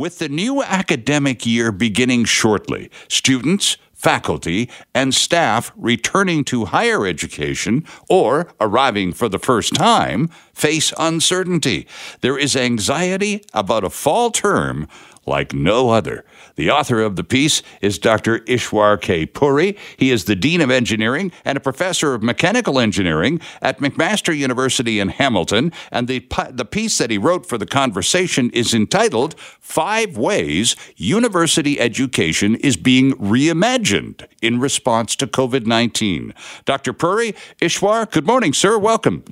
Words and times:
With 0.00 0.18
the 0.18 0.30
new 0.30 0.62
academic 0.62 1.44
year 1.44 1.70
beginning 1.70 2.24
shortly, 2.24 2.90
students, 3.06 3.76
faculty, 3.92 4.70
and 4.94 5.14
staff 5.14 5.72
returning 5.76 6.42
to 6.44 6.64
higher 6.64 7.06
education 7.06 7.84
or 8.08 8.48
arriving 8.58 9.12
for 9.12 9.28
the 9.28 9.38
first 9.38 9.74
time 9.74 10.30
face 10.54 10.94
uncertainty. 10.98 11.86
There 12.22 12.38
is 12.38 12.56
anxiety 12.56 13.44
about 13.52 13.84
a 13.84 13.90
fall 13.90 14.30
term 14.30 14.88
like 15.26 15.52
no 15.52 15.90
other. 15.90 16.24
The 16.56 16.70
author 16.70 17.00
of 17.00 17.16
the 17.16 17.24
piece 17.24 17.62
is 17.80 17.98
Dr. 17.98 18.40
Ishwar 18.40 19.00
K. 19.00 19.26
Puri. 19.26 19.76
He 19.96 20.10
is 20.10 20.24
the 20.24 20.36
Dean 20.36 20.60
of 20.60 20.70
Engineering 20.70 21.32
and 21.44 21.56
a 21.56 21.60
professor 21.60 22.14
of 22.14 22.22
mechanical 22.22 22.78
engineering 22.78 23.40
at 23.62 23.78
McMaster 23.78 24.36
University 24.36 24.98
in 25.00 25.08
Hamilton. 25.08 25.72
And 25.90 26.08
the, 26.08 26.26
the 26.50 26.64
piece 26.64 26.98
that 26.98 27.10
he 27.10 27.18
wrote 27.18 27.46
for 27.46 27.58
the 27.58 27.66
conversation 27.66 28.50
is 28.50 28.74
entitled 28.74 29.38
Five 29.60 30.16
Ways 30.16 30.76
University 30.96 31.78
Education 31.78 32.56
is 32.56 32.76
Being 32.76 33.12
Reimagined 33.12 34.26
in 34.42 34.60
Response 34.60 35.16
to 35.16 35.26
COVID 35.26 35.66
19. 35.66 36.34
Dr. 36.64 36.92
Puri, 36.92 37.34
Ishwar, 37.60 38.10
good 38.10 38.26
morning, 38.26 38.52
sir. 38.52 38.78
Welcome. 38.78 39.24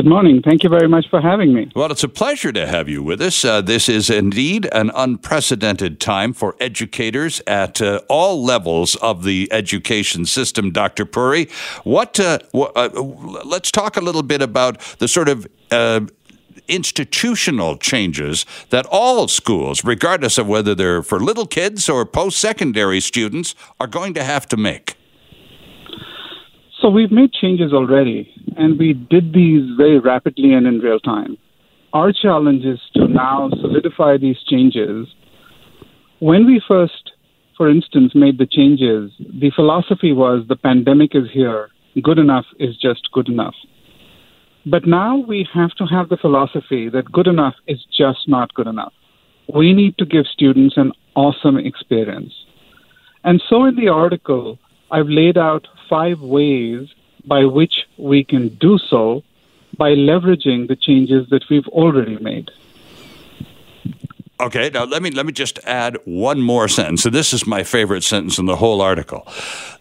Good 0.00 0.08
morning. 0.08 0.40
Thank 0.40 0.62
you 0.62 0.70
very 0.70 0.88
much 0.88 1.10
for 1.10 1.20
having 1.20 1.52
me. 1.52 1.70
Well, 1.76 1.92
it's 1.92 2.02
a 2.02 2.08
pleasure 2.08 2.52
to 2.52 2.66
have 2.66 2.88
you 2.88 3.02
with 3.02 3.20
us. 3.20 3.44
Uh, 3.44 3.60
this 3.60 3.86
is 3.86 4.08
indeed 4.08 4.66
an 4.72 4.90
unprecedented 4.94 6.00
time 6.00 6.32
for 6.32 6.56
educators 6.58 7.42
at 7.46 7.82
uh, 7.82 8.00
all 8.08 8.42
levels 8.42 8.96
of 8.96 9.24
the 9.24 9.46
education 9.52 10.24
system, 10.24 10.70
Dr. 10.70 11.04
Puri. 11.04 11.50
What, 11.84 12.18
uh, 12.18 12.38
uh 12.54 12.88
let's 13.44 13.70
talk 13.70 13.98
a 13.98 14.00
little 14.00 14.22
bit 14.22 14.40
about 14.40 14.80
the 15.00 15.06
sort 15.06 15.28
of 15.28 15.46
uh, 15.70 16.00
institutional 16.66 17.76
changes 17.76 18.46
that 18.70 18.86
all 18.90 19.28
schools, 19.28 19.84
regardless 19.84 20.38
of 20.38 20.48
whether 20.48 20.74
they're 20.74 21.02
for 21.02 21.20
little 21.20 21.46
kids 21.46 21.90
or 21.90 22.06
post 22.06 22.38
secondary 22.38 23.00
students, 23.00 23.54
are 23.78 23.86
going 23.86 24.14
to 24.14 24.24
have 24.24 24.48
to 24.48 24.56
make. 24.56 24.96
So 26.80 26.88
we've 26.88 27.12
made 27.12 27.32
changes 27.32 27.74
already, 27.74 28.32
and 28.56 28.78
we 28.78 28.94
did 28.94 29.34
these 29.34 29.76
very 29.76 29.98
rapidly 29.98 30.54
and 30.54 30.66
in 30.66 30.78
real 30.78 30.98
time. 30.98 31.36
Our 31.92 32.10
challenge 32.10 32.64
is 32.64 32.80
to 32.94 33.06
now 33.06 33.50
solidify 33.60 34.16
these 34.16 34.38
changes. 34.48 35.06
When 36.20 36.46
we 36.46 36.62
first, 36.66 37.12
for 37.56 37.68
instance, 37.68 38.12
made 38.14 38.38
the 38.38 38.46
changes, 38.46 39.12
the 39.18 39.50
philosophy 39.54 40.12
was 40.12 40.44
the 40.48 40.56
pandemic 40.56 41.14
is 41.14 41.30
here, 41.30 41.68
good 42.02 42.18
enough 42.18 42.46
is 42.58 42.78
just 42.78 43.10
good 43.12 43.28
enough. 43.28 43.54
But 44.64 44.86
now 44.86 45.18
we 45.18 45.46
have 45.52 45.72
to 45.72 45.84
have 45.84 46.08
the 46.08 46.16
philosophy 46.16 46.88
that 46.88 47.12
good 47.12 47.26
enough 47.26 47.54
is 47.66 47.84
just 47.94 48.26
not 48.26 48.54
good 48.54 48.66
enough. 48.66 48.92
We 49.54 49.74
need 49.74 49.98
to 49.98 50.06
give 50.06 50.26
students 50.26 50.76
an 50.78 50.92
awesome 51.14 51.58
experience. 51.58 52.32
And 53.24 53.42
so 53.50 53.64
in 53.64 53.76
the 53.76 53.88
article, 53.88 54.58
I've 54.90 55.08
laid 55.08 55.38
out 55.38 55.68
five 55.88 56.20
ways 56.20 56.88
by 57.24 57.44
which 57.44 57.86
we 57.96 58.24
can 58.24 58.48
do 58.48 58.78
so 58.78 59.22
by 59.76 59.90
leveraging 59.94 60.68
the 60.68 60.76
changes 60.76 61.28
that 61.30 61.48
we've 61.48 61.68
already 61.68 62.16
made. 62.18 62.50
Okay, 64.40 64.70
now 64.72 64.84
let 64.84 65.02
me 65.02 65.10
let 65.10 65.26
me 65.26 65.32
just 65.32 65.58
add 65.64 65.98
one 66.06 66.40
more 66.40 66.66
sentence. 66.66 67.02
So 67.02 67.10
this 67.10 67.34
is 67.34 67.46
my 67.46 67.62
favorite 67.62 68.02
sentence 68.02 68.38
in 68.38 68.46
the 68.46 68.56
whole 68.56 68.80
article. 68.80 69.28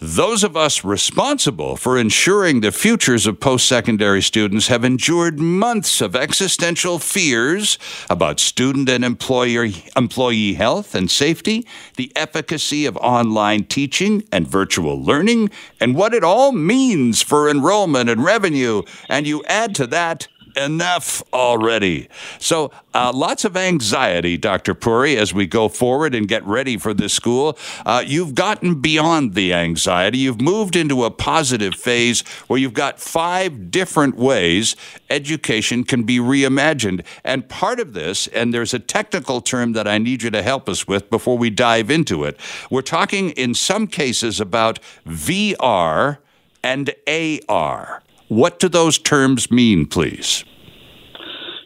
Those 0.02 0.44
of 0.44 0.58
us 0.58 0.84
responsible 0.84 1.78
for 1.78 1.98
ensuring 1.98 2.60
the 2.60 2.74
futures 2.74 3.26
of 3.26 3.40
post-secondary 3.40 4.22
students 4.22 4.68
have 4.68 4.84
endured 4.84 5.40
months 5.40 6.02
of 6.02 6.14
existential 6.14 7.00
fears 7.00 7.80
about 8.10 8.42
student 8.42 8.90
and 8.90 9.06
employer 9.06 9.70
employee 9.96 10.56
health 10.56 10.94
and 10.94 11.10
safety, 11.10 11.66
the 11.96 12.12
efficacy 12.18 12.86
of 12.86 12.98
online 12.98 13.64
teaching 13.64 14.26
and 14.30 14.46
virtual 14.46 15.02
learning, 15.02 15.52
and 15.80 15.96
what 15.96 16.14
it 16.14 16.24
all 16.26 16.52
means 16.52 17.22
for 17.22 17.50
enrollment 17.50 18.10
and 18.10 18.26
revenue. 18.26 18.82
And 19.08 19.26
you 19.26 19.42
add 19.46 19.74
to 19.76 19.88
that 19.88 20.28
enough 20.56 21.22
already. 21.34 22.10
So, 22.40 22.72
uh, 22.94 23.12
lots 23.14 23.46
of 23.46 23.56
anxiety, 23.56 24.38
Dr. 24.38 24.74
Puri, 24.74 25.16
as 25.16 25.34
we 25.34 25.46
go 25.46 25.70
forward 25.70 26.16
and 26.16 26.28
get 26.28 26.44
ready 26.46 26.78
for 26.78 26.94
this 26.94 27.14
school. 27.14 27.58
Uh, 27.86 28.04
you've 28.06 28.34
gotten 28.36 28.82
beyond 28.82 29.36
the 29.36 29.54
anxiety. 29.54 30.18
You've 30.18 30.42
moved 30.42 30.76
into 30.76 31.04
a 31.04 31.12
positive 31.12 31.76
phase 31.76 32.22
where 32.48 32.60
you've 32.60 32.74
got 32.74 33.00
five 33.00 33.72
different 33.72 34.16
ways 34.16 34.76
education 35.10 35.84
can 35.84 36.04
be 36.04 36.18
reimagined. 36.18 37.06
And 37.24 37.48
part 37.48 37.80
of 37.80 37.94
this, 37.94 38.28
and 38.28 38.54
there's 38.54 38.74
a 38.74 38.80
technical 38.80 39.42
term 39.42 39.74
that 39.74 39.88
I 39.88 39.98
need 39.98 40.24
you 40.24 40.30
to 40.32 40.42
help 40.42 40.70
us 40.70 40.88
with 40.88 41.10
before 41.10 41.38
we 41.38 41.50
dive 41.50 41.90
into 41.92 42.24
it, 42.24 42.40
we're 42.70 42.82
talking 42.82 43.32
in 43.32 43.54
some 43.54 43.88
cases 43.88 44.40
about 44.40 44.80
VR 45.08 46.18
and 46.64 46.94
AR. 47.08 48.04
What 48.30 48.60
do 48.60 48.70
those 48.70 48.98
terms 49.00 49.52
mean, 49.52 49.86
please? 49.88 50.46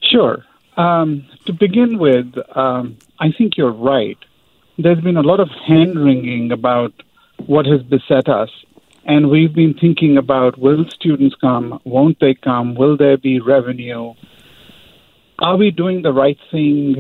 Sure. 0.02 0.44
Um, 0.78 1.26
to 1.46 1.54
begin 1.54 2.00
with, 2.00 2.34
um, 2.56 2.98
I 3.20 3.32
think 3.38 3.58
you're 3.58 3.72
right. 3.72 4.18
There's 4.78 5.02
been 5.02 5.18
a 5.18 5.22
lot 5.22 5.40
of 5.40 5.50
hand 5.68 6.00
wringing 6.00 6.52
about 6.52 6.94
what 7.46 7.66
has 7.66 7.84
beset 7.84 8.30
us. 8.30 8.50
And 9.06 9.30
we've 9.30 9.54
been 9.54 9.74
thinking 9.74 10.18
about 10.18 10.58
will 10.58 10.86
students 10.90 11.36
come? 11.36 11.82
Won't 11.84 12.22
they 12.22 12.34
come? 12.34 12.76
Will 12.76 12.96
there 12.96 13.18
be 13.18 13.42
revenue? 13.42 14.14
Are 15.40 15.58
we 15.58 15.70
doing 15.70 16.02
the 16.02 16.14
right 16.14 16.38
thing 16.50 16.96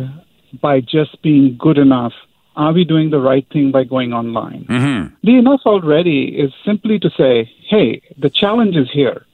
by 0.61 0.81
just 0.81 1.21
being 1.21 1.55
good 1.57 1.77
enough? 1.77 2.13
Are 2.57 2.73
we 2.73 2.83
doing 2.83 3.11
the 3.11 3.21
right 3.21 3.47
thing 3.53 3.71
by 3.71 3.85
going 3.85 4.11
online? 4.11 4.65
Mm-hmm. 4.65 5.15
The 5.23 5.37
enough 5.37 5.61
already 5.65 6.25
is 6.25 6.51
simply 6.65 6.99
to 6.99 7.09
say, 7.17 7.49
hey, 7.69 8.01
the 8.17 8.29
challenge 8.29 8.75
is 8.75 8.91
here 8.91 9.25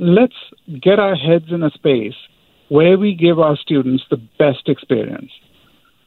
let's 0.00 0.36
get 0.80 0.98
our 0.98 1.14
heads 1.14 1.46
in 1.50 1.62
a 1.62 1.70
space 1.70 2.14
where 2.68 2.96
we 2.96 3.14
give 3.14 3.38
our 3.38 3.56
students 3.56 4.04
the 4.10 4.16
best 4.38 4.66
experience. 4.68 5.30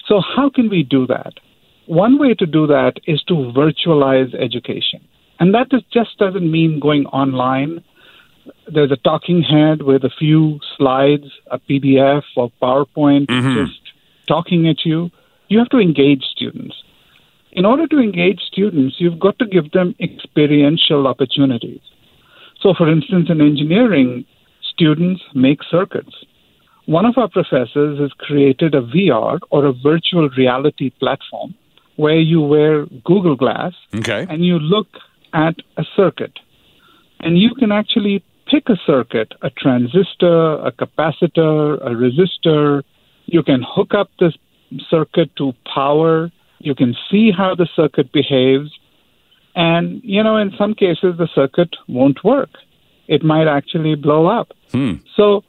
So, 0.07 0.19
how 0.19 0.49
can 0.49 0.69
we 0.69 0.83
do 0.83 1.05
that? 1.07 1.33
One 1.85 2.17
way 2.17 2.33
to 2.33 2.45
do 2.45 2.67
that 2.67 2.93
is 3.05 3.21
to 3.23 3.33
virtualize 3.33 4.33
education. 4.33 5.01
And 5.39 5.53
that 5.53 5.67
is, 5.71 5.83
just 5.91 6.17
doesn't 6.17 6.49
mean 6.49 6.79
going 6.79 7.05
online. 7.07 7.83
There's 8.71 8.91
a 8.91 8.97
talking 8.97 9.41
head 9.41 9.81
with 9.81 10.03
a 10.03 10.09
few 10.09 10.59
slides, 10.77 11.25
a 11.51 11.59
PDF 11.59 12.23
or 12.35 12.51
PowerPoint, 12.61 13.27
mm-hmm. 13.27 13.65
just 13.65 13.79
talking 14.27 14.67
at 14.67 14.85
you. 14.85 15.11
You 15.49 15.59
have 15.59 15.69
to 15.69 15.79
engage 15.79 16.23
students. 16.23 16.75
In 17.51 17.65
order 17.65 17.85
to 17.87 17.99
engage 17.99 18.39
students, 18.41 18.95
you've 18.97 19.19
got 19.19 19.37
to 19.39 19.45
give 19.45 19.71
them 19.71 19.95
experiential 19.99 21.05
opportunities. 21.05 21.81
So, 22.63 22.73
for 22.73 22.89
instance, 22.89 23.27
in 23.29 23.41
engineering, 23.41 24.25
students 24.73 25.21
make 25.35 25.59
circuits. 25.69 26.15
One 26.85 27.05
of 27.05 27.17
our 27.17 27.27
professors 27.27 27.99
has 27.99 28.11
created 28.17 28.73
a 28.73 28.81
VR 28.81 29.39
or 29.51 29.65
a 29.65 29.73
virtual 29.73 30.29
reality 30.29 30.89
platform 30.89 31.55
where 31.97 32.19
you 32.19 32.41
wear 32.41 32.85
Google 33.03 33.35
Glass 33.35 33.73
okay. 33.93 34.25
and 34.29 34.45
you 34.45 34.59
look 34.59 34.87
at 35.33 35.55
a 35.77 35.83
circuit. 35.95 36.39
And 37.19 37.37
you 37.37 37.53
can 37.53 37.71
actually 37.73 38.23
pick 38.47 38.69
a 38.69 38.77
circuit, 38.85 39.33
a 39.41 39.49
transistor, 39.49 40.55
a 40.65 40.71
capacitor, 40.71 41.75
a 41.85 41.91
resistor. 41.91 42.83
You 43.25 43.43
can 43.43 43.61
hook 43.65 43.93
up 43.93 44.09
this 44.19 44.35
circuit 44.89 45.35
to 45.37 45.53
power. 45.73 46.31
You 46.59 46.75
can 46.75 46.95
see 47.11 47.31
how 47.31 47.55
the 47.55 47.67
circuit 47.75 48.11
behaves. 48.13 48.71
And, 49.55 50.01
you 50.03 50.23
know, 50.23 50.37
in 50.37 50.51
some 50.57 50.73
cases, 50.73 51.15
the 51.17 51.27
circuit 51.33 51.75
won't 51.87 52.23
work. 52.23 52.49
It 53.07 53.23
might 53.23 53.47
actually 53.47 53.95
blow 53.95 54.27
up. 54.27 54.51
Hmm. 54.71 54.93
So, 55.15 55.43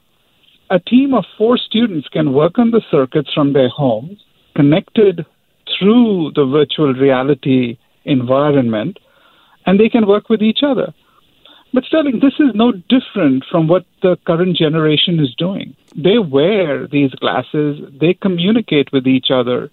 a 0.69 0.79
team 0.79 1.13
of 1.13 1.25
four 1.37 1.57
students 1.57 2.07
can 2.09 2.33
work 2.33 2.57
on 2.57 2.71
the 2.71 2.81
circuits 2.89 3.31
from 3.33 3.53
their 3.53 3.69
homes, 3.69 4.23
connected 4.55 5.25
through 5.77 6.31
the 6.35 6.45
virtual 6.45 6.93
reality 6.93 7.77
environment, 8.03 8.99
and 9.65 9.79
they 9.79 9.89
can 9.89 10.07
work 10.07 10.29
with 10.29 10.41
each 10.41 10.59
other. 10.63 10.93
But 11.73 11.83
Sterling, 11.83 12.19
this 12.21 12.35
is 12.39 12.55
no 12.55 12.71
different 12.71 13.43
from 13.51 13.67
what 13.67 13.85
the 14.01 14.17
current 14.25 14.55
generation 14.55 15.19
is 15.19 15.35
doing. 15.35 15.75
They 15.95 16.19
wear 16.19 16.87
these 16.87 17.11
glasses, 17.11 17.81
they 17.99 18.13
communicate 18.13 18.91
with 18.93 19.05
each 19.07 19.27
other, 19.29 19.69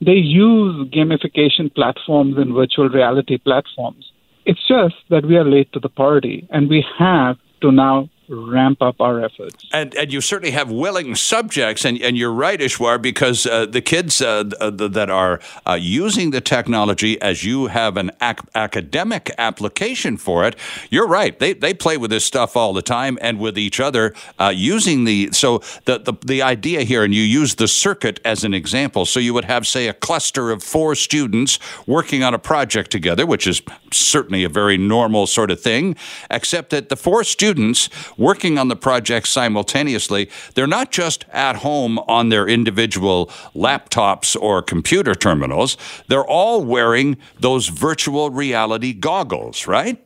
they 0.00 0.12
use 0.12 0.88
gamification 0.88 1.72
platforms 1.74 2.36
and 2.38 2.54
virtual 2.54 2.88
reality 2.88 3.38
platforms. 3.38 4.12
It's 4.46 4.66
just 4.66 4.94
that 5.10 5.26
we 5.26 5.36
are 5.36 5.44
late 5.44 5.72
to 5.72 5.80
the 5.80 5.88
party 5.88 6.48
and 6.50 6.68
we 6.68 6.84
have 6.98 7.36
to 7.60 7.70
now 7.70 8.08
ramp 8.30 8.80
up 8.80 9.00
our 9.00 9.24
efforts. 9.24 9.66
And, 9.72 9.94
and 9.94 10.12
you 10.12 10.20
certainly 10.20 10.52
have 10.52 10.70
willing 10.70 11.14
subjects, 11.16 11.84
and, 11.84 12.00
and 12.00 12.16
you're 12.16 12.32
right, 12.32 12.60
Ishwar, 12.60 13.02
because 13.02 13.46
uh, 13.46 13.66
the 13.66 13.80
kids 13.80 14.22
uh, 14.22 14.44
that 14.44 15.10
are 15.10 15.40
uh, 15.66 15.78
using 15.80 16.30
the 16.30 16.40
technology 16.40 17.20
as 17.20 17.44
you 17.44 17.66
have 17.66 17.96
an 17.96 18.12
ac- 18.22 18.46
academic 18.54 19.30
application 19.36 20.16
for 20.16 20.46
it, 20.46 20.56
you're 20.90 21.08
right. 21.08 21.38
They, 21.38 21.52
they 21.52 21.74
play 21.74 21.96
with 21.96 22.10
this 22.10 22.24
stuff 22.24 22.56
all 22.56 22.72
the 22.72 22.82
time 22.82 23.18
and 23.20 23.40
with 23.40 23.58
each 23.58 23.80
other 23.80 24.14
uh, 24.38 24.52
using 24.54 25.04
the. 25.04 25.30
So 25.32 25.58
the, 25.84 25.98
the, 25.98 26.12
the 26.24 26.42
idea 26.42 26.82
here, 26.82 27.02
and 27.02 27.14
you 27.14 27.22
use 27.22 27.56
the 27.56 27.68
circuit 27.68 28.20
as 28.24 28.44
an 28.44 28.54
example. 28.54 29.04
So 29.06 29.18
you 29.18 29.34
would 29.34 29.46
have, 29.46 29.66
say, 29.66 29.88
a 29.88 29.92
cluster 29.92 30.50
of 30.50 30.62
four 30.62 30.94
students 30.94 31.58
working 31.86 32.22
on 32.22 32.34
a 32.34 32.38
project 32.38 32.90
together, 32.90 33.26
which 33.26 33.46
is 33.46 33.62
certainly 33.92 34.44
a 34.44 34.48
very 34.48 34.78
normal 34.78 35.26
sort 35.26 35.50
of 35.50 35.60
thing, 35.60 35.96
except 36.30 36.70
that 36.70 36.88
the 36.88 36.96
four 36.96 37.24
students 37.24 37.88
working 38.20 38.58
on 38.58 38.68
the 38.68 38.76
project 38.76 39.26
simultaneously, 39.26 40.30
they're 40.54 40.68
not 40.68 40.92
just 40.92 41.24
at 41.32 41.56
home 41.56 41.98
on 42.00 42.28
their 42.28 42.46
individual 42.46 43.26
laptops 43.56 44.40
or 44.40 44.62
computer 44.62 45.14
terminals, 45.14 45.76
they're 46.06 46.26
all 46.26 46.62
wearing 46.62 47.16
those 47.40 47.68
virtual 47.68 48.30
reality 48.30 48.92
goggles, 48.92 49.66
right? 49.66 49.98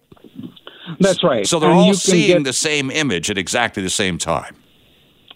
That's 1.01 1.25
right. 1.25 1.47
So 1.47 1.59
they're 1.59 1.71
and 1.71 1.79
all 1.79 1.95
seeing 1.95 2.39
get... 2.39 2.45
the 2.45 2.53
same 2.53 2.91
image 2.91 3.31
at 3.31 3.37
exactly 3.37 3.83
the 3.83 3.91
same 3.91 4.17
time. 4.17 4.57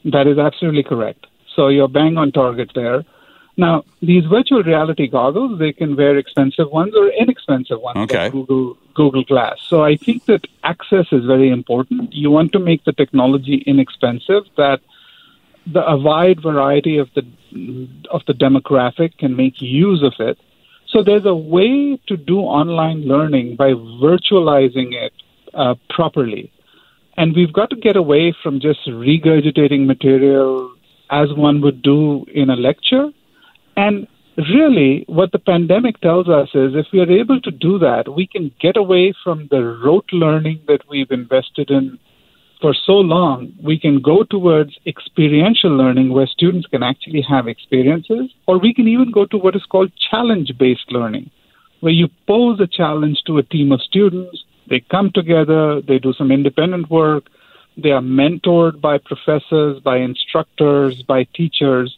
That 0.04 0.26
is 0.26 0.38
absolutely 0.38 0.84
correct. 0.84 1.26
So 1.56 1.68
you're 1.68 1.88
bang 1.88 2.16
on 2.16 2.30
target 2.30 2.70
there. 2.74 3.04
Now, 3.58 3.84
these 4.00 4.24
virtual 4.24 4.62
reality 4.62 5.08
goggles, 5.08 5.58
they 5.58 5.72
can 5.72 5.96
wear 5.96 6.16
expensive 6.16 6.70
ones 6.70 6.94
or 6.94 7.08
inexpensive 7.08 7.80
ones, 7.80 7.98
okay. 7.98 8.24
like 8.24 8.32
Google 8.32 8.78
Google 8.94 9.24
Glass. 9.24 9.58
So 9.68 9.82
I 9.82 9.96
think 9.96 10.26
that 10.26 10.46
access 10.62 11.06
is 11.10 11.24
very 11.24 11.50
important. 11.50 12.14
You 12.14 12.30
want 12.30 12.52
to 12.52 12.60
make 12.60 12.84
the 12.84 12.92
technology 12.92 13.64
inexpensive 13.66 14.44
that 14.56 14.80
the 15.66 15.84
a 15.84 15.96
wide 15.96 16.40
variety 16.40 16.98
of 16.98 17.08
the 17.16 17.26
of 18.12 18.22
the 18.28 18.32
demographic 18.32 19.18
can 19.18 19.34
make 19.34 19.60
use 19.60 20.04
of 20.04 20.14
it. 20.20 20.38
So 20.86 21.02
there's 21.02 21.26
a 21.26 21.34
way 21.34 21.98
to 22.06 22.16
do 22.16 22.38
online 22.38 23.02
learning 23.02 23.56
by 23.56 23.72
virtualizing 23.72 24.94
it 24.94 25.12
uh, 25.52 25.74
properly. 25.90 26.52
And 27.16 27.34
we've 27.34 27.52
got 27.52 27.70
to 27.70 27.76
get 27.76 27.96
away 27.96 28.32
from 28.40 28.60
just 28.60 28.86
regurgitating 28.86 29.86
material 29.86 30.72
as 31.10 31.32
one 31.32 31.60
would 31.62 31.82
do 31.82 32.24
in 32.32 32.50
a 32.50 32.56
lecture 32.56 33.10
and 33.78 34.08
really, 34.36 35.04
what 35.06 35.30
the 35.30 35.38
pandemic 35.38 36.00
tells 36.00 36.28
us 36.28 36.48
is 36.52 36.74
if 36.74 36.86
we 36.92 36.98
are 36.98 37.10
able 37.10 37.40
to 37.42 37.52
do 37.52 37.78
that, 37.78 38.12
we 38.12 38.26
can 38.26 38.50
get 38.60 38.76
away 38.76 39.14
from 39.22 39.46
the 39.52 39.62
rote 39.84 40.12
learning 40.12 40.62
that 40.66 40.80
we've 40.90 41.12
invested 41.12 41.70
in 41.70 41.96
for 42.60 42.74
so 42.74 42.94
long. 42.94 43.52
We 43.62 43.78
can 43.78 44.02
go 44.02 44.24
towards 44.24 44.76
experiential 44.84 45.70
learning 45.70 46.12
where 46.12 46.26
students 46.26 46.66
can 46.66 46.82
actually 46.82 47.22
have 47.28 47.46
experiences, 47.46 48.32
or 48.48 48.58
we 48.58 48.74
can 48.74 48.88
even 48.88 49.12
go 49.12 49.26
to 49.26 49.38
what 49.38 49.54
is 49.54 49.64
called 49.70 49.92
challenge 50.10 50.50
based 50.58 50.90
learning, 50.90 51.30
where 51.78 51.92
you 51.92 52.08
pose 52.26 52.58
a 52.58 52.66
challenge 52.66 53.18
to 53.28 53.38
a 53.38 53.44
team 53.44 53.70
of 53.70 53.80
students, 53.80 54.42
they 54.68 54.80
come 54.90 55.12
together, 55.14 55.80
they 55.82 56.00
do 56.00 56.12
some 56.14 56.32
independent 56.32 56.90
work, 56.90 57.26
they 57.76 57.92
are 57.92 58.02
mentored 58.02 58.80
by 58.80 58.98
professors, 58.98 59.80
by 59.84 59.98
instructors, 59.98 61.00
by 61.04 61.22
teachers 61.32 61.96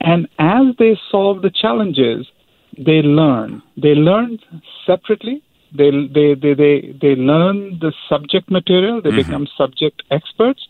and 0.00 0.28
as 0.38 0.76
they 0.78 0.98
solve 1.10 1.42
the 1.42 1.50
challenges, 1.50 2.26
they 2.76 3.02
learn. 3.02 3.62
They 3.76 3.94
learn 3.94 4.38
separately. 4.86 5.42
They 5.76 5.90
they 5.90 6.34
they 6.34 6.54
they, 6.54 6.96
they 7.00 7.14
learn 7.16 7.78
the 7.80 7.92
subject 8.08 8.50
material. 8.50 9.02
They 9.02 9.10
mm-hmm. 9.10 9.18
become 9.18 9.48
subject 9.56 10.02
experts, 10.10 10.66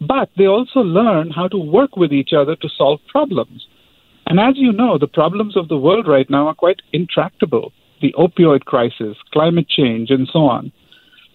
but 0.00 0.30
they 0.36 0.46
also 0.46 0.80
learn 0.80 1.30
how 1.30 1.48
to 1.48 1.58
work 1.58 1.96
with 1.96 2.12
each 2.12 2.32
other 2.32 2.56
to 2.56 2.68
solve 2.76 3.00
problems. 3.08 3.66
And 4.26 4.40
as 4.40 4.56
you 4.56 4.72
know, 4.72 4.96
the 4.96 5.08
problems 5.08 5.56
of 5.56 5.68
the 5.68 5.76
world 5.76 6.06
right 6.06 6.28
now 6.30 6.46
are 6.46 6.54
quite 6.54 6.80
intractable. 6.92 7.72
The 8.00 8.14
opioid 8.18 8.64
crisis, 8.64 9.16
climate 9.32 9.68
change, 9.68 10.10
and 10.10 10.28
so 10.32 10.40
on. 10.40 10.72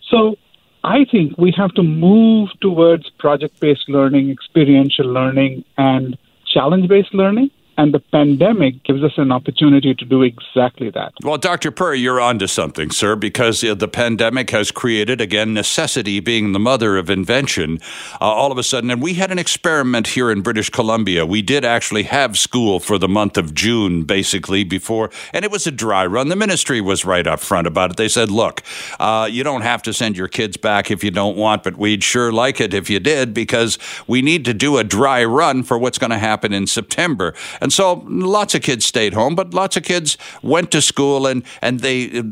So 0.09 0.37
I 0.83 1.05
think 1.11 1.37
we 1.37 1.53
have 1.57 1.73
to 1.75 1.83
move 1.83 2.49
towards 2.61 3.09
project 3.19 3.59
based 3.59 3.87
learning, 3.87 4.29
experiential 4.29 5.05
learning, 5.05 5.63
and 5.77 6.17
challenge 6.55 6.87
based 6.87 7.13
learning 7.13 7.49
and 7.77 7.93
the 7.93 7.99
pandemic 7.99 8.83
gives 8.83 9.03
us 9.03 9.13
an 9.17 9.31
opportunity 9.31 9.93
to 9.93 10.05
do 10.05 10.21
exactly 10.21 10.89
that. 10.91 11.13
Well, 11.23 11.37
Dr. 11.37 11.71
Puri, 11.71 11.99
you're 11.99 12.21
onto 12.21 12.47
something, 12.47 12.91
sir, 12.91 13.15
because 13.15 13.61
the 13.61 13.87
pandemic 13.87 14.51
has 14.51 14.71
created, 14.71 15.19
again, 15.19 15.53
necessity 15.53 16.19
being 16.19 16.53
the 16.53 16.59
mother 16.59 16.97
of 16.97 17.09
invention. 17.09 17.79
Uh, 18.13 18.25
all 18.25 18.51
of 18.51 18.57
a 18.57 18.63
sudden, 18.63 18.89
and 18.89 19.01
we 19.01 19.15
had 19.15 19.31
an 19.31 19.39
experiment 19.39 20.07
here 20.07 20.31
in 20.31 20.41
British 20.41 20.69
Columbia. 20.69 21.25
We 21.25 21.41
did 21.41 21.65
actually 21.65 22.03
have 22.03 22.37
school 22.37 22.79
for 22.79 22.97
the 22.97 23.07
month 23.07 23.37
of 23.37 23.53
June, 23.53 24.03
basically, 24.03 24.63
before, 24.63 25.09
and 25.33 25.43
it 25.43 25.51
was 25.51 25.67
a 25.67 25.71
dry 25.71 26.05
run. 26.05 26.29
The 26.29 26.35
ministry 26.35 26.81
was 26.81 27.05
right 27.05 27.27
up 27.27 27.39
front 27.39 27.67
about 27.67 27.91
it. 27.91 27.97
They 27.97 28.07
said, 28.07 28.31
look, 28.31 28.61
uh, 28.99 29.27
you 29.29 29.43
don't 29.43 29.61
have 29.61 29.81
to 29.83 29.93
send 29.93 30.17
your 30.17 30.27
kids 30.27 30.57
back 30.57 30.91
if 30.91 31.03
you 31.03 31.11
don't 31.11 31.35
want, 31.37 31.63
but 31.63 31.77
we'd 31.77 32.03
sure 32.03 32.31
like 32.31 32.61
it 32.61 32.73
if 32.73 32.89
you 32.89 32.99
did 32.99 33.33
because 33.33 33.77
we 34.07 34.21
need 34.21 34.45
to 34.45 34.53
do 34.53 34.77
a 34.77 34.83
dry 34.83 35.23
run 35.23 35.63
for 35.63 35.77
what's 35.77 35.97
going 35.97 36.11
to 36.11 36.17
happen 36.17 36.53
in 36.53 36.67
September. 36.67 37.33
And 37.65 37.73
so 37.73 38.03
lots 38.05 38.53
of 38.53 38.61
kids 38.61 38.85
stayed 38.85 39.15
home, 39.15 39.33
but 39.33 39.51
lots 39.55 39.75
of 39.75 39.81
kids 39.81 40.19
went 40.43 40.69
to 40.69 40.83
school, 40.83 41.25
and 41.25 41.41
and 41.63 41.79
they 41.79 42.23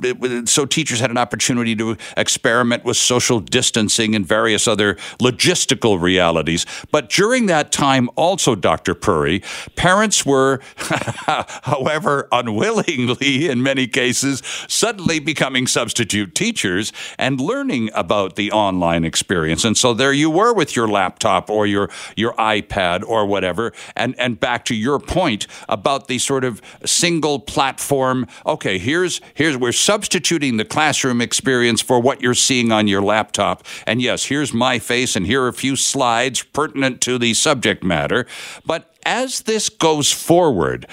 so 0.45 0.67
teachers 0.67 0.99
had 0.99 1.09
an 1.09 1.17
opportunity 1.17 1.75
to 1.75 1.97
experiment 2.15 2.85
with 2.85 2.97
social 2.97 3.39
distancing 3.39 4.13
and 4.13 4.27
various 4.27 4.67
other 4.67 4.93
logistical 5.19 5.99
realities. 5.99 6.67
But 6.91 7.09
during 7.09 7.47
that 7.47 7.71
time, 7.71 8.11
also, 8.15 8.53
Dr. 8.53 8.93
Puri, 8.93 9.41
parents 9.75 10.23
were, 10.23 10.59
however 10.77 12.27
unwillingly 12.31 13.49
in 13.49 13.63
many 13.63 13.87
cases, 13.87 14.43
suddenly 14.67 15.17
becoming 15.17 15.65
substitute 15.65 16.35
teachers 16.35 16.93
and 17.17 17.41
learning 17.41 17.89
about 17.95 18.35
the 18.35 18.51
online 18.51 19.03
experience. 19.03 19.65
And 19.65 19.75
so 19.75 19.95
there 19.95 20.13
you 20.13 20.29
were 20.29 20.53
with 20.53 20.75
your 20.75 20.87
laptop 20.87 21.49
or 21.49 21.65
your 21.65 21.89
your 22.15 22.33
iPad 22.33 23.03
or 23.03 23.25
whatever, 23.25 23.73
and 23.95 24.13
and 24.19 24.39
back 24.39 24.63
to 24.65 24.75
your 24.75 24.99
point 24.99 25.22
point 25.23 25.47
about 25.69 26.07
the 26.09 26.19
sort 26.19 26.43
of 26.43 26.61
single 26.85 27.39
platform. 27.39 28.27
Okay, 28.45 28.77
here's 28.77 29.21
here's 29.35 29.55
we're 29.55 29.71
substituting 29.71 30.57
the 30.57 30.65
classroom 30.65 31.21
experience 31.21 31.81
for 31.81 31.97
what 31.97 32.21
you're 32.21 32.33
seeing 32.33 32.73
on 32.73 32.89
your 32.89 33.01
laptop. 33.01 33.63
And 33.87 34.01
yes, 34.01 34.25
here's 34.25 34.53
my 34.53 34.79
face 34.79 35.15
and 35.15 35.25
here 35.25 35.41
are 35.43 35.47
a 35.47 35.53
few 35.53 35.77
slides 35.77 36.43
pertinent 36.43 36.99
to 37.01 37.17
the 37.17 37.33
subject 37.33 37.85
matter. 37.85 38.25
But 38.65 38.92
as 39.05 39.41
this 39.41 39.69
goes 39.69 40.11
forward, 40.11 40.85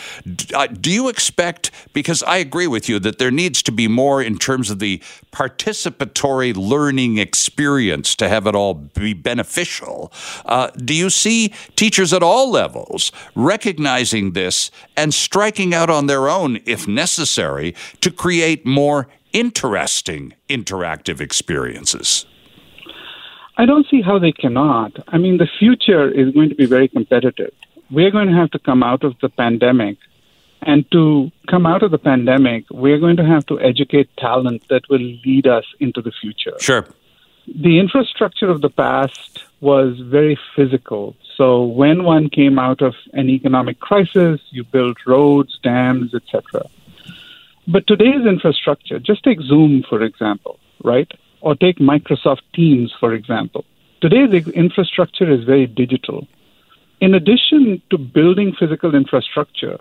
uh, 0.55 0.67
do 0.67 0.91
you 0.91 1.09
expect, 1.09 1.71
because 1.93 2.23
I 2.23 2.39
agree 2.39 2.67
with 2.67 2.89
you 2.89 2.99
that 3.01 3.19
there 3.19 3.31
needs 3.31 3.63
to 3.65 3.73
be 3.73 3.89
more 3.89 4.23
in 4.23 4.39
terms 4.39 4.71
of 4.71 4.79
the 4.79 5.03
participatory 5.33 6.57
learning 6.57 7.19
experience 7.19 8.15
to 8.17 8.29
have 8.29 8.47
it 8.47 8.55
all 8.55 8.75
be 8.75 9.15
beneficial, 9.15 10.13
uh, 10.47 10.71
do 10.71 10.95
you 10.95 11.11
see 11.11 11.53
teachers 11.77 12.13
at 12.13 12.23
all 12.23 12.51
levels 12.51 13.13
recognizing 13.35 14.33
this 14.33 14.71
and 14.97 15.15
striking 15.15 15.75
out 15.75 15.91
on 15.91 16.07
their 16.07 16.29
own, 16.29 16.61
if 16.67 16.87
necessary, 16.89 17.75
to 18.01 18.11
create 18.11 18.67
more 18.67 19.09
interesting 19.33 20.35
interactive 20.49 21.21
experiences? 21.21 22.27
I 23.57 23.67
don't 23.67 23.87
see 23.91 24.01
how 24.01 24.19
they 24.19 24.33
cannot. 24.33 24.93
I 25.09 25.19
mean, 25.19 25.37
the 25.37 25.49
future 25.59 26.09
is 26.09 26.33
going 26.33 26.49
to 26.49 26.55
be 26.55 26.67
very 26.67 26.89
competitive 26.89 27.53
we're 27.91 28.11
going 28.11 28.29
to 28.29 28.35
have 28.35 28.51
to 28.53 28.59
come 28.59 28.83
out 28.83 29.05
of 29.05 29.19
the 29.21 29.29
pandemic. 29.29 29.99
And 30.63 30.89
to 30.91 31.31
come 31.49 31.65
out 31.65 31.83
of 31.83 31.91
the 31.91 31.99
pandemic, 31.99 32.65
we're 32.71 32.99
going 32.99 33.17
to 33.17 33.25
have 33.25 33.47
to 33.47 33.59
educate 33.61 34.15
talent 34.19 34.69
that 34.69 34.89
will 34.91 34.99
lead 34.99 35.47
us 35.47 35.65
into 35.81 36.03
the 36.03 36.13
future. 36.13 36.53
Sure. 36.61 36.87
The 37.47 37.79
infrastructure 37.79 38.51
of 38.51 38.61
the 38.61 38.69
past 38.69 39.45
was 39.61 39.99
very 39.99 40.39
physical. 40.55 41.17
So 41.37 41.65
when 41.65 42.05
one 42.05 42.29
came 42.29 42.59
out 42.59 42.83
of 42.83 42.95
an 43.15 43.31
economic 43.31 43.81
crisis, 43.81 44.41
you 44.51 44.65
built 44.65 44.99
roads, 45.07 45.59
dams, 45.63 46.15
etc. 46.15 46.67
But 47.67 47.87
today's 47.87 48.27
infrastructure, 48.27 48.99
just 48.99 49.25
take 49.25 49.41
Zoom, 49.41 49.83
for 49.89 50.03
example, 50.03 50.59
right? 50.85 51.11
Or 51.41 51.55
take 51.55 51.79
Microsoft 51.79 52.43
Teams, 52.55 52.95
for 53.01 53.15
example. 53.15 53.65
Today's 54.03 54.49
infrastructure 54.49 55.31
is 55.31 55.45
very 55.45 55.67
digital. 55.67 56.29
In 57.01 57.15
addition 57.15 57.81
to 57.91 57.97
building 57.97 58.55
physical 58.59 58.95
infrastructure, 58.95 59.79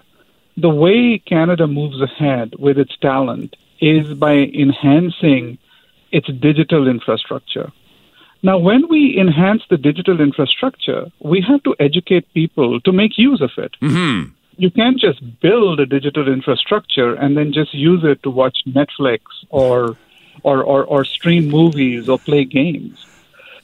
the 0.56 0.70
way 0.70 1.22
Canada 1.26 1.68
moves 1.68 2.02
ahead 2.02 2.54
with 2.58 2.78
its 2.78 2.96
talent 2.98 3.56
is 3.82 4.14
by 4.14 4.36
enhancing 4.36 5.58
its 6.12 6.28
digital 6.28 6.88
infrastructure. 6.88 7.72
Now, 8.42 8.58
when 8.58 8.88
we 8.88 9.20
enhance 9.20 9.64
the 9.70 9.78
digital 9.78 10.22
infrastructure, 10.22 11.12
we 11.20 11.42
have 11.42 11.62
to 11.64 11.76
educate 11.80 12.34
people 12.34 12.80
to 12.82 12.92
make 12.92 13.18
use 13.18 13.42
of 13.42 13.52
it. 13.58 13.76
Mm-hmm. 13.82 14.32
You 14.56 14.72
can't 14.72 15.00
just 15.00 15.20
build 15.42 15.80
a 15.80 15.86
digital 15.86 16.32
infrastructure 16.32 17.14
and 17.16 17.36
then 17.38 17.52
just 17.54 17.74
use 17.74 18.04
it 18.04 18.24
to 18.24 18.30
watch 18.30 18.60
Netflix 18.68 19.20
or, 19.50 19.98
or, 20.44 20.64
or, 20.64 20.86
or 20.86 21.04
stream 21.06 21.50
movies 21.50 22.08
or 22.08 22.18
play 22.18 22.46
games. 22.46 23.06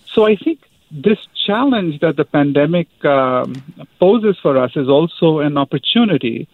So 0.06 0.26
I 0.26 0.36
think 0.36 0.60
this 0.92 1.20
challenge 1.46 2.00
that 2.00 2.16
the 2.16 2.26
pandemic 2.26 2.88
um, 3.06 3.56
poses 4.00 4.38
for 4.42 4.58
us 4.58 4.72
is 4.76 4.88
also 4.88 5.40
an 5.40 5.58
opportunity. 5.58 6.48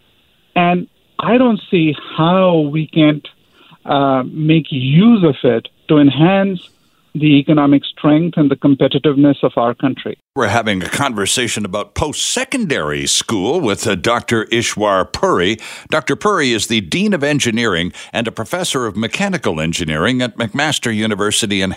And 0.56 0.88
I 1.20 1.38
don't 1.38 1.62
see 1.70 1.96
how 2.18 2.60
we 2.60 2.88
can't 2.88 3.28
uh, 3.86 4.24
make 4.26 4.72
use 4.72 5.24
of 5.24 5.36
it 5.44 5.68
to 5.88 5.98
enhance 5.98 6.70
the 7.14 7.40
economic 7.40 7.84
strength 7.84 8.38
and 8.38 8.50
the 8.50 8.56
competitiveness 8.56 9.44
of 9.44 9.52
our 9.58 9.74
country. 9.74 10.18
We're 10.34 10.48
having 10.48 10.82
a 10.82 10.88
conversation 10.88 11.66
about 11.66 11.94
post 11.94 12.26
secondary 12.26 13.06
school 13.06 13.60
with 13.60 13.86
uh, 13.86 13.96
Dr. 13.96 14.46
Ishwar 14.46 15.12
Puri. 15.12 15.58
Dr. 15.90 16.16
Puri 16.16 16.54
is 16.54 16.68
the 16.68 16.80
Dean 16.80 17.12
of 17.12 17.22
Engineering 17.22 17.92
and 18.14 18.30
a 18.30 18.32
professor 18.32 18.86
of 18.86 18.96
mechanical 18.96 19.60
engineering 19.60 20.22
at 20.22 20.38
McMaster 20.38 20.96
University 20.96 21.62
in, 21.62 21.76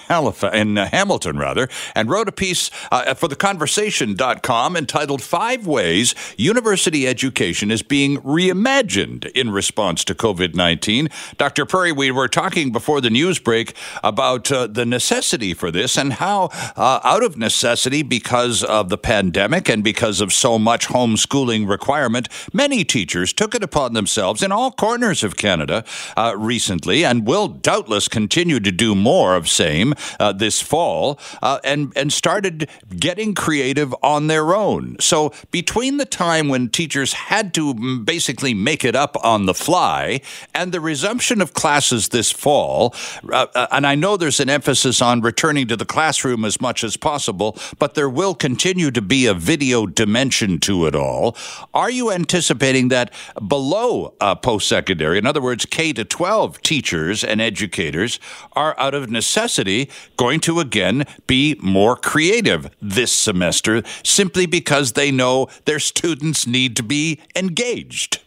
in 0.53 0.79
uh, 0.79 0.89
Hamilton, 0.89 1.37
rather, 1.37 1.69
and 1.97 2.09
wrote 2.09 2.29
a 2.29 2.33
piece 2.33 2.71
uh, 2.93 3.13
for 3.15 3.29
theconversation.com 3.29 4.77
entitled 4.77 5.21
Five 5.21 5.67
Ways 5.67 6.15
University 6.37 7.09
Education 7.09 7.73
is 7.73 7.83
Being 7.83 8.19
Reimagined 8.19 9.33
in 9.33 9.51
Response 9.51 10.05
to 10.05 10.15
COVID 10.15 10.55
19. 10.55 11.09
Dr. 11.39 11.67
Puri, 11.67 11.91
we 11.91 12.13
were 12.13 12.29
talking 12.29 12.71
before 12.71 13.01
the 13.01 13.11
news 13.11 13.41
break 13.41 13.75
about 14.05 14.53
uh, 14.53 14.69
the 14.69 14.87
necessity 14.87 15.55
for 15.55 15.73
this 15.73 15.99
and 15.99 16.13
how, 16.13 16.51
uh, 16.77 17.01
out 17.03 17.25
of 17.25 17.37
necessity, 17.37 18.05
because 18.05 18.44
because 18.45 18.63
of 18.63 18.91
the 18.91 18.99
pandemic 18.99 19.71
and 19.71 19.83
because 19.83 20.21
of 20.21 20.31
so 20.31 20.59
much 20.59 20.89
homeschooling 20.89 21.67
requirement, 21.67 22.29
many 22.53 22.85
teachers 22.85 23.33
took 23.33 23.55
it 23.55 23.63
upon 23.63 23.95
themselves 23.95 24.43
in 24.43 24.53
all 24.53 24.71
corners 24.71 25.25
of 25.25 25.35
Canada 25.35 25.83
uh, 26.15 26.35
recently 26.37 27.07
and 27.07 27.27
will 27.27 27.49
doubtless 27.49 28.07
continue 28.07 28.61
to 28.61 28.71
do 28.71 28.95
more 28.95 29.35
of 29.35 29.49
same 29.49 29.95
uh, 30.21 30.31
this 30.31 30.61
fall 30.61 31.19
uh, 31.41 31.59
and, 31.65 31.91
and 31.97 32.13
started 32.13 32.69
getting 32.95 33.33
creative 33.33 33.95
on 34.03 34.27
their 34.27 34.55
own. 34.55 34.97
So 35.01 35.33
between 35.51 35.97
the 35.97 36.05
time 36.05 36.49
when 36.49 36.69
teachers 36.69 37.15
had 37.15 37.55
to 37.55 38.05
basically 38.05 38.53
make 38.53 38.85
it 38.85 38.95
up 38.95 39.17
on 39.25 39.47
the 39.47 39.55
fly 39.55 40.21
and 40.55 40.71
the 40.71 40.83
resumption 40.83 41.41
of 41.41 41.55
classes 41.55 42.11
this 42.11 42.31
fall, 42.31 42.95
uh, 43.33 43.47
uh, 43.55 43.69
and 43.71 43.87
I 43.87 43.95
know 43.95 44.19
there's 44.19 44.41
an 44.41 44.51
emphasis 44.51 45.01
on 45.01 45.23
returning 45.23 45.67
to 45.69 45.79
the 45.79 45.87
classroom 45.87 46.45
as 46.45 46.61
much 46.61 46.85
as 46.85 46.99
possible, 46.99 47.57
but 47.79 47.95
there 47.95 48.11
will 48.11 48.34
continue 48.35 48.91
to 48.91 49.01
be 49.01 49.27
a 49.27 49.35
video 49.35 49.87
dimension 49.87 50.59
to 50.61 50.87
it 50.87 50.95
all. 50.95 51.37
Are 51.73 51.91
you 51.91 52.11
anticipating 52.11 52.89
that 52.89 53.13
below 53.47 54.15
uh, 54.21 54.35
post 54.35 54.69
secondary, 54.69 55.19
in 55.19 55.27
other 55.27 55.41
words, 55.41 55.67
K 55.67 55.93
to 55.93 56.05
12 56.05 56.63
teachers 56.63 57.25
and 57.25 57.41
educators, 57.41 58.19
are 58.53 58.75
out 58.79 58.95
of 58.95 59.11
necessity 59.11 59.91
going 60.17 60.41
to 60.41 60.61
again 60.61 61.05
be 61.27 61.57
more 61.61 61.97
creative 61.97 62.71
this 62.81 63.13
semester 63.13 63.83
simply 64.03 64.47
because 64.47 64.93
they 64.93 65.11
know 65.11 65.49
their 65.65 65.79
students 65.79 66.47
need 66.47 66.77
to 66.77 66.83
be 66.83 67.21
engaged? 67.35 68.23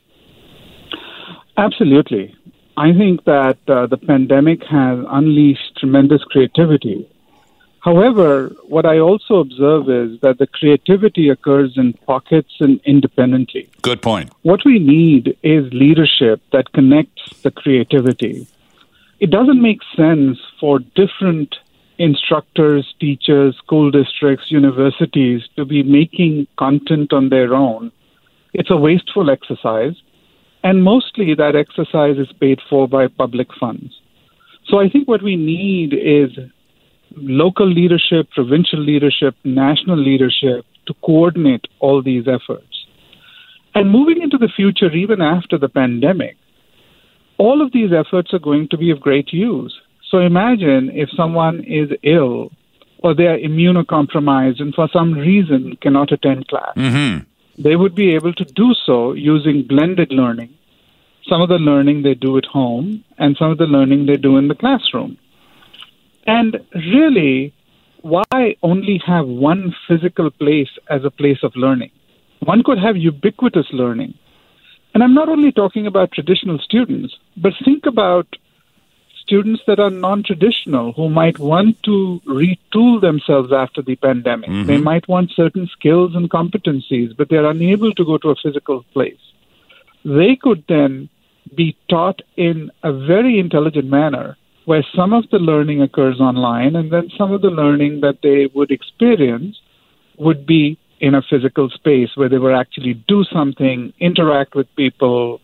Absolutely. 1.57 2.35
I 2.77 2.93
think 2.93 3.23
that 3.25 3.57
uh, 3.67 3.87
the 3.87 3.97
pandemic 3.97 4.61
has 4.69 4.99
unleashed 5.09 5.77
tremendous 5.79 6.23
creativity 6.23 7.09
However, 7.88 8.51
what 8.67 8.86
I 8.86 9.00
also 9.00 9.36
observe 9.36 9.89
is 9.89 10.20
that 10.20 10.39
the 10.39 10.48
creativity 10.48 11.29
occurs 11.29 11.77
in 11.77 11.94
pockets 11.94 12.53
and 12.60 12.82
independently. 12.84 13.70
Good 13.82 14.01
point. 14.01 14.29
What 14.41 14.65
we 14.65 14.77
need 14.77 15.38
is 15.41 15.72
leadership 15.72 16.41
that 16.51 16.74
connects 16.74 17.24
the 17.44 17.51
creativity. 17.51 18.46
It 19.22 19.32
doesn't 19.32 19.62
make 19.62 19.79
sense 19.96 20.38
for 20.60 20.79
different 20.79 21.56
instructors, 21.98 22.94
teachers, 23.00 23.56
school 23.56 23.89
districts, 23.89 24.51
universities 24.51 25.44
to 25.56 25.63
be 25.63 25.82
making 25.82 26.48
content 26.58 27.13
on 27.13 27.29
their 27.29 27.53
own. 27.56 27.94
It's 28.53 28.70
a 28.70 28.75
wasteful 28.75 29.29
exercise, 29.29 29.96
and 30.62 30.84
mostly 30.84 31.36
that 31.36 31.56
exercise 31.56 32.17
is 32.17 32.34
paid 32.34 32.60
for 32.70 32.86
by 32.89 33.08
public 33.08 33.48
funds. 33.58 33.98
So 34.65 34.77
I 34.77 34.89
think 34.89 35.08
what 35.08 35.24
we 35.24 35.38
need 35.38 35.94
is 35.94 36.38
local 37.15 37.67
leadership, 37.67 38.29
provincial 38.31 38.79
leadership, 38.79 39.35
national 39.43 39.97
leadership 39.97 40.65
to 40.87 40.93
coordinate 41.03 41.65
all 41.79 42.01
these 42.01 42.27
efforts. 42.27 42.85
And 43.75 43.91
moving 43.91 44.21
into 44.21 44.37
the 44.37 44.49
future, 44.55 44.91
even 44.91 45.21
after 45.21 45.57
the 45.57 45.69
pandemic, 45.69 46.35
all 47.37 47.61
of 47.61 47.71
these 47.71 47.91
efforts 47.93 48.33
are 48.33 48.39
going 48.39 48.67
to 48.69 48.77
be 48.77 48.89
of 48.91 48.99
great 48.99 49.31
use. 49.31 49.79
So 50.09 50.19
imagine 50.19 50.89
if 50.93 51.09
someone 51.15 51.63
is 51.63 51.89
ill 52.03 52.51
or 52.99 53.13
they 53.13 53.27
are 53.27 53.37
immunocompromised 53.37 54.59
and 54.59 54.73
for 54.73 54.89
some 54.91 55.13
reason 55.13 55.77
cannot 55.81 56.11
attend 56.11 56.47
class. 56.47 56.75
Mm-hmm. 56.75 57.61
They 57.61 57.75
would 57.75 57.95
be 57.95 58.15
able 58.15 58.33
to 58.33 58.45
do 58.45 58.73
so 58.85 59.13
using 59.13 59.65
blended 59.67 60.11
learning. 60.11 60.53
Some 61.29 61.41
of 61.41 61.49
the 61.49 61.55
learning 61.55 62.03
they 62.03 62.13
do 62.13 62.37
at 62.37 62.45
home 62.45 63.03
and 63.17 63.35
some 63.37 63.51
of 63.51 63.57
the 63.57 63.65
learning 63.65 64.05
they 64.05 64.15
do 64.15 64.37
in 64.37 64.47
the 64.47 64.55
classroom. 64.55 65.17
And 66.27 66.60
really, 66.75 67.53
why 68.01 68.55
only 68.62 69.01
have 69.05 69.25
one 69.25 69.74
physical 69.88 70.29
place 70.29 70.69
as 70.89 71.05
a 71.05 71.10
place 71.10 71.39
of 71.41 71.55
learning? 71.55 71.91
One 72.39 72.63
could 72.63 72.77
have 72.77 72.98
ubiquitous 72.98 73.67
learning. 73.72 74.13
And 74.93 75.03
I'm 75.03 75.13
not 75.13 75.29
only 75.29 75.51
talking 75.51 75.88
about 75.88 76.12
traditional 76.12 76.60
students, 76.60 77.15
but 77.38 77.53
think 77.63 77.86
about 77.86 78.27
students 79.22 79.62
that 79.67 79.79
are 79.79 79.89
non 79.89 80.24
traditional 80.24 80.93
who 80.93 81.10
might 81.10 81.39
want 81.39 81.81
to 81.84 82.22
retool 82.25 83.00
themselves 83.01 83.51
after 83.51 83.81
the 83.81 83.96
pandemic. 83.96 84.50
Mm-hmm. 84.50 84.67
They 84.67 84.77
might 84.77 85.07
want 85.07 85.31
certain 85.31 85.67
skills 85.67 86.15
and 86.15 86.29
competencies, 86.29 87.15
but 87.15 87.29
they're 87.29 87.46
unable 87.46 87.93
to 87.93 88.05
go 88.05 88.17
to 88.17 88.29
a 88.29 88.36
physical 88.36 88.84
place. 88.93 89.19
They 90.03 90.36
could 90.36 90.63
then 90.67 91.10
be 91.55 91.77
taught 91.89 92.22
in 92.36 92.72
a 92.84 92.91
very 92.91 93.39
intelligent 93.39 93.88
manner 93.88 94.38
where 94.67 94.86
some 94.93 95.13
of 95.13 95.24
the 95.31 95.39
learning 95.39 95.81
occurs 95.81 96.19
online 96.19 96.75
and 96.75 96.91
then 96.91 97.09
some 97.17 97.31
of 97.31 97.41
the 97.41 97.47
learning 97.47 98.01
that 98.01 98.17
they 98.21 98.50
would 98.53 98.69
experience 98.69 99.55
would 100.17 100.45
be 100.45 100.77
in 101.00 101.15
a 101.15 101.21
physical 101.21 101.69
space 101.69 102.09
where 102.15 102.27
they 102.27 102.38
would 102.38 102.53
actually 102.53 102.93
do 103.07 103.24
something, 103.31 103.93
interact 104.01 104.55
with 104.55 104.67
people, 104.75 105.39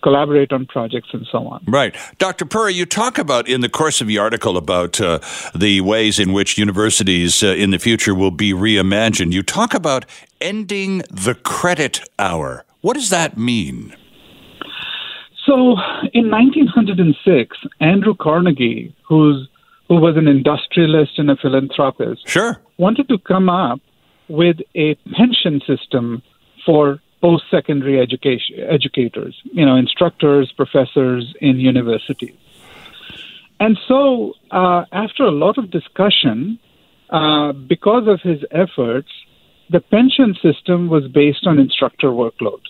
collaborate 0.00 0.52
on 0.52 0.64
projects 0.66 1.08
and 1.12 1.26
so 1.32 1.38
on. 1.48 1.64
Right. 1.66 1.96
Dr. 2.18 2.44
Puri, 2.44 2.72
you 2.74 2.86
talk 2.86 3.18
about 3.18 3.48
in 3.48 3.62
the 3.62 3.68
course 3.68 4.00
of 4.00 4.06
the 4.06 4.18
article 4.18 4.56
about 4.56 5.00
uh, 5.00 5.18
the 5.56 5.80
ways 5.80 6.20
in 6.20 6.32
which 6.32 6.56
universities 6.56 7.42
uh, 7.42 7.48
in 7.48 7.72
the 7.72 7.80
future 7.80 8.14
will 8.14 8.30
be 8.30 8.52
reimagined. 8.52 9.32
You 9.32 9.42
talk 9.42 9.74
about 9.74 10.06
ending 10.40 10.98
the 11.10 11.34
credit 11.34 12.08
hour. 12.16 12.64
What 12.80 12.94
does 12.94 13.10
that 13.10 13.36
mean? 13.36 13.96
So 15.52 15.76
in 16.14 16.30
1906, 16.30 17.58
Andrew 17.78 18.14
Carnegie, 18.18 18.94
who's 19.06 19.48
who 19.86 19.96
was 19.96 20.16
an 20.16 20.26
industrialist 20.26 21.18
and 21.18 21.30
a 21.30 21.36
philanthropist, 21.36 22.26
sure, 22.26 22.58
wanted 22.78 23.06
to 23.10 23.18
come 23.18 23.50
up 23.50 23.78
with 24.28 24.56
a 24.74 24.94
pension 25.14 25.60
system 25.66 26.22
for 26.64 27.02
post-secondary 27.20 28.00
education 28.00 28.60
educators, 28.60 29.38
you 29.52 29.66
know, 29.66 29.76
instructors, 29.76 30.50
professors 30.56 31.34
in 31.42 31.60
universities. 31.60 32.34
And 33.60 33.78
so, 33.86 34.32
uh, 34.50 34.86
after 34.90 35.24
a 35.24 35.30
lot 35.30 35.58
of 35.58 35.70
discussion, 35.70 36.58
uh, 37.10 37.52
because 37.52 38.08
of 38.08 38.22
his 38.22 38.42
efforts, 38.52 39.10
the 39.68 39.80
pension 39.80 40.34
system 40.42 40.88
was 40.88 41.08
based 41.08 41.46
on 41.46 41.58
instructor 41.58 42.08
workload. 42.08 42.62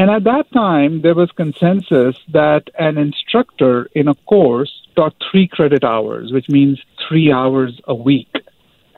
And 0.00 0.10
at 0.10 0.24
that 0.24 0.50
time, 0.54 1.02
there 1.02 1.14
was 1.14 1.30
consensus 1.32 2.16
that 2.32 2.70
an 2.78 2.96
instructor 2.96 3.90
in 3.94 4.08
a 4.08 4.14
course 4.14 4.72
taught 4.96 5.14
three 5.30 5.46
credit 5.46 5.84
hours, 5.84 6.32
which 6.32 6.48
means 6.48 6.80
three 7.06 7.30
hours 7.30 7.78
a 7.86 7.94
week. 7.94 8.34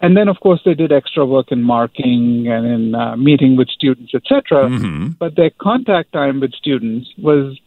And 0.01 0.17
then, 0.17 0.29
of 0.29 0.39
course, 0.39 0.61
they 0.65 0.75
did 0.75 0.93
extra 0.93 1.27
work 1.27 1.51
in 1.51 1.61
marking 1.61 2.47
and 2.47 2.65
in 2.65 2.95
uh, 2.95 3.17
meeting 3.17 3.57
with 3.57 3.69
students, 3.69 4.15
etc. 4.15 4.69
Mm-hmm. 4.69 5.09
But 5.19 5.35
their 5.35 5.51
contact 5.61 6.13
time 6.13 6.39
with 6.39 6.53
students 6.53 7.11
was 7.19 7.59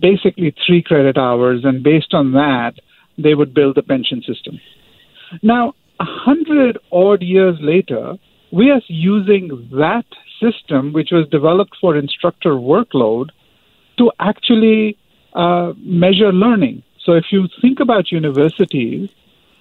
basically 0.00 0.54
three 0.64 0.80
credit 0.80 1.18
hours, 1.18 1.64
and 1.64 1.82
based 1.82 2.14
on 2.14 2.30
that, 2.34 2.74
they 3.18 3.34
would 3.34 3.52
build 3.52 3.74
the 3.74 3.82
pension 3.82 4.22
system. 4.22 4.60
Now, 5.42 5.74
a 5.98 6.04
hundred 6.04 6.78
odd 6.92 7.22
years 7.22 7.56
later, 7.60 8.18
we 8.52 8.70
are 8.70 8.80
using 8.88 9.68
that 9.72 10.06
system, 10.40 10.92
which 10.92 11.10
was 11.10 11.28
developed 11.28 11.76
for 11.80 11.96
instructor 11.96 12.50
workload, 12.50 13.30
to 13.98 14.10
actually 14.18 14.98
uh, 15.34 15.72
measure 15.78 16.32
learning. 16.32 16.82
So 17.04 17.12
if 17.12 17.26
you 17.30 17.48
think 17.60 17.80
about 17.80 18.10
universities, 18.10 19.10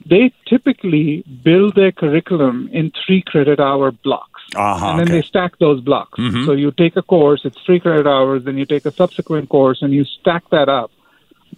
they 0.06 0.34
typically 0.48 1.24
build 1.44 1.76
their 1.76 1.92
curriculum 1.92 2.70
in 2.72 2.92
three 3.06 3.22
credit 3.22 3.60
hour 3.60 3.92
blocks. 3.92 4.42
Uh-huh, 4.56 4.86
and 4.86 5.00
then 5.00 5.08
okay. 5.08 5.22
they 5.22 5.28
stack 5.28 5.58
those 5.60 5.82
blocks. 5.82 6.20
Mm-hmm. 6.20 6.46
So 6.46 6.52
you 6.52 6.72
take 6.72 6.96
a 6.96 7.02
course, 7.02 7.42
it's 7.44 7.58
three 7.66 7.80
credit 7.80 8.08
hours, 8.08 8.44
then 8.44 8.58
you 8.58 8.66
take 8.66 8.86
a 8.86 8.92
subsequent 8.92 9.50
course, 9.50 9.82
and 9.82 9.94
you 9.94 10.06
stack 10.06 10.44
that 10.52 10.70
up. 10.70 10.92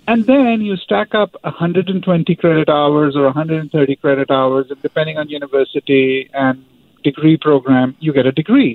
And 0.07 0.25
then 0.25 0.61
you 0.61 0.77
stack 0.77 1.15
up 1.15 1.35
120 1.41 2.35
credit 2.35 2.69
hours 2.69 3.15
or 3.15 3.23
130 3.23 3.95
credit 3.95 4.29
hours, 4.29 4.67
and 4.69 4.81
depending 4.81 5.17
on 5.17 5.29
university 5.29 6.29
and 6.33 6.63
degree 7.09 7.37
program, 7.49 7.87
you 7.99 8.11
get 8.19 8.25
a 8.25 8.35
degree. 8.41 8.73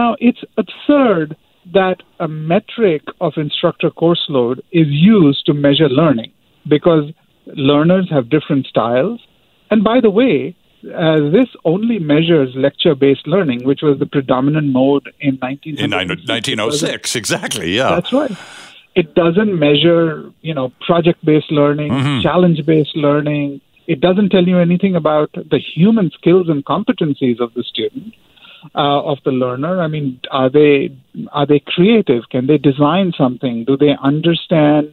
Now, 0.00 0.16
it's 0.28 0.42
absurd 0.62 1.36
that 1.72 1.98
a 2.18 2.28
metric 2.28 3.02
of 3.20 3.32
instructor 3.36 3.90
course 3.90 4.24
load 4.28 4.58
is 4.72 4.88
used 4.88 5.46
to 5.46 5.52
measure 5.54 5.88
learning 5.88 6.32
because 6.68 7.04
learners 7.46 8.08
have 8.10 8.30
different 8.36 8.66
styles. 8.66 9.20
And 9.70 9.84
by 9.84 10.00
the 10.00 10.10
way, 10.10 10.56
uh, 10.84 11.20
this 11.30 11.48
only 11.64 11.98
measures 11.98 12.50
lecture 12.56 12.94
based 12.94 13.26
learning, 13.26 13.64
which 13.64 13.80
was 13.82 13.98
the 13.98 14.06
predominant 14.06 14.68
mode 14.68 15.06
in 15.20 15.36
1906. 15.36 15.78
Exactly, 17.16 17.76
yeah. 17.76 17.90
That's 17.90 18.12
right. 18.12 18.32
It 18.94 19.14
doesn't 19.14 19.58
measure, 19.58 20.30
you 20.42 20.54
know, 20.54 20.72
project 20.86 21.24
based 21.24 21.50
learning, 21.50 21.92
mm-hmm. 21.92 22.20
challenge 22.20 22.64
based 22.66 22.96
learning. 22.96 23.60
It 23.86 24.00
doesn't 24.00 24.30
tell 24.30 24.46
you 24.46 24.58
anything 24.58 24.94
about 24.94 25.30
the 25.32 25.58
human 25.58 26.10
skills 26.10 26.48
and 26.48 26.64
competencies 26.64 27.40
of 27.40 27.52
the 27.54 27.64
student, 27.64 28.14
uh, 28.74 29.02
of 29.02 29.18
the 29.24 29.32
learner. 29.32 29.80
I 29.80 29.88
mean, 29.88 30.20
are 30.30 30.48
they 30.48 30.96
are 31.32 31.46
they 31.46 31.60
creative? 31.60 32.28
Can 32.30 32.46
they 32.46 32.58
design 32.58 33.12
something? 33.16 33.64
Do 33.64 33.76
they 33.76 33.96
understand 34.00 34.92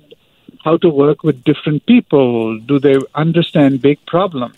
how 0.64 0.78
to 0.78 0.90
work 0.90 1.24
with 1.24 1.44
different 1.44 1.86
people? 1.86 2.60
Do 2.60 2.80
they 2.80 2.98
understand 3.16 3.82
big 3.82 4.04
problems? 4.06 4.58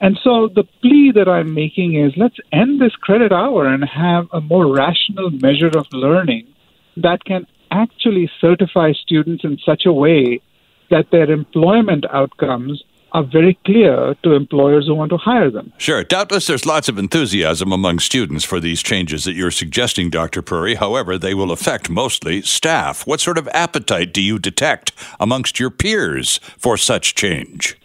And 0.00 0.18
so 0.22 0.48
the 0.48 0.64
plea 0.80 1.12
that 1.12 1.28
I'm 1.28 1.54
making 1.54 1.94
is 1.94 2.12
let's 2.16 2.38
end 2.52 2.80
this 2.80 2.94
credit 2.96 3.32
hour 3.32 3.66
and 3.66 3.84
have 3.84 4.28
a 4.32 4.40
more 4.40 4.72
rational 4.72 5.30
measure 5.30 5.70
of 5.76 5.86
learning 5.92 6.46
that 6.96 7.24
can 7.24 7.46
actually 7.70 8.30
certify 8.40 8.92
students 8.92 9.44
in 9.44 9.58
such 9.64 9.86
a 9.86 9.92
way 9.92 10.40
that 10.90 11.10
their 11.10 11.30
employment 11.30 12.04
outcomes 12.10 12.82
are 13.12 13.22
very 13.22 13.58
clear 13.64 14.14
to 14.22 14.32
employers 14.32 14.86
who 14.86 14.94
want 14.94 15.10
to 15.10 15.16
hire 15.16 15.50
them. 15.50 15.72
Sure. 15.78 16.02
Doubtless 16.02 16.46
there's 16.46 16.66
lots 16.66 16.88
of 16.88 16.98
enthusiasm 16.98 17.72
among 17.72 17.98
students 17.98 18.44
for 18.44 18.58
these 18.58 18.82
changes 18.82 19.24
that 19.24 19.34
you're 19.34 19.50
suggesting, 19.50 20.10
Dr. 20.10 20.42
Puri. 20.42 20.76
However, 20.76 21.18
they 21.18 21.34
will 21.34 21.52
affect 21.52 21.90
mostly 21.90 22.42
staff. 22.42 23.06
What 23.06 23.20
sort 23.20 23.38
of 23.38 23.48
appetite 23.48 24.12
do 24.12 24.22
you 24.22 24.38
detect 24.38 24.92
amongst 25.20 25.60
your 25.60 25.70
peers 25.70 26.38
for 26.58 26.76
such 26.76 27.14
change? 27.14 27.78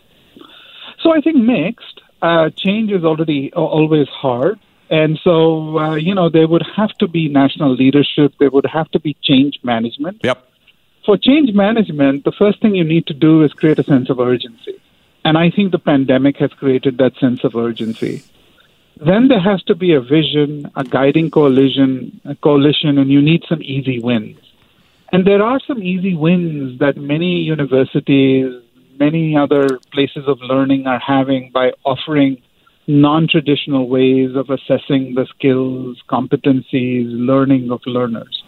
So 1.01 1.13
I 1.13 1.21
think 1.21 1.37
mixed. 1.37 2.01
Uh, 2.21 2.49
change 2.49 2.91
is 2.91 3.03
already 3.03 3.53
always 3.53 4.07
hard. 4.07 4.59
And 4.89 5.19
so, 5.23 5.77
uh, 5.77 5.95
you 5.95 6.15
know, 6.15 6.29
there 6.29 6.47
would 6.47 6.65
have 6.75 6.91
to 6.99 7.07
be 7.07 7.27
national 7.27 7.75
leadership. 7.75 8.33
There 8.39 8.49
would 8.49 8.65
have 8.65 8.89
to 8.91 8.99
be 8.99 9.15
change 9.21 9.59
management. 9.63 10.21
Yep. 10.23 10.43
For 11.05 11.17
change 11.17 11.53
management, 11.53 12.23
the 12.23 12.31
first 12.31 12.61
thing 12.61 12.75
you 12.75 12.83
need 12.83 13.05
to 13.07 13.13
do 13.13 13.43
is 13.43 13.53
create 13.53 13.79
a 13.79 13.83
sense 13.83 14.09
of 14.09 14.19
urgency. 14.19 14.79
And 15.27 15.37
I 15.37 15.51
think 15.51 15.73
the 15.73 15.77
pandemic 15.93 16.37
has 16.37 16.51
created 16.53 16.99
that 16.99 17.17
sense 17.17 17.43
of 17.43 17.53
urgency. 17.53 18.23
Then 18.95 19.27
there 19.27 19.41
has 19.41 19.61
to 19.63 19.75
be 19.75 19.91
a 19.93 19.99
vision, 19.99 20.71
a 20.77 20.85
guiding 20.85 21.31
coalition, 21.31 22.21
a 22.23 22.35
coalition, 22.35 22.97
and 22.97 23.11
you 23.11 23.21
need 23.21 23.43
some 23.49 23.61
easy 23.61 23.99
wins. 23.99 24.39
And 25.11 25.27
there 25.27 25.43
are 25.43 25.59
some 25.67 25.83
easy 25.83 26.15
wins 26.15 26.79
that 26.79 26.95
many 26.95 27.41
universities, 27.41 28.53
many 28.97 29.35
other 29.35 29.79
places 29.91 30.23
of 30.27 30.39
learning 30.39 30.87
are 30.87 30.99
having 30.99 31.51
by 31.53 31.73
offering 31.83 32.41
non 32.87 33.27
traditional 33.27 33.89
ways 33.89 34.33
of 34.33 34.49
assessing 34.49 35.15
the 35.15 35.25
skills, 35.35 36.01
competencies, 36.09 37.05
learning 37.09 37.69
of 37.69 37.81
learners. 37.85 38.43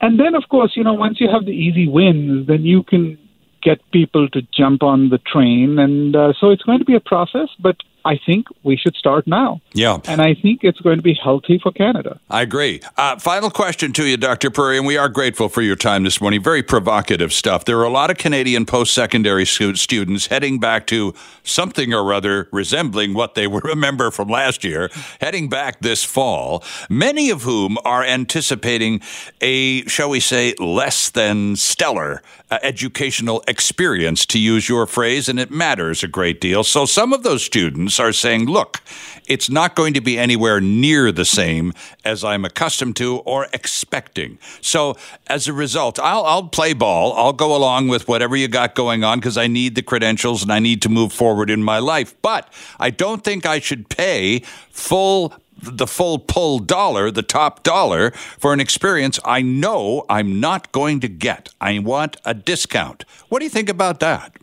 And 0.00 0.18
then, 0.18 0.34
of 0.34 0.48
course, 0.48 0.72
you 0.74 0.82
know, 0.82 0.94
once 0.94 1.20
you 1.20 1.28
have 1.30 1.44
the 1.44 1.52
easy 1.52 1.86
wins, 1.86 2.48
then 2.48 2.64
you 2.64 2.82
can 2.82 3.16
get 3.64 3.80
people 3.90 4.28
to 4.28 4.42
jump 4.56 4.82
on 4.82 5.08
the 5.08 5.18
train. 5.18 5.78
And 5.78 6.14
uh, 6.14 6.34
so 6.38 6.50
it's 6.50 6.62
going 6.62 6.78
to 6.78 6.84
be 6.84 6.94
a 6.94 7.00
process, 7.00 7.48
but 7.58 7.76
I 8.04 8.20
think 8.24 8.46
we 8.62 8.76
should 8.76 8.94
start 8.96 9.26
now. 9.26 9.62
Yeah. 9.72 9.98
And 10.06 10.20
I 10.20 10.34
think 10.34 10.60
it's 10.62 10.80
going 10.80 10.98
to 10.98 11.02
be 11.02 11.14
healthy 11.14 11.58
for 11.58 11.72
Canada. 11.72 12.20
I 12.28 12.42
agree. 12.42 12.82
Uh, 12.98 13.18
final 13.18 13.50
question 13.50 13.92
to 13.94 14.04
you, 14.04 14.18
Dr. 14.18 14.50
Puri, 14.50 14.76
and 14.76 14.86
we 14.86 14.98
are 14.98 15.08
grateful 15.08 15.48
for 15.48 15.62
your 15.62 15.76
time 15.76 16.04
this 16.04 16.20
morning. 16.20 16.42
Very 16.42 16.62
provocative 16.62 17.32
stuff. 17.32 17.64
There 17.64 17.78
are 17.78 17.84
a 17.84 17.90
lot 17.90 18.10
of 18.10 18.18
Canadian 18.18 18.66
post 18.66 18.92
secondary 18.92 19.46
students 19.46 20.26
heading 20.26 20.58
back 20.60 20.86
to 20.88 21.14
something 21.44 21.94
or 21.94 22.12
other 22.12 22.48
resembling 22.52 23.14
what 23.14 23.34
they 23.34 23.46
remember 23.64 24.10
from 24.10 24.28
last 24.28 24.64
year, 24.64 24.90
heading 25.20 25.48
back 25.48 25.80
this 25.80 26.04
fall, 26.04 26.62
many 26.90 27.30
of 27.30 27.42
whom 27.42 27.78
are 27.86 28.04
anticipating 28.04 29.00
a, 29.40 29.82
shall 29.86 30.10
we 30.10 30.20
say, 30.20 30.54
less 30.58 31.08
than 31.08 31.56
stellar 31.56 32.22
uh, 32.54 32.58
educational 32.62 33.42
experience, 33.48 34.24
to 34.24 34.38
use 34.38 34.68
your 34.68 34.86
phrase, 34.86 35.28
and 35.28 35.40
it 35.40 35.50
matters 35.50 36.04
a 36.04 36.08
great 36.08 36.40
deal. 36.40 36.62
So 36.62 36.86
some 36.86 37.12
of 37.12 37.24
those 37.24 37.42
students 37.42 37.98
are 37.98 38.12
saying, 38.12 38.46
look, 38.46 38.80
it's 39.26 39.50
not 39.50 39.74
going 39.74 39.92
to 39.94 40.00
be 40.00 40.16
anywhere 40.16 40.60
near 40.60 41.10
the 41.10 41.24
same 41.24 41.72
as 42.04 42.22
I'm 42.22 42.44
accustomed 42.44 42.94
to 42.96 43.16
or 43.18 43.48
expecting. 43.52 44.38
So 44.60 44.96
as 45.26 45.48
a 45.48 45.52
result, 45.52 45.98
I'll, 45.98 46.24
I'll 46.24 46.46
play 46.46 46.74
ball. 46.74 47.12
I'll 47.14 47.32
go 47.32 47.56
along 47.56 47.88
with 47.88 48.06
whatever 48.06 48.36
you 48.36 48.46
got 48.46 48.76
going 48.76 49.02
on 49.02 49.18
because 49.18 49.36
I 49.36 49.48
need 49.48 49.74
the 49.74 49.82
credentials 49.82 50.44
and 50.44 50.52
I 50.52 50.60
need 50.60 50.80
to 50.82 50.88
move 50.88 51.12
forward 51.12 51.50
in 51.50 51.64
my 51.64 51.80
life. 51.80 52.14
But 52.22 52.52
I 52.78 52.90
don't 52.90 53.24
think 53.24 53.46
I 53.46 53.58
should 53.58 53.88
pay 53.88 54.40
full 54.70 55.34
the 55.64 55.86
full 55.86 56.18
pull 56.18 56.58
dollar, 56.58 57.10
the 57.10 57.22
top 57.22 57.62
dollar, 57.62 58.10
for 58.38 58.52
an 58.52 58.60
experience 58.60 59.18
I 59.24 59.42
know 59.42 60.04
I'm 60.08 60.40
not 60.40 60.72
going 60.72 61.00
to 61.00 61.08
get. 61.08 61.50
I 61.60 61.78
want 61.78 62.16
a 62.24 62.34
discount. 62.34 63.04
What 63.28 63.38
do 63.40 63.44
you 63.44 63.50
think 63.50 63.68
about 63.68 64.00
that? 64.00 64.36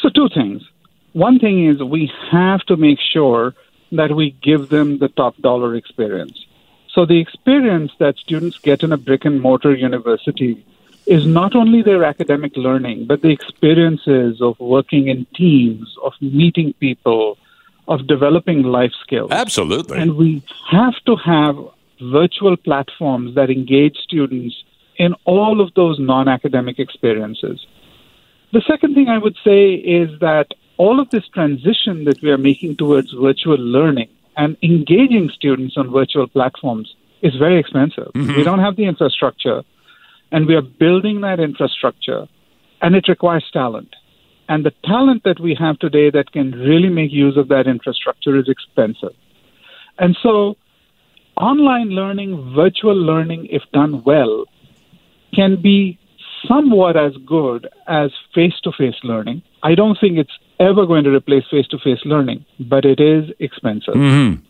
So, 0.00 0.08
two 0.08 0.28
things. 0.28 0.62
One 1.12 1.38
thing 1.38 1.66
is 1.66 1.82
we 1.82 2.10
have 2.30 2.60
to 2.66 2.76
make 2.76 2.98
sure 3.00 3.54
that 3.92 4.14
we 4.14 4.30
give 4.42 4.68
them 4.68 4.98
the 4.98 5.08
top 5.08 5.36
dollar 5.38 5.74
experience. 5.74 6.46
So, 6.92 7.04
the 7.04 7.20
experience 7.20 7.92
that 7.98 8.16
students 8.16 8.58
get 8.58 8.82
in 8.82 8.92
a 8.92 8.96
brick 8.96 9.24
and 9.24 9.40
mortar 9.40 9.74
university 9.74 10.64
is 11.06 11.26
not 11.26 11.56
only 11.56 11.82
their 11.82 12.04
academic 12.04 12.56
learning, 12.56 13.06
but 13.06 13.22
the 13.22 13.30
experiences 13.30 14.40
of 14.40 14.58
working 14.60 15.08
in 15.08 15.26
teams, 15.34 15.96
of 16.04 16.12
meeting 16.20 16.72
people, 16.74 17.36
of 17.90 18.06
developing 18.06 18.62
life 18.62 18.92
skills. 19.02 19.30
Absolutely. 19.32 19.98
And 19.98 20.16
we 20.16 20.42
have 20.70 20.94
to 21.06 21.16
have 21.16 21.56
virtual 22.00 22.56
platforms 22.56 23.34
that 23.34 23.50
engage 23.50 23.96
students 23.96 24.54
in 24.96 25.14
all 25.24 25.60
of 25.60 25.74
those 25.74 25.98
non 25.98 26.28
academic 26.28 26.78
experiences. 26.78 27.66
The 28.52 28.62
second 28.66 28.94
thing 28.94 29.08
I 29.08 29.18
would 29.18 29.36
say 29.44 29.74
is 29.74 30.08
that 30.20 30.54
all 30.76 31.00
of 31.00 31.10
this 31.10 31.26
transition 31.28 32.04
that 32.04 32.22
we 32.22 32.30
are 32.30 32.38
making 32.38 32.76
towards 32.76 33.12
virtual 33.12 33.58
learning 33.58 34.08
and 34.36 34.56
engaging 34.62 35.28
students 35.34 35.76
on 35.76 35.90
virtual 35.90 36.26
platforms 36.26 36.94
is 37.22 37.34
very 37.36 37.58
expensive. 37.58 38.10
Mm-hmm. 38.14 38.36
We 38.36 38.44
don't 38.44 38.60
have 38.60 38.76
the 38.76 38.84
infrastructure, 38.84 39.62
and 40.32 40.46
we 40.46 40.54
are 40.54 40.62
building 40.62 41.20
that 41.22 41.38
infrastructure, 41.40 42.26
and 42.80 42.94
it 42.94 43.08
requires 43.08 43.44
talent. 43.52 43.94
And 44.50 44.66
the 44.66 44.72
talent 44.84 45.22
that 45.22 45.38
we 45.38 45.56
have 45.60 45.78
today 45.78 46.10
that 46.10 46.32
can 46.32 46.50
really 46.50 46.88
make 46.88 47.12
use 47.12 47.36
of 47.36 47.46
that 47.48 47.68
infrastructure 47.68 48.36
is 48.36 48.48
expensive. 48.48 49.14
And 49.96 50.18
so, 50.20 50.56
online 51.36 51.90
learning, 51.90 52.52
virtual 52.56 52.96
learning, 52.96 53.46
if 53.52 53.62
done 53.72 54.02
well, 54.02 54.46
can 55.32 55.62
be 55.62 56.00
somewhat 56.48 56.96
as 56.96 57.12
good 57.24 57.68
as 57.86 58.10
face 58.34 58.58
to 58.64 58.72
face 58.76 58.96
learning. 59.04 59.42
I 59.62 59.76
don't 59.76 59.96
think 60.00 60.18
it's 60.18 60.36
ever 60.58 60.84
going 60.84 61.04
to 61.04 61.10
replace 61.10 61.44
face 61.48 61.68
to 61.68 61.78
face 61.78 62.00
learning, 62.04 62.44
but 62.58 62.84
it 62.84 62.98
is 62.98 63.30
expensive. 63.38 63.94
Mm-hmm. 63.94 64.44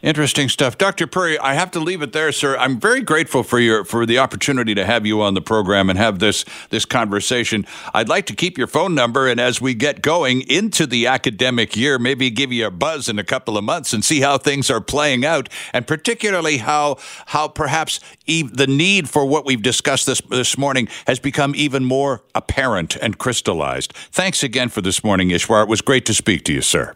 Interesting 0.00 0.48
stuff, 0.48 0.78
Dr. 0.78 1.08
Puri. 1.08 1.40
I 1.40 1.54
have 1.54 1.72
to 1.72 1.80
leave 1.80 2.02
it 2.02 2.12
there, 2.12 2.30
sir. 2.30 2.56
I'm 2.56 2.78
very 2.78 3.00
grateful 3.00 3.42
for 3.42 3.58
your 3.58 3.82
for 3.84 4.06
the 4.06 4.18
opportunity 4.18 4.72
to 4.76 4.84
have 4.86 5.04
you 5.04 5.20
on 5.20 5.34
the 5.34 5.40
program 5.40 5.90
and 5.90 5.98
have 5.98 6.20
this 6.20 6.44
this 6.70 6.84
conversation. 6.84 7.66
I'd 7.92 8.08
like 8.08 8.26
to 8.26 8.34
keep 8.36 8.56
your 8.56 8.68
phone 8.68 8.94
number, 8.94 9.26
and 9.26 9.40
as 9.40 9.60
we 9.60 9.74
get 9.74 10.00
going 10.00 10.42
into 10.42 10.86
the 10.86 11.08
academic 11.08 11.76
year, 11.76 11.98
maybe 11.98 12.30
give 12.30 12.52
you 12.52 12.68
a 12.68 12.70
buzz 12.70 13.08
in 13.08 13.18
a 13.18 13.24
couple 13.24 13.58
of 13.58 13.64
months 13.64 13.92
and 13.92 14.04
see 14.04 14.20
how 14.20 14.38
things 14.38 14.70
are 14.70 14.80
playing 14.80 15.24
out, 15.24 15.48
and 15.72 15.84
particularly 15.84 16.58
how 16.58 16.98
how 17.26 17.48
perhaps 17.48 17.98
the 18.24 18.66
need 18.68 19.10
for 19.10 19.26
what 19.26 19.44
we've 19.44 19.62
discussed 19.62 20.06
this 20.06 20.20
this 20.30 20.56
morning 20.56 20.86
has 21.08 21.18
become 21.18 21.56
even 21.56 21.84
more 21.84 22.22
apparent 22.36 22.94
and 22.94 23.18
crystallized. 23.18 23.92
Thanks 24.12 24.44
again 24.44 24.68
for 24.68 24.80
this 24.80 25.02
morning, 25.02 25.30
Ishwar. 25.30 25.64
It 25.64 25.68
was 25.68 25.80
great 25.80 26.06
to 26.06 26.14
speak 26.14 26.44
to 26.44 26.52
you, 26.52 26.62
sir. 26.62 26.94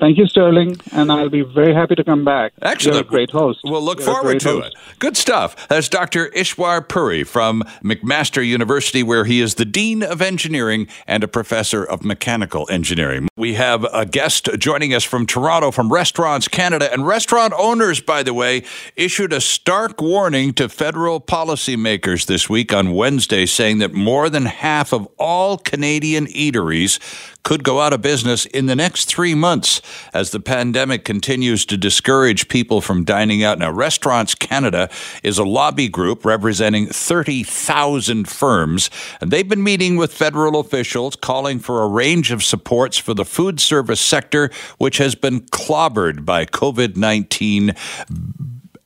Thank 0.00 0.16
you, 0.16 0.26
Sterling, 0.26 0.78
and 0.92 1.12
I'll 1.12 1.28
be 1.28 1.42
very 1.42 1.74
happy 1.74 1.94
to 1.94 2.02
come 2.02 2.24
back. 2.24 2.52
Excellent. 2.62 2.94
You're 2.94 3.02
a 3.02 3.06
great 3.06 3.30
host. 3.30 3.60
We'll 3.64 3.82
look 3.82 3.98
You're 3.98 4.06
forward 4.06 4.40
to 4.40 4.48
host. 4.48 4.68
it. 4.68 4.98
Good 4.98 5.14
stuff. 5.14 5.68
That's 5.68 5.90
Dr. 5.90 6.30
Ishwar 6.30 6.88
Puri 6.88 7.22
from 7.22 7.62
McMaster 7.84 8.44
University, 8.44 9.02
where 9.02 9.26
he 9.26 9.42
is 9.42 9.56
the 9.56 9.66
Dean 9.66 10.02
of 10.02 10.22
Engineering 10.22 10.88
and 11.06 11.22
a 11.22 11.28
Professor 11.28 11.84
of 11.84 12.02
Mechanical 12.02 12.66
Engineering. 12.70 13.28
We 13.36 13.54
have 13.54 13.84
a 13.92 14.06
guest 14.06 14.48
joining 14.58 14.94
us 14.94 15.04
from 15.04 15.26
Toronto 15.26 15.70
from 15.70 15.92
Restaurants 15.92 16.48
Canada. 16.48 16.90
And 16.90 17.06
restaurant 17.06 17.52
owners, 17.58 18.00
by 18.00 18.22
the 18.22 18.32
way, 18.32 18.62
issued 18.96 19.34
a 19.34 19.40
stark 19.40 20.00
warning 20.00 20.54
to 20.54 20.70
federal 20.70 21.20
policymakers 21.20 22.24
this 22.24 22.48
week 22.48 22.72
on 22.72 22.92
Wednesday, 22.92 23.44
saying 23.44 23.78
that 23.80 23.92
more 23.92 24.30
than 24.30 24.46
half 24.46 24.94
of 24.94 25.06
all 25.18 25.58
Canadian 25.58 26.24
eateries 26.26 26.98
could 27.42 27.64
go 27.64 27.80
out 27.80 27.92
of 27.92 28.02
business 28.02 28.46
in 28.46 28.66
the 28.66 28.76
next 28.76 29.06
three 29.06 29.34
months 29.34 29.80
as 30.12 30.30
the 30.30 30.40
pandemic 30.40 31.04
continues 31.04 31.64
to 31.66 31.76
discourage 31.76 32.48
people 32.48 32.80
from 32.80 33.04
dining 33.04 33.42
out. 33.42 33.58
Now, 33.58 33.70
Restaurants 33.70 34.34
Canada 34.34 34.88
is 35.22 35.38
a 35.38 35.44
lobby 35.44 35.88
group 35.88 36.24
representing 36.24 36.86
30,000 36.86 38.28
firms, 38.28 38.90
and 39.20 39.30
they've 39.30 39.48
been 39.48 39.62
meeting 39.62 39.96
with 39.96 40.12
federal 40.12 40.60
officials 40.60 41.16
calling 41.16 41.58
for 41.58 41.82
a 41.82 41.88
range 41.88 42.30
of 42.30 42.42
supports 42.42 42.98
for 42.98 43.14
the 43.14 43.24
food 43.24 43.60
service 43.60 44.00
sector, 44.00 44.50
which 44.78 44.98
has 44.98 45.14
been 45.14 45.40
clobbered 45.40 46.24
by 46.24 46.44
COVID 46.44 46.96
19 46.96 47.74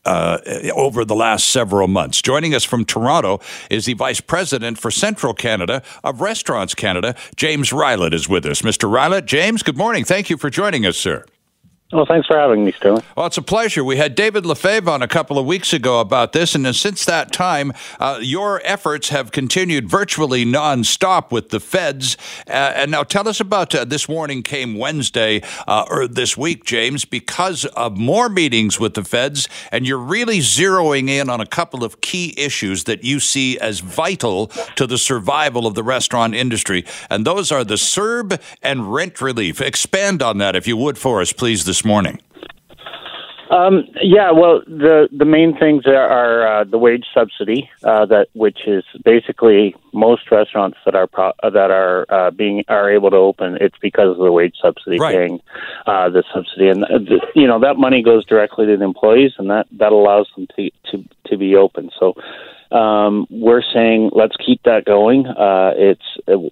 uh, 0.05 0.39
over 0.75 1.05
the 1.05 1.15
last 1.15 1.47
several 1.47 1.89
months. 1.89 2.23
Joining 2.23 2.55
us 2.55 2.65
from 2.65 2.85
Toronto 2.85 3.41
is 3.71 3.87
the 3.87 3.95
Vice 3.95 4.21
President 4.21 4.79
for 4.79 4.91
Central 4.91 5.35
Canada 5.35 5.83
of 6.03 6.21
Restaurants 6.21 6.75
Canada, 6.75 7.15
James 7.37 7.71
Rilett, 7.71 8.13
is 8.13 8.29
with 8.29 8.47
us. 8.47 8.63
Mr. 8.63 8.91
Rilett, 8.91 9.27
James, 9.27 9.63
good 9.63 9.77
morning. 9.77 10.05
Thank 10.05 10.31
you 10.31 10.37
for 10.37 10.51
joining 10.51 10.87
us, 10.87 10.97
sir. 10.97 11.25
Well, 11.95 12.07
thanks 12.07 12.27
for 12.27 12.37
having 12.37 12.65
me, 12.65 12.73
Sterling. 12.73 13.05
Well, 13.17 13.27
it's 13.27 13.39
a 13.39 13.43
pleasure. 13.43 13.85
We 13.85 13.99
had 13.99 14.17
David 14.17 14.45
Lefebvre 14.45 14.91
on 14.91 15.01
a 15.01 15.07
couple 15.07 15.39
of 15.39 15.47
weeks 15.47 15.73
ago 15.73 16.01
about 16.01 16.33
this, 16.33 16.57
and 16.57 16.75
since 16.75 17.05
that 17.05 17.33
time, 17.33 17.73
uh, 18.01 18.19
your 18.21 18.61
efforts 18.65 19.11
have 19.11 19.31
continued 19.31 19.89
virtually 19.89 20.45
nonstop 20.45 21.31
with 21.31 21.51
the 21.51 21.61
feds. 21.61 22.17
Uh, 22.49 22.73
and 22.75 22.91
now, 22.91 23.05
tell 23.05 23.29
us 23.29 23.39
about 23.39 23.73
uh, 23.77 23.85
this 23.85 24.09
warning 24.09 24.43
came 24.43 24.77
Wednesday 24.77 25.41
uh, 25.69 25.85
or 25.89 26.09
this 26.09 26.37
week, 26.37 26.65
James, 26.65 27.05
because 27.05 27.65
of 27.65 27.97
more 27.97 28.29
meetings 28.29 28.81
with 28.81 28.95
the 28.95 29.05
feds, 29.05 29.49
and 29.71 29.87
you're 29.87 29.97
really 29.97 30.41
zeroing 30.41 31.09
in 31.09 31.31
on 31.31 31.41
a 31.41 31.47
couple 31.47 31.85
of 31.85 32.01
key 32.01 32.35
issues 32.37 32.85
that 32.85 33.05
you 33.05 33.21
see 33.21 33.57
as 33.61 33.79
vital 33.79 34.49
to 34.75 34.89
the 34.89 34.99
survival 34.99 35.65
of 35.65 35.77
the 35.77 35.85
restaurant 35.85 36.35
industry, 36.35 36.85
and 37.09 37.25
those 37.25 37.53
are 37.53 37.63
the 37.63 37.77
CERB 37.77 38.41
and 38.63 38.93
rent 38.93 39.21
relief. 39.21 39.61
Expand 39.61 40.23
on 40.23 40.39
that, 40.39 40.57
if 40.57 40.67
you 40.67 40.77
would, 40.77 40.99
for 40.99 41.21
us, 41.21 41.33
please, 41.33 41.65
this 41.65 41.84
morning. 41.85 42.21
Um, 43.51 43.85
yeah, 44.03 44.31
well, 44.31 44.63
the 44.67 45.09
the 45.17 45.27
main 45.27 45.57
things 45.57 45.87
are, 45.87 45.95
are 45.95 46.61
uh, 46.61 46.65
the 46.65 46.79
wage 46.79 47.05
subsidy, 47.13 47.71
uh, 47.85 48.07
that 48.07 48.29
which 48.33 48.67
is 48.67 48.83
basically 49.05 49.77
most 49.93 50.31
restaurants 50.31 50.79
that 50.85 50.95
are 50.95 51.07
pro- 51.07 51.35
uh, 51.43 51.51
that 51.51 51.71
are 51.71 52.07
uh, 52.09 52.31
being 52.31 52.65
are 52.69 52.91
able 52.91 53.11
to 53.11 53.17
open. 53.17 53.59
It's 53.61 53.77
because 53.81 54.11
of 54.11 54.17
the 54.17 54.33
wage 54.33 54.57
subsidy 54.61 54.99
Right. 54.99 55.15
paying 55.15 55.41
uh, 55.87 56.09
the 56.09 56.25
subsidy, 56.35 56.69
and 56.69 56.85
uh, 56.85 56.99
the, 56.99 57.21
you 57.35 57.47
know 57.47 57.61
that 57.61 57.77
money 57.77 58.03
goes 58.03 58.25
directly 58.25 58.67
to 58.67 58.77
the 58.77 58.85
employees, 58.85 59.33
and 59.39 59.51
that 59.51 59.67
that 59.73 59.93
allows 59.93 60.29
them 60.35 60.47
to 60.57 60.71
to 60.91 61.05
to 61.35 61.39
be 61.39 61.57
open. 61.57 61.91
So. 61.99 62.15
Um, 62.75 63.29
we're 63.31 63.63
saying 63.73 64.11
let's 64.15 64.35
keep 64.45 64.61
that 64.65 64.85
going. 64.85 65.27
Uh, 65.29 65.73
it's 65.77 66.03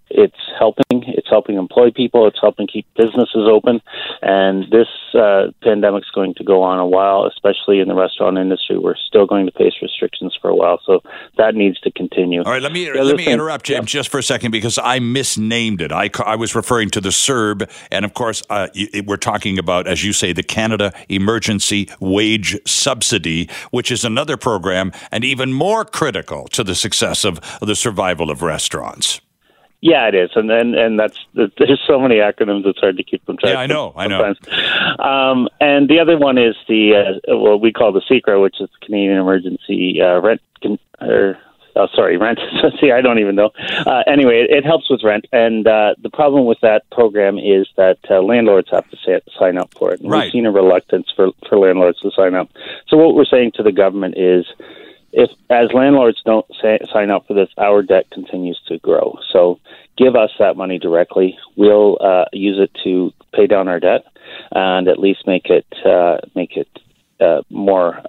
it's 0.08 0.36
helping. 0.56 1.02
It's 1.08 1.28
helping 1.28 1.56
employ 1.56 1.90
people. 1.90 2.28
It's 2.28 2.38
helping 2.40 2.68
keep 2.68 2.86
businesses 2.96 3.48
open. 3.50 3.80
And 4.20 4.70
this 4.70 4.86
uh, 5.14 5.50
pandemic's 5.62 6.10
going 6.10 6.34
to 6.34 6.44
go 6.44 6.62
on 6.62 6.78
a 6.78 6.86
while, 6.86 7.26
especially 7.26 7.80
in 7.80 7.88
the 7.88 7.94
restaurant 7.94 8.38
industry. 8.38 8.78
We're 8.78 8.94
still 8.94 9.26
going 9.26 9.46
to 9.46 9.52
face 9.52 9.74
restrictions 9.82 10.36
for 10.40 10.48
a 10.48 10.54
while, 10.54 10.80
so 10.86 11.02
that 11.38 11.56
needs 11.56 11.80
to 11.80 11.90
continue. 11.90 12.42
All 12.44 12.52
right, 12.52 12.62
let 12.62 12.72
me 12.72 12.92
let 12.92 13.16
me 13.16 13.24
thing- 13.24 13.34
interrupt 13.34 13.66
James 13.66 13.90
just 13.90 14.08
for 14.08 14.18
a 14.18 14.22
second 14.22 14.52
because 14.52 14.78
I 14.78 15.00
misnamed 15.00 15.80
it. 15.80 15.90
I, 15.90 16.08
I 16.24 16.36
was 16.36 16.54
referring 16.54 16.90
to 16.90 17.00
the 17.00 17.08
CERB, 17.08 17.68
and 17.90 18.04
of 18.04 18.14
course, 18.14 18.42
uh, 18.48 18.68
we're 19.06 19.16
talking 19.16 19.58
about, 19.58 19.88
as 19.88 20.04
you 20.04 20.12
say, 20.12 20.32
the 20.32 20.44
Canada 20.44 20.92
Emergency 21.08 21.88
Wage 21.98 22.56
Subsidy, 22.64 23.48
which 23.70 23.90
is 23.90 24.04
another 24.04 24.36
program 24.36 24.71
and 24.72 25.24
even 25.24 25.52
more 25.52 25.84
critical 25.84 26.48
to 26.48 26.64
the 26.64 26.74
success 26.74 27.24
of 27.24 27.40
the 27.60 27.74
survival 27.74 28.30
of 28.30 28.42
restaurants. 28.42 29.20
Yeah, 29.80 30.06
it 30.06 30.14
is, 30.14 30.30
and 30.36 30.48
and 30.48 30.76
and 30.76 30.96
that's 30.96 31.18
there's 31.34 31.82
so 31.84 31.98
many 31.98 32.16
acronyms. 32.16 32.64
It's 32.66 32.78
hard 32.78 32.96
to 32.98 33.02
keep 33.02 33.26
them 33.26 33.36
track. 33.36 33.54
Yeah, 33.54 33.60
I 33.60 33.66
know, 33.66 33.92
I 33.96 34.06
know. 34.06 34.34
Um, 35.00 35.48
and 35.60 35.88
the 35.88 35.98
other 35.98 36.16
one 36.16 36.38
is 36.38 36.54
the 36.68 37.20
uh, 37.28 37.36
what 37.36 37.60
we 37.60 37.72
call 37.72 37.92
the 37.92 38.00
CECRA, 38.00 38.40
which 38.40 38.60
is 38.60 38.68
the 38.70 38.86
Canadian 38.86 39.18
Emergency 39.18 40.00
uh, 40.00 40.20
Rent. 40.20 40.40
Con- 40.62 40.78
or, 41.00 41.36
Oh, 41.74 41.88
sorry, 41.94 42.16
rent. 42.16 42.38
See, 42.80 42.90
I 42.90 43.00
don't 43.00 43.18
even 43.18 43.34
know. 43.34 43.50
Uh, 43.86 44.02
anyway, 44.06 44.40
it, 44.42 44.50
it 44.50 44.64
helps 44.64 44.90
with 44.90 45.02
rent, 45.02 45.26
and 45.32 45.66
uh, 45.66 45.94
the 46.02 46.10
problem 46.10 46.44
with 46.44 46.58
that 46.60 46.88
program 46.90 47.38
is 47.38 47.66
that 47.76 47.98
uh, 48.10 48.20
landlords 48.22 48.68
have 48.70 48.88
to 48.90 48.96
sa- 49.04 49.38
sign 49.38 49.56
up 49.58 49.72
for 49.78 49.92
it. 49.92 50.00
And 50.00 50.10
Right. 50.10 50.24
We've 50.24 50.32
seen 50.32 50.46
a 50.46 50.50
reluctance 50.52 51.10
for 51.14 51.30
for 51.48 51.58
landlords 51.58 52.00
to 52.00 52.10
sign 52.10 52.34
up. 52.34 52.50
So 52.88 52.96
what 52.96 53.14
we're 53.14 53.24
saying 53.24 53.52
to 53.56 53.62
the 53.62 53.72
government 53.72 54.16
is, 54.18 54.44
if 55.12 55.30
as 55.50 55.72
landlords 55.72 56.22
don't 56.24 56.46
say, 56.60 56.78
sign 56.92 57.10
up 57.10 57.26
for 57.26 57.34
this, 57.34 57.48
our 57.58 57.82
debt 57.82 58.10
continues 58.10 58.60
to 58.68 58.78
grow. 58.78 59.18
So 59.32 59.58
give 59.96 60.14
us 60.16 60.30
that 60.38 60.56
money 60.56 60.78
directly. 60.78 61.38
We'll 61.56 61.98
uh, 62.00 62.26
use 62.32 62.58
it 62.58 62.70
to 62.84 63.12
pay 63.34 63.46
down 63.46 63.68
our 63.68 63.80
debt 63.80 64.04
and 64.52 64.88
at 64.88 64.98
least 64.98 65.26
make 65.26 65.46
it 65.46 65.66
uh, 65.84 66.18
make 66.34 66.56
it 66.56 66.68
uh, 67.20 67.42
more 67.50 68.02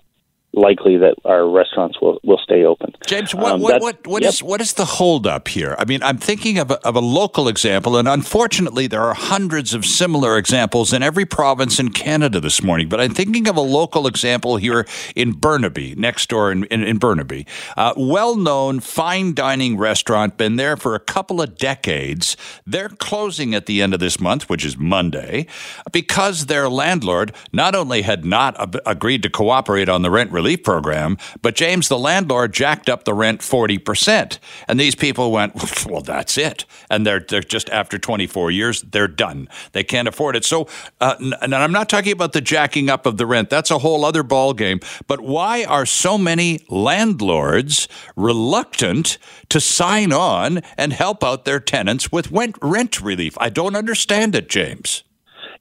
likely 0.54 0.98
that 0.98 1.16
our 1.26 1.50
restaurants 1.50 2.00
will, 2.00 2.20
will 2.24 2.39
stay 2.44 2.63
open. 2.63 2.94
James, 3.08 3.34
what 3.34 3.54
Um, 3.54 3.62
what 3.62 3.82
what, 3.82 4.08
what 4.08 4.22
yep. 4.22 4.30
is- 4.34 4.44
what 4.44 4.62
is 4.62 4.74
the 4.74 4.86
holdup 4.86 5.48
here? 5.48 5.76
I 5.80 5.86
mean, 5.86 6.02
I'm 6.04 6.18
thinking 6.18 6.60
of 6.60 6.70
a, 6.72 6.80
of 6.88 6.96
a 6.96 7.00
local 7.00 7.48
example, 7.48 7.98
and 7.98 8.08
unfortunately, 8.08 8.88
there 8.88 9.02
are 9.02 9.13
hundreds 9.16 9.74
of 9.74 9.84
similar 9.86 10.38
examples 10.38 10.94
in 10.94 11.02
every 11.04 11.26
province 11.26 11.80
in 11.80 11.89
Canada 11.89 12.39
this 12.39 12.62
morning. 12.62 12.88
But 12.88 13.02
I'm 13.02 13.13
thinking 13.13 13.48
of 13.48 13.58
a 13.58 13.62
local 13.62 14.06
example 14.08 14.58
here 14.58 14.86
in 15.16 15.32
Burnaby, 15.32 15.96
next 15.96 16.30
door 16.30 16.52
in 16.52 16.66
in, 16.66 16.84
in 16.84 16.98
Burnaby, 16.98 17.48
uh, 17.76 17.94
well-known 17.98 18.80
fine 18.80 19.34
dining 19.34 19.78
restaurant, 19.78 20.38
been 20.38 20.56
there 20.58 20.78
for 20.78 20.94
a 20.94 21.00
couple 21.00 21.42
of 21.42 21.58
decades. 21.58 22.38
They're 22.66 22.89
closing 22.89 23.56
at 23.56 23.66
the 23.66 23.82
end 23.82 23.94
of 23.94 24.00
this 24.00 24.20
month, 24.20 24.50
which 24.50 24.63
is 24.63 24.78
Monday, 24.78 25.48
because 25.92 26.46
their 26.46 26.70
landlord 26.70 27.34
not 27.52 27.76
only 27.76 28.04
had 28.04 28.24
not 28.24 28.60
ab- 28.60 28.80
agreed 28.86 29.24
to 29.24 29.30
cooperate 29.30 29.89
on 29.89 30.02
the 30.04 30.12
rent 30.12 30.32
relief 30.44 30.64
program, 30.64 31.18
but 31.42 31.56
James, 31.56 31.88
the 31.88 31.98
landlord, 31.98 32.54
jacked 32.54 32.90
up 32.90 33.06
the 33.06 33.14
rent 33.14 33.40
40%. 33.40 34.40
And 34.68 34.78
these 34.78 34.94
people 34.94 35.32
went, 35.32 35.86
well, 35.86 36.02
that's 36.02 36.38
it. 36.38 36.66
And 36.90 37.08
they're, 37.08 37.22
they're 37.22 37.42
just 37.42 37.70
after 37.70 37.98
24 37.98 38.52
years, 38.52 38.82
they're 38.82 39.08
done. 39.08 39.48
They 39.72 39.84
can't 39.86 40.08
afford 40.08 40.36
it. 40.36 40.44
So, 40.44 40.68
uh, 41.00 41.16
and 41.42 41.56
I'm 41.56 41.72
not 41.72 41.88
talking 41.88 42.12
about 42.12 42.34
the 42.34 42.42
jacking 42.42 42.90
up 42.90 43.06
of 43.06 43.18
the 43.18 43.26
rent. 43.26 43.50
That's 43.50 43.72
a 43.72 43.80
whole 43.80 44.04
other 44.04 44.24
ballgame. 44.24 44.84
But 45.08 45.22
why 45.22 45.64
are 45.64 45.86
so 45.86 46.18
many 46.18 46.66
landlords 46.70 47.88
reluctant 48.18 49.18
to 49.48 49.62
sign 49.62 50.12
on 50.12 50.62
and 50.78 50.92
help 50.92 51.24
out 51.24 51.46
their 51.46 51.62
tenants 51.62 52.12
with 52.12 52.32
rent 52.32 53.02
relief? 53.02 53.38
I 53.40 53.50
don't 53.50 53.78
understand 53.78 54.36
it, 54.36 54.50
James. 54.50 55.04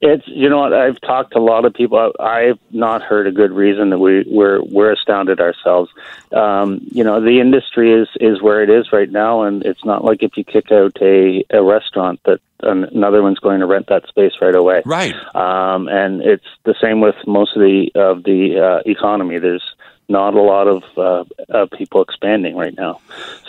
It's 0.05 0.27
you 0.27 0.49
know 0.49 0.59
what 0.59 0.73
I've 0.73 0.99
talked 0.99 1.31
to 1.31 1.39
a 1.39 1.39
lot 1.39 1.63
of 1.63 1.73
people. 1.73 2.11
I've 2.19 2.59
not 2.71 3.01
heard 3.01 3.25
a 3.25 3.31
good 3.31 3.53
reason 3.53 3.89
that 3.91 3.99
we 3.99 4.25
we're 4.27 4.61
we're 4.61 4.91
astounded 4.91 5.39
ourselves. 5.39 5.89
Um, 6.33 6.81
you 6.91 7.05
know 7.05 7.21
the 7.21 7.39
industry 7.39 7.93
is 7.93 8.09
is 8.19 8.41
where 8.41 8.61
it 8.61 8.69
is 8.69 8.91
right 8.91 9.09
now, 9.09 9.43
and 9.43 9.65
it's 9.65 9.85
not 9.85 10.03
like 10.03 10.21
if 10.21 10.35
you 10.35 10.43
kick 10.43 10.73
out 10.73 10.97
a 11.01 11.45
a 11.51 11.63
restaurant 11.63 12.19
that 12.25 12.41
another 12.61 13.23
one's 13.23 13.39
going 13.39 13.61
to 13.61 13.65
rent 13.65 13.87
that 13.87 14.05
space 14.09 14.33
right 14.41 14.55
away. 14.55 14.81
Right. 14.85 15.13
Um, 15.33 15.87
and 15.87 16.21
it's 16.21 16.47
the 16.65 16.75
same 16.81 16.99
with 16.99 17.15
most 17.25 17.55
of 17.55 17.61
the 17.61 17.89
of 17.95 18.23
the 18.23 18.59
uh, 18.59 18.89
economy. 18.89 19.39
There's 19.39 19.63
not 20.09 20.33
a 20.33 20.41
lot 20.41 20.67
of 20.67 20.83
uh, 20.97 21.23
uh, 21.49 21.67
people 21.77 22.01
expanding 22.01 22.57
right 22.57 22.75
now, 22.75 22.99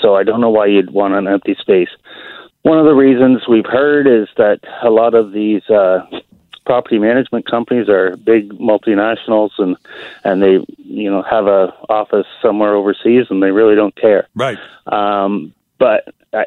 so 0.00 0.14
I 0.14 0.22
don't 0.22 0.40
know 0.40 0.50
why 0.50 0.66
you'd 0.66 0.92
want 0.92 1.14
an 1.14 1.26
empty 1.26 1.56
space. 1.56 1.90
One 2.62 2.78
of 2.78 2.86
the 2.86 2.94
reasons 2.94 3.42
we've 3.48 3.66
heard 3.66 4.06
is 4.06 4.28
that 4.36 4.60
a 4.84 4.88
lot 4.88 5.14
of 5.14 5.32
these 5.32 5.68
uh, 5.68 6.06
property 6.64 6.98
management 6.98 7.48
companies 7.50 7.88
are 7.88 8.16
big 8.16 8.53
multinationals, 8.55 9.50
and 9.59 9.77
and 10.24 10.42
they 10.42 10.64
you 10.79 11.11
know 11.11 11.22
have 11.22 11.46
a 11.46 11.74
office 11.88 12.27
somewhere 12.42 12.74
overseas, 12.74 13.27
and 13.31 13.42
they 13.42 13.50
really 13.50 13.74
don't 13.74 13.94
care. 13.96 14.29
Right. 14.35 14.59
Um, 14.87 15.55
but 15.79 16.14
I, 16.33 16.44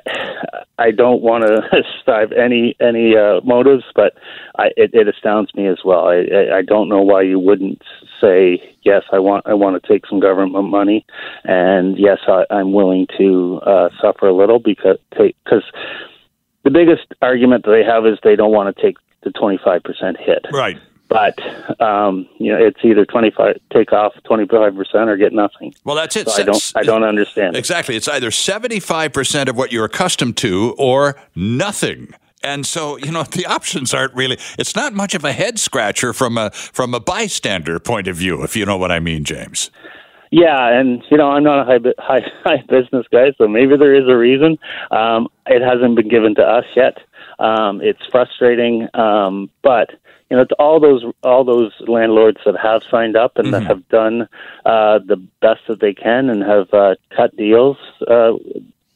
I 0.78 0.92
don't 0.92 1.22
want 1.22 1.44
to 1.46 1.62
ascribe 2.00 2.32
any 2.34 2.76
any 2.80 3.16
uh, 3.16 3.42
motives, 3.44 3.84
but 3.96 4.14
I, 4.58 4.68
it, 4.78 4.92
it 4.94 5.08
astounds 5.08 5.54
me 5.56 5.68
as 5.68 5.78
well. 5.84 6.08
I, 6.08 6.26
I, 6.34 6.58
I 6.58 6.62
don't 6.62 6.90
know 6.90 7.02
why 7.02 7.22
you 7.22 7.40
wouldn't 7.40 7.82
say 8.22 8.62
yes. 8.84 9.04
I 9.12 9.20
want 9.20 9.46
I 9.48 9.54
want 9.54 9.82
to 9.82 9.88
take 9.88 10.06
some 10.08 10.20
government 10.20 10.70
money, 10.70 11.06
and 11.44 11.98
yes, 11.98 12.20
I, 12.28 12.46
I'm 12.50 12.74
willing 12.74 13.08
to 13.18 13.60
uh, 13.66 13.90
suffer 14.02 14.28
a 14.28 14.34
little 14.34 14.60
because 14.60 14.98
because 15.12 15.64
the 16.64 16.72
biggest 16.72 17.14
argument 17.22 17.64
that 17.66 17.72
they 17.72 17.84
have 17.84 18.06
is 18.06 18.20
they 18.24 18.36
don't 18.36 18.52
want 18.52 18.76
to 18.76 18.82
take 18.82 18.98
the 19.24 19.32
25% 19.32 20.18
hit. 20.18 20.46
Right. 20.52 20.80
But 21.10 21.40
um, 21.82 22.28
you 22.38 22.52
know, 22.52 22.60
it's 22.60 22.80
either 22.84 23.06
25 23.06 23.60
take 23.72 23.94
off 23.94 24.14
25% 24.26 25.08
or 25.08 25.18
get 25.18 25.32
nothing. 25.32 25.74
Well, 25.86 25.96
that's 25.96 26.16
it. 26.16 26.30
So 26.30 26.42
I 26.42 26.46
don't 26.46 26.72
I 26.76 26.84
don't 26.84 27.04
understand. 27.04 27.56
Exactly. 27.56 27.96
It's 27.96 28.10
either 28.10 28.30
75% 28.30 29.48
of 29.48 29.56
what 29.56 29.72
you're 29.72 29.86
accustomed 29.86 30.36
to 30.38 30.76
or 30.78 31.16
nothing. 31.34 32.14
And 32.44 32.66
so, 32.66 32.98
you 32.98 33.12
know, 33.12 33.24
the 33.32 33.46
options 33.46 33.94
aren't 33.94 34.14
really 34.16 34.38
it's 34.60 34.76
not 34.76 34.94
much 34.94 35.16
of 35.16 35.24
a 35.24 35.32
head 35.32 35.60
scratcher 35.60 36.12
from 36.12 36.38
a 36.38 36.52
from 36.52 36.94
a 36.94 37.00
bystander 37.00 37.80
point 37.80 38.08
of 38.08 38.18
view, 38.18 38.44
if 38.44 38.56
you 38.58 38.66
know 38.66 38.78
what 38.78 38.92
I 38.92 39.00
mean, 39.00 39.24
James. 39.24 39.72
Yeah, 40.30 40.78
and 40.78 41.02
you 41.10 41.18
know 41.18 41.32
I'm 41.32 41.44
not 41.44 41.62
a 41.62 41.64
high 41.64 41.80
high, 42.00 42.32
high 42.44 42.64
business 42.68 43.06
guy, 43.12 43.32
so 43.38 43.48
maybe 43.48 43.78
there 43.78 43.96
is 43.96 44.10
a 44.10 44.18
reason. 44.18 44.58
Um, 44.92 45.30
it 45.46 45.62
hasn't 45.62 45.96
been 45.96 46.10
given 46.10 46.36
to 46.36 46.44
us 46.44 46.66
yet. 46.76 46.98
Um, 47.40 47.82
it's 47.82 48.06
frustrating, 48.12 48.88
um, 48.94 49.50
but 49.62 49.92
you 50.30 50.36
know, 50.36 50.44
it's 50.44 50.52
all 50.60 50.80
those 50.80 51.04
all 51.24 51.44
those 51.44 51.72
landlords 51.88 52.40
that 52.46 52.58
have 52.58 52.82
signed 52.90 53.16
up 53.16 53.38
and 53.38 53.48
mm-hmm. 53.48 53.54
that 53.54 53.64
have 53.64 53.88
done 53.90 54.28
uh, 54.66 55.00
the 55.00 55.18
best 55.42 55.62
that 55.68 55.80
they 55.80 55.94
can 55.94 56.30
and 56.30 56.44
have 56.44 56.74
uh, 56.74 56.96
cut 57.16 57.36
deals. 57.38 57.78
Uh, 58.08 58.34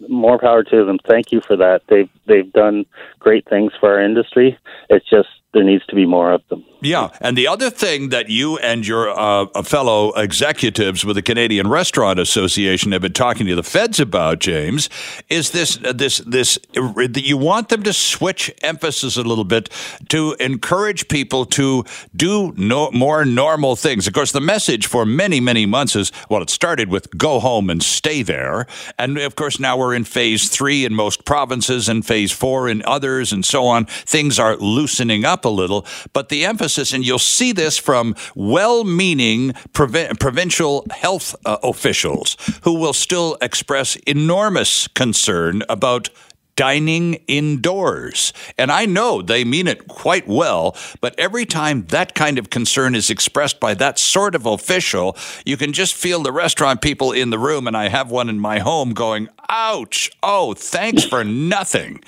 more 0.10 0.40
power 0.40 0.64
to 0.64 0.86
them. 0.86 0.98
Thank 1.08 1.32
you 1.32 1.42
for 1.42 1.56
that. 1.58 1.84
They've 1.88 2.10
they've 2.26 2.52
done 2.52 2.86
great 3.20 3.48
things 3.48 3.72
for 3.80 3.94
our 3.94 4.02
industry. 4.02 4.58
It's 4.90 5.08
just 5.10 5.30
there 5.54 5.64
needs 5.64 5.86
to 5.88 5.96
be 5.96 6.06
more 6.06 6.32
of 6.32 6.42
them. 6.50 6.64
Yeah, 6.84 7.10
and 7.20 7.38
the 7.38 7.48
other 7.48 7.70
thing 7.70 8.10
that 8.10 8.30
you 8.30 8.58
and 8.58 8.88
your 8.88 9.10
uh, 9.10 9.62
fellow 9.62 10.14
executives 10.14 11.06
with 11.06 11.16
the 11.16 11.22
Canadian 11.22 11.68
Restaurant 11.68 12.18
Association 12.18 12.92
have 12.92 13.04
been 13.04 13.14
talking 13.14 13.46
to 13.46 13.56
the 13.56 13.62
feds 13.62 14.00
about, 14.00 14.40
James, 14.40 14.90
is 15.30 15.52
this 15.52 15.78
uh, 15.84 15.94
this 15.94 16.20
this 16.20 16.58
you 16.74 17.38
want 17.38 17.70
them 17.70 17.84
to 17.84 17.94
switch 17.94 18.52
emphasis 18.64 19.16
a 19.16 19.22
little 19.22 19.44
bit 19.44 19.70
to 20.10 20.36
encourage 20.40 21.08
people 21.08 21.46
to 21.46 21.84
do 22.16 22.52
no, 22.58 22.90
more 22.92 23.26
normal 23.26 23.76
things. 23.76 24.08
Of 24.08 24.14
course, 24.14 24.32
the 24.32 24.42
message 24.42 24.88
for 24.88 25.06
many 25.06 25.40
many 25.40 25.68
months 25.68 25.96
is 25.96 26.12
well, 26.30 26.42
it 26.42 26.50
started 26.50 26.90
with 26.90 27.16
go 27.16 27.40
home 27.40 27.70
and 27.70 27.84
stay 27.84 28.24
there, 28.24 28.66
and 28.98 29.20
of 29.20 29.36
course 29.36 29.60
now 29.60 29.78
we're 29.78 29.94
in 29.94 30.04
phase 30.04 30.50
three 30.50 30.84
in 30.86 30.96
most 30.96 31.26
provinces 31.26 31.88
and 31.88 32.04
phase 32.04 32.32
four 32.32 32.68
in 32.68 32.82
others, 32.86 33.32
and 33.32 33.46
so 33.46 33.66
on. 33.66 33.86
Things 33.86 34.40
are 34.40 34.56
loosening 34.56 35.26
up 35.26 35.41
a 35.46 35.50
little, 35.50 35.86
but 36.14 36.30
the 36.30 36.46
emphasis, 36.46 36.94
and 36.94 37.06
you'll 37.06 37.20
see 37.20 37.52
this 37.52 37.78
from 37.78 38.16
well 38.36 38.84
meaning 38.84 39.54
provincial 39.74 40.86
health 40.92 41.36
uh, 41.46 41.58
officials 41.64 42.38
who 42.64 42.74
will 42.74 42.94
still 42.94 43.38
express 43.42 43.96
enormous 44.08 44.88
concern 44.88 45.64
about 45.70 46.10
dining 46.56 47.16
indoors. 47.28 48.34
And 48.58 48.72
I 48.72 48.86
know 48.86 49.22
they 49.22 49.44
mean 49.44 49.68
it 49.68 49.88
quite 49.88 50.28
well, 50.28 50.76
but 51.00 51.18
every 51.18 51.46
time 51.46 51.86
that 51.88 52.14
kind 52.14 52.38
of 52.38 52.50
concern 52.50 52.94
is 52.94 53.10
expressed 53.10 53.60
by 53.60 53.74
that 53.76 53.98
sort 53.98 54.36
of 54.36 54.46
official, 54.46 55.18
you 55.46 55.58
can 55.58 55.74
just 55.74 55.96
feel 55.96 56.22
the 56.22 56.32
restaurant 56.32 56.82
people 56.82 57.12
in 57.12 57.30
the 57.30 57.40
room, 57.40 57.68
and 57.68 57.76
I 57.76 57.88
have 57.88 58.12
one 58.12 58.30
in 58.30 58.40
my 58.40 58.60
home 58.60 58.94
going, 58.94 59.30
ouch, 59.52 60.10
oh, 60.24 60.54
thanks 60.54 61.04
for 61.04 61.24
nothing. 61.24 62.02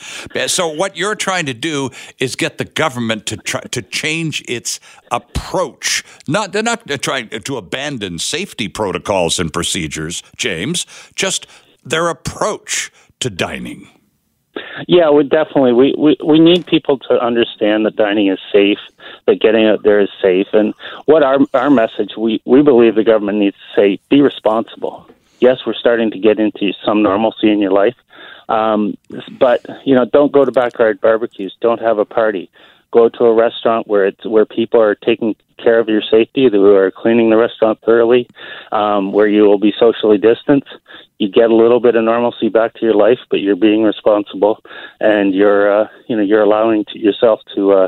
So 0.48 0.68
what 0.68 0.98
you're 0.98 1.16
trying 1.16 1.46
to 1.46 1.54
do 1.54 1.92
is 2.18 2.36
get 2.36 2.58
the 2.58 2.66
government 2.66 3.26
to 3.28 3.38
try 3.38 3.62
to 3.62 3.82
change 3.82 4.44
its 4.48 4.80
approach. 5.12 6.04
Not 6.28 6.54
they're 6.54 6.64
not 6.64 6.88
trying 7.02 7.30
to 7.30 7.58
abandon 7.58 8.18
safety 8.18 8.68
protocols 8.68 9.40
and 9.40 9.54
procedures, 9.54 10.24
James, 10.38 10.86
just 11.16 11.46
their 11.84 12.08
approach 12.08 12.92
to 13.20 13.30
dining. 13.30 13.90
Yeah, 14.88 15.10
we 15.10 15.24
definitely 15.24 15.74
we, 15.74 15.96
we 15.98 16.18
we 16.24 16.40
need 16.40 16.66
people 16.66 17.00
to 17.00 17.20
understand 17.20 17.86
that 17.86 17.96
dining 17.96 18.28
is 18.28 18.40
safe, 18.52 18.78
that 19.26 19.40
getting 19.42 19.66
out 19.66 19.84
there 19.84 20.00
is 20.00 20.10
safe, 20.22 20.48
and 20.54 20.74
what 21.06 21.24
our 21.24 21.40
our 21.54 21.70
message 21.70 22.12
we 22.18 22.42
we 22.46 22.62
believe 22.62 22.96
the 22.96 23.04
government 23.04 23.40
needs 23.40 23.56
to 23.56 23.82
say: 23.82 24.00
be 24.10 24.22
responsible. 24.22 25.10
Yes, 25.40 25.60
we're 25.66 25.74
starting 25.74 26.12
to 26.12 26.20
get 26.20 26.40
into 26.40 26.72
some 26.86 27.04
normalcy 27.04 27.52
in 27.52 27.60
your 27.60 27.72
life, 27.72 27.96
um, 28.50 28.98
but 29.40 29.66
you 29.86 29.96
know, 29.96 30.06
don't 30.06 30.32
go 30.32 30.46
to 30.46 30.52
backyard 30.52 31.02
barbecues. 31.02 31.56
Don't 31.62 31.82
have 31.82 31.98
a 31.98 32.06
party. 32.06 32.50
Go 32.92 33.10
to 33.10 33.26
a 33.26 33.34
restaurant 33.34 33.88
where 33.88 34.06
it's 34.06 34.26
where 34.26 34.46
people 34.46 34.80
are 34.80 34.96
taking 34.96 35.36
care 35.58 35.80
of 35.80 35.90
your 35.90 36.02
safety, 36.02 36.48
who 36.50 36.76
are 36.76 36.92
cleaning 36.92 37.30
the 37.30 37.38
restaurant 37.38 37.80
thoroughly, 37.86 38.28
um, 38.72 39.12
where 39.12 39.28
you 39.28 39.44
will 39.44 39.60
be 39.60 39.74
socially 39.78 40.18
distanced 40.18 40.70
you 41.24 41.30
get 41.30 41.50
a 41.50 41.56
little 41.56 41.80
bit 41.80 41.96
of 41.96 42.04
normalcy 42.04 42.50
back 42.50 42.74
to 42.74 42.82
your 42.82 42.96
life, 42.96 43.20
but 43.30 43.40
you're 43.40 43.56
being 43.56 43.84
responsible 43.84 44.60
and 45.00 45.34
you're 45.34 45.84
uh, 45.84 45.88
you 46.08 46.16
know 46.16 46.22
you're 46.22 46.42
allowing 46.42 46.84
to 46.86 47.00
yourself 47.00 47.40
to 47.56 47.72
uh, 47.72 47.88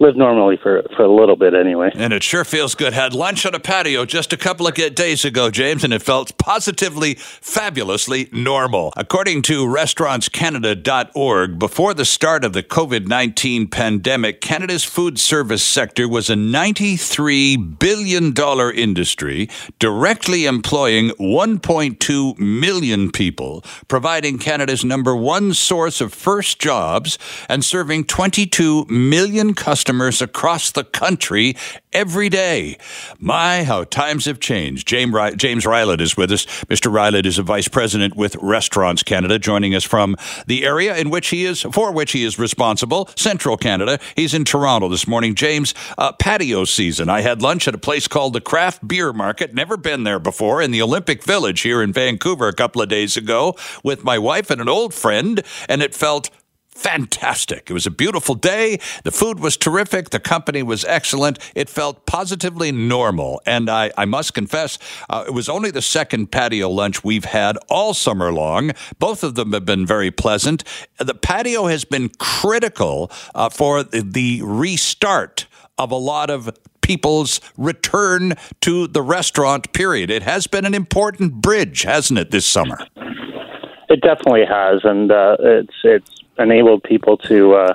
live 0.00 0.16
normally 0.16 0.56
for 0.62 0.84
for 0.96 1.02
a 1.02 1.12
little 1.12 1.36
bit 1.36 1.54
anyway. 1.54 1.90
And 1.94 2.12
it 2.12 2.22
sure 2.22 2.44
feels 2.44 2.74
good. 2.74 2.92
Had 2.92 3.14
lunch 3.14 3.44
on 3.44 3.54
a 3.54 3.60
patio 3.60 4.04
just 4.04 4.32
a 4.32 4.36
couple 4.36 4.66
of 4.66 4.74
days 4.74 5.24
ago, 5.24 5.50
James, 5.50 5.82
and 5.82 5.92
it 5.92 6.02
felt 6.02 6.38
positively, 6.38 7.14
fabulously 7.14 8.28
normal. 8.32 8.92
According 8.96 9.42
to 9.42 9.66
restaurantscanada.org, 9.66 11.58
before 11.58 11.94
the 11.94 12.04
start 12.04 12.44
of 12.44 12.52
the 12.52 12.62
COVID-19 12.62 13.70
pandemic, 13.70 14.40
Canada's 14.40 14.84
food 14.84 15.18
service 15.18 15.64
sector 15.64 16.08
was 16.08 16.30
a 16.30 16.36
93 16.36 17.56
billion 17.56 18.32
dollar 18.32 18.70
industry, 18.70 19.48
directly 19.78 20.46
employing 20.46 21.10
1.2 21.10 22.38
million 22.38 23.10
people, 23.10 23.64
providing 23.88 24.38
Canada's 24.38 24.84
number 24.84 25.16
one 25.16 25.52
source 25.54 26.00
of 26.00 26.14
first 26.14 26.60
jobs 26.60 27.18
and 27.48 27.64
serving 27.64 28.04
22 28.04 28.84
million 28.86 29.54
customers 29.54 29.87
customers 29.88 30.20
across 30.20 30.70
the 30.72 30.84
country 30.84 31.56
every 31.94 32.28
day. 32.28 32.76
My, 33.18 33.64
how 33.64 33.84
times 33.84 34.26
have 34.26 34.38
changed. 34.38 34.86
James, 34.86 35.14
James 35.36 35.64
Rilett 35.64 36.02
is 36.02 36.14
with 36.14 36.30
us. 36.30 36.44
Mr. 36.66 36.92
Rilett 36.92 37.24
is 37.24 37.38
a 37.38 37.42
vice 37.42 37.68
president 37.68 38.14
with 38.14 38.36
Restaurants 38.36 39.02
Canada, 39.02 39.38
joining 39.38 39.74
us 39.74 39.84
from 39.84 40.14
the 40.46 40.66
area 40.66 40.94
in 40.94 41.08
which 41.08 41.28
he 41.28 41.46
is, 41.46 41.62
for 41.72 41.90
which 41.90 42.12
he 42.12 42.22
is 42.22 42.38
responsible, 42.38 43.08
Central 43.16 43.56
Canada. 43.56 43.98
He's 44.14 44.34
in 44.34 44.44
Toronto 44.44 44.90
this 44.90 45.08
morning. 45.08 45.34
James, 45.34 45.72
uh, 45.96 46.12
patio 46.12 46.66
season. 46.66 47.08
I 47.08 47.22
had 47.22 47.40
lunch 47.40 47.66
at 47.66 47.74
a 47.74 47.78
place 47.78 48.06
called 48.06 48.34
the 48.34 48.42
Craft 48.42 48.86
Beer 48.86 49.14
Market. 49.14 49.54
Never 49.54 49.78
been 49.78 50.04
there 50.04 50.18
before 50.18 50.60
in 50.60 50.70
the 50.70 50.82
Olympic 50.82 51.24
Village 51.24 51.62
here 51.62 51.80
in 51.80 51.94
Vancouver 51.94 52.46
a 52.46 52.52
couple 52.52 52.82
of 52.82 52.90
days 52.90 53.16
ago 53.16 53.56
with 53.82 54.04
my 54.04 54.18
wife 54.18 54.50
and 54.50 54.60
an 54.60 54.68
old 54.68 54.92
friend, 54.92 55.42
and 55.66 55.80
it 55.80 55.94
felt 55.94 56.28
fantastic. 56.78 57.68
It 57.68 57.72
was 57.72 57.86
a 57.86 57.90
beautiful 57.90 58.34
day. 58.34 58.78
The 59.02 59.10
food 59.10 59.40
was 59.40 59.56
terrific. 59.56 60.10
The 60.10 60.20
company 60.20 60.62
was 60.62 60.84
excellent. 60.84 61.38
It 61.54 61.68
felt 61.68 62.06
positively 62.06 62.70
normal. 62.70 63.42
And 63.44 63.68
I, 63.68 63.90
I 63.98 64.04
must 64.04 64.32
confess, 64.32 64.78
uh, 65.10 65.24
it 65.26 65.32
was 65.32 65.48
only 65.48 65.70
the 65.70 65.82
second 65.82 66.30
patio 66.30 66.70
lunch 66.70 67.02
we've 67.02 67.24
had 67.24 67.58
all 67.68 67.94
summer 67.94 68.32
long. 68.32 68.70
Both 68.98 69.24
of 69.24 69.34
them 69.34 69.52
have 69.52 69.64
been 69.64 69.84
very 69.86 70.10
pleasant. 70.10 70.62
The 70.98 71.14
patio 71.14 71.66
has 71.66 71.84
been 71.84 72.10
critical 72.18 73.10
uh, 73.34 73.48
for 73.48 73.82
the, 73.82 74.40
restart 74.42 75.46
of 75.78 75.90
a 75.90 75.96
lot 75.96 76.30
of 76.30 76.50
people's 76.80 77.40
return 77.56 78.34
to 78.60 78.86
the 78.86 79.02
restaurant 79.02 79.72
period. 79.72 80.10
It 80.10 80.22
has 80.22 80.46
been 80.46 80.64
an 80.64 80.74
important 80.74 81.34
bridge, 81.34 81.82
hasn't 81.82 82.18
it, 82.18 82.30
this 82.30 82.46
summer? 82.46 82.78
It 83.88 84.00
definitely 84.02 84.44
has, 84.48 84.80
and 84.84 85.10
uh, 85.10 85.36
it's 85.40 85.74
it's 85.82 86.10
enabled 86.38 86.82
people 86.82 87.16
to, 87.18 87.54
uh, 87.54 87.74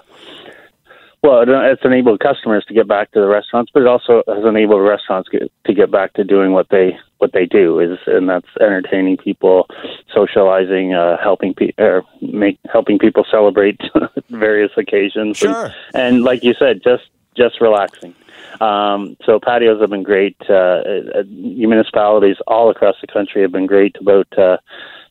well, 1.21 1.45
it's 1.47 1.85
enabled 1.85 2.19
customers 2.19 2.65
to 2.67 2.73
get 2.73 2.87
back 2.87 3.11
to 3.11 3.21
the 3.21 3.27
restaurants, 3.27 3.71
but 3.73 3.81
it 3.81 3.87
also 3.87 4.23
has 4.27 4.43
enabled 4.45 4.81
restaurants 4.81 5.29
get, 5.29 5.51
to 5.65 5.73
get 5.73 5.89
back 5.89 6.13
to 6.13 6.23
doing 6.23 6.51
what 6.51 6.67
they 6.69 6.97
what 7.19 7.31
they 7.31 7.45
do 7.45 7.79
is, 7.79 7.97
and 8.05 8.27
that's 8.27 8.49
entertaining 8.59 9.15
people, 9.15 9.65
socializing, 10.13 10.93
uh, 10.93 11.15
helping 11.23 11.53
people, 11.53 12.01
make 12.21 12.59
helping 12.69 12.99
people 12.99 13.25
celebrate 13.31 13.79
various 14.29 14.71
occasions, 14.75 15.37
sure. 15.37 15.71
and, 15.93 16.17
and 16.17 16.23
like 16.25 16.43
you 16.43 16.53
said, 16.53 16.81
just 16.83 17.03
just 17.37 17.61
relaxing. 17.61 18.13
Um, 18.61 19.17
so 19.25 19.39
patios 19.39 19.81
have 19.81 19.89
been 19.89 20.03
great. 20.03 20.35
Uh, 20.49 20.53
uh, 20.53 21.23
municipalities 21.27 22.37
all 22.47 22.69
across 22.69 22.95
the 23.01 23.07
country 23.07 23.41
have 23.41 23.51
been 23.51 23.65
great 23.65 23.95
about 23.99 24.37
uh, 24.37 24.57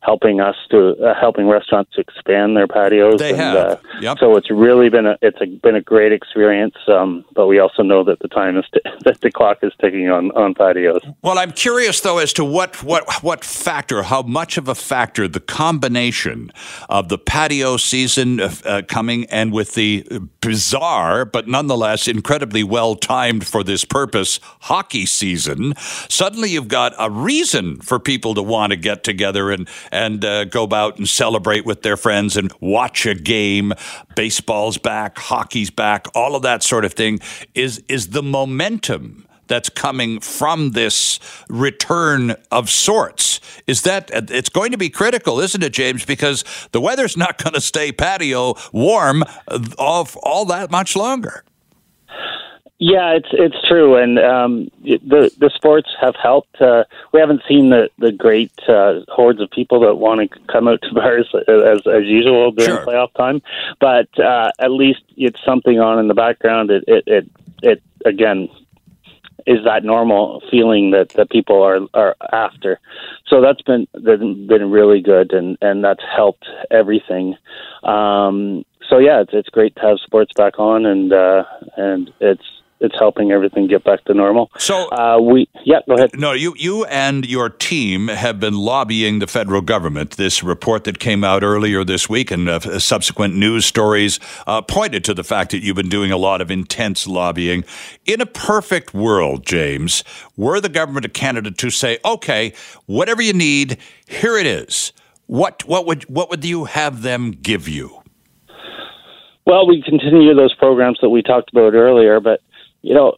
helping 0.03 0.41
us 0.41 0.57
to 0.71 0.97
uh, 1.05 1.15
helping 1.19 1.49
restaurants 1.49 1.93
to 1.95 2.01
expand 2.01 2.57
their 2.57 2.67
patios. 2.67 3.19
They 3.19 3.31
and, 3.31 3.38
have. 3.38 3.57
Uh, 3.57 3.77
yep. 4.01 4.19
So 4.19 4.37
it's 4.37 4.51
really 4.51 4.88
been 4.88 5.07
a 5.07 5.17
it's 5.23 5.41
a, 5.41 5.47
been 5.47 5.77
a 5.77 5.81
great 5.81 6.12
experience. 6.12 6.75
Um, 6.88 7.25
but 7.35 7.47
we 7.47 7.61
also 7.61 7.83
know 7.83 8.03
that 8.05 8.19
the 8.19 8.29
time 8.29 8.59
is 8.59 8.65
t- 8.75 8.81
that 9.05 9.21
the 9.21 9.31
clock 9.31 9.59
is 9.62 9.73
ticking 9.81 10.11
on 10.11 10.31
on 10.33 10.55
patios. 10.55 11.03
Well, 11.23 11.38
I'm 11.38 11.53
curious 11.53 12.01
though 12.01 12.19
as 12.19 12.33
to 12.35 12.45
what 12.45 12.83
what 12.83 13.23
what 13.23 13.45
factor, 13.45 14.03
how 14.03 14.23
much 14.23 14.59
of 14.59 14.69
a 14.69 14.75
factor 14.75 15.29
the 15.29 15.41
combination 15.41 16.51
of 16.88 17.09
the 17.09 17.19
patio 17.19 17.77
season 17.77 18.41
uh, 18.41 18.83
coming 18.88 19.25
and 19.27 19.53
with 19.53 19.75
the 19.75 20.05
bizarre 20.41 21.25
but 21.25 21.47
nonetheless 21.47 22.09
incredibly 22.09 22.65
well 22.65 22.97
timed 22.97 23.47
for 23.47 23.62
this 23.62 23.85
purpose 23.85 24.41
hockey 24.62 25.07
season. 25.07 25.75
Suddenly, 26.09 26.51
you've 26.51 26.69
got 26.69 26.93
a 26.99 27.09
reason 27.11 27.81
for 27.81 28.01
people 28.01 28.35
to 28.35 28.43
want 28.43 28.73
to 28.73 28.77
get 28.77 29.05
together 29.05 29.51
and 29.51 29.69
and 29.92 30.24
uh, 30.24 30.44
go 30.46 30.66
out 30.72 30.98
and 30.98 31.09
celebrate 31.09 31.64
with 31.64 31.83
their 31.83 31.96
friends 31.96 32.37
and 32.37 32.52
watch 32.61 33.07
a 33.07 33.14
game. 33.14 33.72
Baseball's 34.16 34.78
back, 34.78 35.18
hockey's 35.18 35.70
back, 35.70 36.09
all 36.14 36.35
of 36.35 36.42
that 36.42 36.64
sort 36.64 36.85
of 36.85 36.94
thing 36.94 37.20
is 37.55 37.83
is 37.88 38.09
the 38.09 38.22
momentum 38.22 39.26
that's 39.48 39.68
coming 39.68 40.18
from 40.18 40.70
this 40.70 41.20
return 41.50 42.35
of 42.50 42.70
sorts. 42.70 43.38
Is 43.66 43.83
that 43.83 44.11
it's 44.12 44.48
going 44.48 44.70
to 44.72 44.78
be 44.78 44.88
critical, 44.88 45.40
isn't 45.40 45.62
it, 45.62 45.72
James? 45.74 46.07
Because 46.07 46.42
the 46.72 46.81
weather's 46.81 47.16
not 47.16 47.42
going 47.42 47.52
to 47.52 47.61
stay 47.61 47.92
patio 47.92 48.55
warm 48.72 49.24
all, 49.78 50.09
all 50.22 50.46
that 50.46 50.70
much 50.70 50.96
longer. 50.96 51.44
Yeah, 52.85 53.12
it's 53.12 53.29
it's 53.31 53.68
true, 53.68 53.95
and 53.95 54.18
um, 54.18 54.68
the 54.83 55.31
the 55.38 55.53
sports 55.55 55.88
have 56.01 56.16
helped. 56.21 56.61
Uh, 56.61 56.83
we 57.12 57.21
haven't 57.21 57.42
seen 57.49 57.71
the 57.71 57.88
the 57.99 58.11
great 58.11 58.51
uh, 58.68 59.03
hordes 59.07 59.40
of 59.40 59.53
people 59.53 59.79
that 59.83 59.95
want 59.95 60.21
to 60.21 60.38
come 60.53 60.66
out 60.66 60.83
to 60.83 60.92
bars 60.92 61.33
as 61.49 61.87
as 61.87 62.03
usual 62.07 62.51
during 62.51 62.75
sure. 62.75 62.85
playoff 62.85 63.14
time, 63.14 63.40
but 63.79 64.09
uh, 64.18 64.51
at 64.59 64.73
least 64.73 65.03
it's 65.16 65.38
something 65.45 65.79
on 65.79 66.01
in 66.01 66.09
the 66.09 66.14
background. 66.14 66.73
It 66.73 66.83
it 66.88 67.05
it, 67.07 67.31
it 67.62 67.83
again 68.05 68.49
is 69.47 69.59
that 69.64 69.85
normal 69.85 70.42
feeling 70.51 70.90
that, 70.90 71.11
that 71.11 71.31
people 71.31 71.62
are 71.62 71.87
are 71.95 72.16
after. 72.33 72.81
So 73.29 73.40
that's 73.40 73.62
been 73.62 73.87
been 73.95 74.73
really 74.73 75.01
good, 75.01 75.33
and 75.33 75.57
and 75.62 75.85
that's 75.85 76.03
helped 76.03 76.49
everything. 76.73 77.37
Um, 77.85 78.64
so 78.88 78.99
yeah, 78.99 79.21
it's 79.21 79.33
it's 79.33 79.51
great 79.51 79.77
to 79.77 79.83
have 79.83 79.99
sports 80.05 80.33
back 80.37 80.59
on, 80.59 80.85
and 80.85 81.12
uh, 81.12 81.45
and 81.77 82.12
it's 82.18 82.42
it's 82.83 82.97
helping 82.99 83.31
everything 83.31 83.68
get 83.68 83.85
back 83.85 84.05
to 84.05 84.14
normal. 84.14 84.51
So 84.59 84.88
uh, 84.88 85.18
we, 85.21 85.49
yeah, 85.64 85.79
go 85.87 85.95
ahead. 85.95 86.11
No, 86.18 86.33
you 86.33 86.55
you 86.59 86.85
and 86.87 87.25
your 87.25 87.49
team 87.49 88.09
have 88.09 88.40
been 88.40 88.55
lobbying 88.55 89.21
the 89.21 89.27
federal 89.27 89.62
government. 89.62 90.12
This 90.12 90.42
report 90.42 90.85
that 90.85 90.99
came 90.99 91.25
out 91.25 91.42
earlier 91.42 91.85
this 91.85 92.09
week 92.09 92.31
and 92.31 92.49
uh, 92.49 92.79
subsequent 92.79 93.35
news 93.35 93.64
stories 93.64 94.18
uh, 94.47 94.61
pointed 94.62 95.05
to 95.05 95.14
the 95.14 95.25
fact 95.25 95.53
that 95.53 95.62
you've 95.62 95.77
been 95.77 95.88
doing 95.88 96.11
a 96.11 96.16
lot 96.16 96.40
of 96.40 96.51
intense 96.51 97.07
lobbying. 97.07 97.64
In 98.05 98.21
a 98.21 98.27
perfect 98.27 98.92
world, 98.92 99.47
James, 99.47 100.03
were 100.37 100.61
the 100.61 100.68
government 100.68 101.07
of 101.07 101.12
Canada 101.12 101.51
to 101.51 101.71
say, 101.71 101.99
"Okay, 102.05 102.53
whatever 102.87 103.23
you 103.23 103.33
need, 103.33 103.79
here 104.07 104.37
it 104.37 104.47
is." 104.47 104.92
What 105.27 105.64
what 105.66 105.87
would 105.87 106.03
what 106.05 106.31
would 106.31 106.45
you 106.45 106.64
have 106.64 107.03
them 107.03 107.31
give 107.31 107.68
you? 107.68 108.03
Well, 109.47 109.66
we 109.66 109.83
continue 109.83 110.35
those 110.35 110.55
programs 110.55 110.99
that 111.03 111.09
we 111.11 111.23
talked 111.23 111.51
about 111.53 111.75
earlier, 111.75 112.21
but 112.21 112.40
you 112.83 112.95
know, 112.95 113.16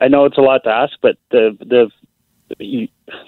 I 0.00 0.08
know 0.08 0.24
it's 0.24 0.38
a 0.38 0.42
lot 0.42 0.64
to 0.64 0.70
ask, 0.70 0.92
but 1.00 1.16
the 1.30 1.56
the 1.60 1.90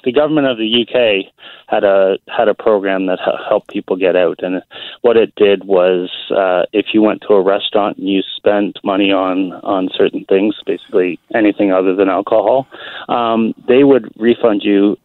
the 0.05 0.13
government 0.13 0.47
of 0.47 0.59
the 0.59 0.83
UK 0.83 1.33
had 1.67 1.85
a 1.85 2.19
had 2.29 2.49
a 2.49 2.55
program 2.55 3.07
that 3.07 3.19
helped 3.49 3.69
people 3.69 3.97
get 3.97 4.17
out, 4.17 4.41
and 4.43 4.63
what 5.03 5.17
it 5.17 5.35
did 5.37 5.65
was, 5.65 6.11
uh, 6.31 6.65
if 6.73 6.87
you 6.93 7.03
went 7.03 7.23
to 7.23 7.35
a 7.35 7.43
restaurant 7.43 7.99
and 7.99 8.09
you 8.09 8.23
spent 8.37 8.79
money 8.85 9.13
on 9.13 9.53
on 9.53 9.89
certain 9.97 10.25
things, 10.25 10.55
basically 10.67 11.19
anything 11.35 11.73
other 11.73 11.95
than 11.95 12.09
alcohol, 12.09 12.67
um, 13.09 13.55
they 13.67 13.85
would 13.85 14.13
refund 14.17 14.63
you 14.63 14.99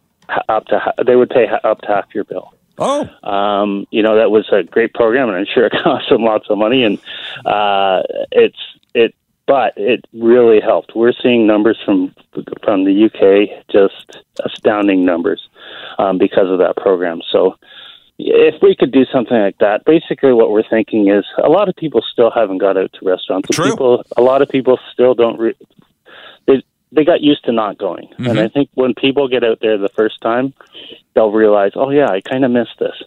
up 0.48 0.66
to 0.66 0.94
they 1.06 1.16
would 1.16 1.30
pay 1.30 1.46
up 1.64 1.80
to 1.80 1.86
half 1.86 2.14
your 2.14 2.24
bill. 2.24 2.52
Oh, 2.78 3.08
um, 3.22 3.86
you 3.90 4.02
know 4.02 4.16
that 4.16 4.30
was 4.30 4.48
a 4.52 4.62
great 4.62 4.94
program, 4.94 5.28
and 5.28 5.38
I'm 5.38 5.46
sure 5.46 5.66
it 5.66 5.72
cost 5.82 6.08
them 6.08 6.22
lots 6.22 6.46
of 6.50 6.58
money. 6.58 6.84
And 6.84 6.98
uh, 7.46 8.02
it's 8.30 8.58
it 8.94 9.14
but 9.52 9.74
it 9.76 10.02
really 10.14 10.62
helped. 10.62 10.96
We're 10.96 11.12
seeing 11.22 11.46
numbers 11.46 11.78
from 11.84 12.14
from 12.64 12.84
the 12.84 13.04
UK, 13.04 13.66
just 13.70 14.24
astounding 14.42 15.04
numbers 15.04 15.46
um, 15.98 16.16
because 16.16 16.48
of 16.48 16.56
that 16.60 16.76
program. 16.78 17.20
So, 17.30 17.58
if 18.18 18.62
we 18.62 18.74
could 18.74 18.92
do 18.92 19.04
something 19.12 19.36
like 19.36 19.58
that, 19.58 19.84
basically 19.84 20.32
what 20.32 20.52
we're 20.52 20.66
thinking 20.70 21.10
is 21.10 21.26
a 21.36 21.50
lot 21.50 21.68
of 21.68 21.76
people 21.76 22.00
still 22.00 22.30
haven't 22.30 22.58
got 22.58 22.78
out 22.78 22.94
to 22.94 23.04
restaurants. 23.04 23.50
True. 23.50 23.72
People, 23.72 24.02
a 24.16 24.22
lot 24.22 24.40
of 24.40 24.48
people 24.48 24.78
still 24.90 25.12
don't. 25.12 25.38
Re- 25.38 25.66
they 26.92 27.04
got 27.04 27.22
used 27.22 27.44
to 27.44 27.52
not 27.52 27.78
going, 27.78 28.08
mm-hmm. 28.08 28.26
and 28.26 28.38
I 28.38 28.48
think 28.48 28.70
when 28.74 28.94
people 28.94 29.28
get 29.28 29.44
out 29.44 29.58
there 29.60 29.78
the 29.78 29.88
first 29.88 30.20
time, 30.20 30.54
they'll 31.14 31.32
realize, 31.32 31.72
oh 31.74 31.90
yeah, 31.90 32.08
I 32.08 32.20
kind 32.20 32.44
of 32.44 32.50
missed 32.50 32.78
this. 32.78 33.02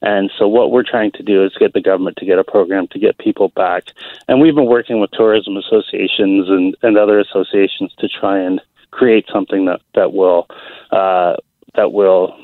And 0.00 0.30
so 0.38 0.46
what 0.48 0.70
we're 0.70 0.84
trying 0.84 1.12
to 1.12 1.22
do 1.22 1.44
is 1.44 1.52
get 1.58 1.72
the 1.72 1.80
government 1.80 2.16
to 2.18 2.26
get 2.26 2.38
a 2.38 2.44
program 2.44 2.86
to 2.88 2.98
get 2.98 3.18
people 3.18 3.48
back. 3.50 3.84
And 4.26 4.40
we've 4.40 4.54
been 4.54 4.66
working 4.66 5.00
with 5.00 5.10
tourism 5.12 5.56
associations 5.56 6.48
and, 6.48 6.76
and 6.82 6.96
other 6.96 7.18
associations 7.18 7.92
to 7.98 8.08
try 8.08 8.38
and 8.38 8.60
create 8.90 9.26
something 9.32 9.66
that, 9.66 9.80
that 9.94 10.12
will 10.12 10.46
uh, 10.90 11.36
that 11.74 11.92
will 11.92 12.36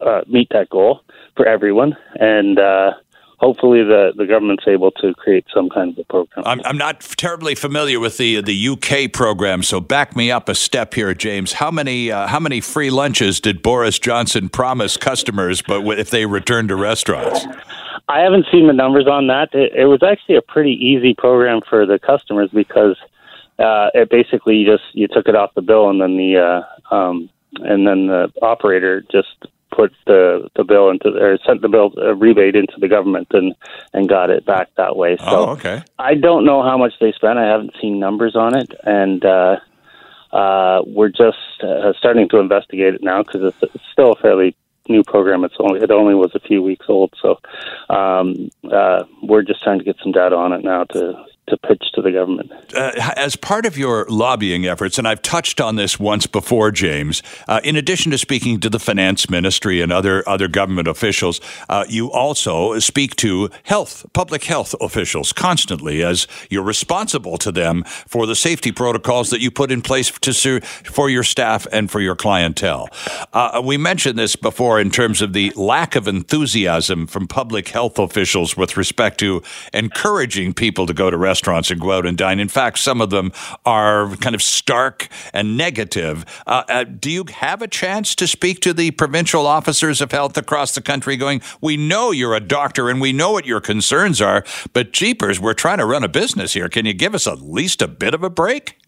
uh, 0.00 0.22
meet 0.26 0.48
that 0.50 0.68
goal 0.68 1.00
for 1.36 1.46
everyone. 1.46 1.96
And 2.20 2.58
uh, 2.58 2.92
hopefully 3.38 3.82
the, 3.82 4.12
the 4.16 4.26
government's 4.26 4.64
able 4.66 4.90
to 4.90 5.12
create 5.14 5.44
some 5.52 5.68
kind 5.68 5.92
of 5.92 5.98
a 5.98 6.04
program. 6.04 6.44
I'm, 6.46 6.60
I'm 6.64 6.78
not 6.78 7.00
terribly 7.00 7.54
familiar 7.54 8.00
with 8.00 8.16
the 8.16 8.40
the 8.40 8.68
UK 8.68 9.12
program, 9.12 9.62
so 9.62 9.80
back 9.80 10.16
me 10.16 10.30
up 10.30 10.48
a 10.48 10.54
step 10.54 10.94
here, 10.94 11.14
James. 11.14 11.54
How 11.54 11.70
many 11.70 12.10
uh, 12.10 12.26
how 12.26 12.40
many 12.40 12.60
free 12.60 12.90
lunches 12.90 13.40
did 13.40 13.62
Boris 13.62 13.98
Johnson 13.98 14.48
promise 14.48 14.96
customers, 14.96 15.62
but 15.62 15.98
if 15.98 16.10
they 16.10 16.26
return 16.26 16.68
to 16.68 16.76
restaurants? 16.76 17.46
I 18.08 18.20
haven't 18.20 18.46
seen 18.52 18.68
the 18.68 18.72
numbers 18.72 19.08
on 19.08 19.26
that. 19.26 19.48
It, 19.52 19.72
it 19.74 19.86
was 19.86 20.02
actually 20.02 20.36
a 20.36 20.42
pretty 20.42 20.72
easy 20.72 21.14
program 21.14 21.60
for 21.68 21.86
the 21.86 21.98
customers 21.98 22.50
because 22.52 22.96
uh, 23.58 23.88
it 23.94 24.10
basically 24.10 24.56
you 24.56 24.66
just 24.70 24.84
you 24.92 25.08
took 25.08 25.28
it 25.28 25.34
off 25.34 25.54
the 25.54 25.62
bill 25.62 25.90
and 25.90 26.00
then 26.00 26.16
the 26.16 26.36
uh, 26.90 26.94
um, 26.94 27.28
and 27.60 27.86
then 27.86 28.06
the 28.06 28.30
operator 28.42 29.02
just 29.10 29.46
put 29.76 29.92
the 30.06 30.48
the 30.56 30.64
bill 30.64 30.88
into 30.90 31.08
or 31.08 31.38
sent 31.46 31.60
the 31.60 31.68
bill 31.68 31.92
a 31.98 32.14
rebate 32.14 32.56
into 32.56 32.74
the 32.80 32.88
government 32.88 33.28
and 33.32 33.54
and 33.92 34.08
got 34.08 34.30
it 34.30 34.44
back 34.46 34.68
that 34.76 34.96
way. 34.96 35.16
So 35.18 35.24
oh, 35.26 35.50
okay. 35.50 35.82
I 35.98 36.14
don't 36.14 36.44
know 36.44 36.62
how 36.62 36.78
much 36.78 36.94
they 37.00 37.12
spent. 37.12 37.38
I 37.38 37.44
haven't 37.44 37.74
seen 37.80 38.00
numbers 38.00 38.34
on 38.34 38.56
it, 38.56 38.72
and 38.84 39.24
uh, 39.24 39.56
uh, 40.32 40.82
we're 40.86 41.10
just 41.10 41.62
uh, 41.62 41.92
starting 41.98 42.28
to 42.30 42.38
investigate 42.38 42.94
it 42.94 43.02
now 43.02 43.22
because 43.22 43.42
it's, 43.42 43.74
it's 43.74 43.84
still 43.92 44.12
a 44.12 44.16
fairly 44.16 44.56
new 44.88 45.02
program. 45.02 45.44
It's 45.44 45.56
only 45.60 45.80
it 45.80 45.90
only 45.90 46.14
was 46.14 46.34
a 46.34 46.40
few 46.40 46.62
weeks 46.62 46.86
old, 46.88 47.12
so 47.20 47.38
um, 47.94 48.50
uh, 48.72 49.04
we're 49.22 49.42
just 49.42 49.62
trying 49.62 49.78
to 49.78 49.84
get 49.84 49.96
some 50.02 50.12
data 50.12 50.34
on 50.34 50.52
it 50.52 50.64
now 50.64 50.84
to 50.84 51.24
to 51.48 51.56
pitch 51.56 51.84
to 51.94 52.02
the 52.02 52.10
government. 52.10 52.50
Uh, 52.74 52.92
as 53.16 53.36
part 53.36 53.66
of 53.66 53.78
your 53.78 54.04
lobbying 54.08 54.66
efforts, 54.66 54.98
and 54.98 55.06
I've 55.06 55.22
touched 55.22 55.60
on 55.60 55.76
this 55.76 55.98
once 55.98 56.26
before, 56.26 56.72
James, 56.72 57.22
uh, 57.46 57.60
in 57.62 57.76
addition 57.76 58.10
to 58.10 58.18
speaking 58.18 58.58
to 58.60 58.68
the 58.68 58.80
finance 58.80 59.30
ministry 59.30 59.80
and 59.80 59.92
other, 59.92 60.28
other 60.28 60.48
government 60.48 60.88
officials, 60.88 61.40
uh, 61.68 61.84
you 61.88 62.10
also 62.10 62.78
speak 62.80 63.14
to 63.16 63.48
health, 63.62 64.06
public 64.12 64.44
health 64.44 64.74
officials 64.80 65.32
constantly 65.32 66.02
as 66.02 66.26
you're 66.50 66.64
responsible 66.64 67.38
to 67.38 67.52
them 67.52 67.84
for 67.84 68.26
the 68.26 68.34
safety 68.34 68.72
protocols 68.72 69.30
that 69.30 69.40
you 69.40 69.50
put 69.50 69.70
in 69.70 69.82
place 69.82 70.10
to, 70.10 70.60
for 70.60 71.08
your 71.08 71.22
staff 71.22 71.66
and 71.70 71.90
for 71.90 72.00
your 72.00 72.16
clientele. 72.16 72.88
Uh, 73.32 73.62
we 73.64 73.76
mentioned 73.76 74.18
this 74.18 74.34
before 74.34 74.80
in 74.80 74.90
terms 74.90 75.22
of 75.22 75.32
the 75.32 75.52
lack 75.54 75.94
of 75.94 76.08
enthusiasm 76.08 77.06
from 77.06 77.28
public 77.28 77.68
health 77.68 77.98
officials 77.98 78.56
with 78.56 78.76
respect 78.76 79.18
to 79.18 79.42
encouraging 79.72 80.52
people 80.52 80.86
to 80.86 80.94
go 80.94 81.08
to 81.08 81.16
restaurants 81.16 81.35
restaurants 81.36 81.70
and 81.70 81.78
go 81.78 81.92
out 81.92 82.06
and 82.06 82.16
dine. 82.16 82.40
In 82.40 82.48
fact, 82.48 82.78
some 82.78 83.02
of 83.02 83.10
them 83.10 83.30
are 83.66 84.16
kind 84.16 84.34
of 84.34 84.40
stark 84.40 85.08
and 85.34 85.54
negative. 85.56 86.24
Uh, 86.46 86.62
uh, 86.68 86.84
do 86.84 87.10
you 87.10 87.24
have 87.30 87.60
a 87.60 87.68
chance 87.68 88.14
to 88.14 88.26
speak 88.26 88.60
to 88.60 88.72
the 88.72 88.90
provincial 88.92 89.46
officers 89.46 90.00
of 90.00 90.12
health 90.12 90.38
across 90.38 90.74
the 90.74 90.80
country 90.80 91.14
going, 91.16 91.42
we 91.60 91.76
know 91.76 92.10
you're 92.10 92.34
a 92.34 92.40
doctor 92.40 92.88
and 92.88 93.02
we 93.02 93.12
know 93.12 93.32
what 93.32 93.44
your 93.44 93.60
concerns 93.60 94.22
are, 94.22 94.44
but 94.72 94.92
jeepers, 94.92 95.38
we're 95.38 95.52
trying 95.52 95.78
to 95.78 95.84
run 95.84 96.02
a 96.02 96.08
business 96.08 96.54
here. 96.54 96.70
Can 96.70 96.86
you 96.86 96.94
give 96.94 97.14
us 97.14 97.26
at 97.26 97.42
least 97.42 97.82
a 97.82 97.88
bit 97.88 98.14
of 98.14 98.22
a 98.22 98.30
break? 98.30 98.78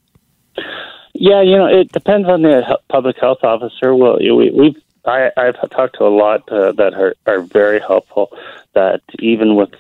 Yeah, 1.12 1.42
you 1.42 1.56
know, 1.56 1.66
it 1.66 1.92
depends 1.92 2.28
on 2.28 2.42
the 2.42 2.78
public 2.88 3.16
health 3.20 3.42
officer. 3.42 3.94
Well, 3.94 4.18
we, 4.20 4.50
we've 4.50 4.76
I, 5.04 5.30
I've 5.36 5.58
talked 5.70 5.96
to 5.98 6.04
a 6.04 6.14
lot 6.22 6.50
uh, 6.50 6.72
that 6.72 6.94
are, 6.94 7.14
are 7.26 7.40
very 7.40 7.80
helpful. 7.80 8.30
That 8.74 9.00
even 9.18 9.56
with 9.56 9.74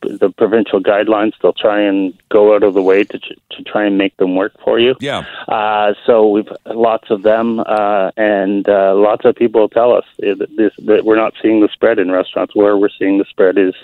the 0.00 0.30
provincial 0.36 0.80
guidelines, 0.80 1.32
they'll 1.40 1.52
try 1.52 1.80
and 1.80 2.14
go 2.28 2.54
out 2.54 2.62
of 2.62 2.74
the 2.74 2.82
way 2.82 3.04
to 3.04 3.18
to 3.18 3.62
try 3.64 3.84
and 3.84 3.98
make 3.98 4.16
them 4.16 4.36
work 4.36 4.52
for 4.64 4.78
you. 4.78 4.94
Yeah. 5.00 5.24
Uh, 5.48 5.94
so 6.06 6.28
we've 6.28 6.48
lots 6.66 7.10
of 7.10 7.22
them, 7.22 7.60
uh, 7.60 8.10
and 8.16 8.68
uh, 8.68 8.94
lots 8.94 9.24
of 9.24 9.34
people 9.34 9.68
tell 9.68 9.92
us 9.92 10.04
that, 10.18 10.48
this, 10.56 10.72
that 10.86 11.04
we're 11.04 11.16
not 11.16 11.34
seeing 11.42 11.60
the 11.60 11.68
spread 11.72 11.98
in 11.98 12.10
restaurants. 12.10 12.54
Where 12.54 12.76
we're 12.76 12.88
seeing 12.98 13.18
the 13.18 13.26
spread 13.28 13.58
is 13.58 13.74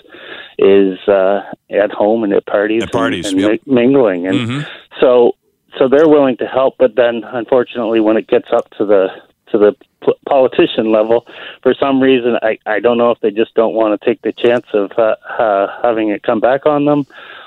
is 0.57 0.99
uh, 1.07 1.41
at 1.69 1.91
home 1.91 2.23
and 2.23 2.33
at 2.33 2.45
parties, 2.45 2.83
at 2.83 2.91
parties, 2.91 3.27
and, 3.27 3.41
and 3.41 3.51
yep. 3.51 3.61
mingling, 3.67 4.27
and 4.27 4.37
mm-hmm. 4.37 4.99
so 4.99 5.35
so 5.77 5.87
they're 5.87 6.07
willing 6.07 6.37
to 6.37 6.47
help. 6.47 6.75
But 6.77 6.95
then, 6.95 7.23
unfortunately, 7.23 7.99
when 7.99 8.17
it 8.17 8.27
gets 8.27 8.47
up 8.51 8.69
to 8.77 8.85
the 8.85 9.09
to 9.51 9.57
the 9.57 9.75
politician 10.27 10.91
level. 10.91 11.25
For 11.63 11.73
some 11.73 12.01
reason, 12.01 12.37
I, 12.41 12.59
I 12.65 12.79
don't 12.79 12.97
know 12.97 13.11
if 13.11 13.19
they 13.19 13.31
just 13.31 13.53
don't 13.55 13.73
want 13.73 13.99
to 13.99 14.05
take 14.05 14.21
the 14.21 14.31
chance 14.31 14.65
of 14.73 14.91
uh, 14.97 15.15
uh, 15.39 15.81
having 15.81 16.09
it 16.09 16.23
come 16.23 16.39
back 16.39 16.65
on 16.65 16.85
them, 16.85 17.05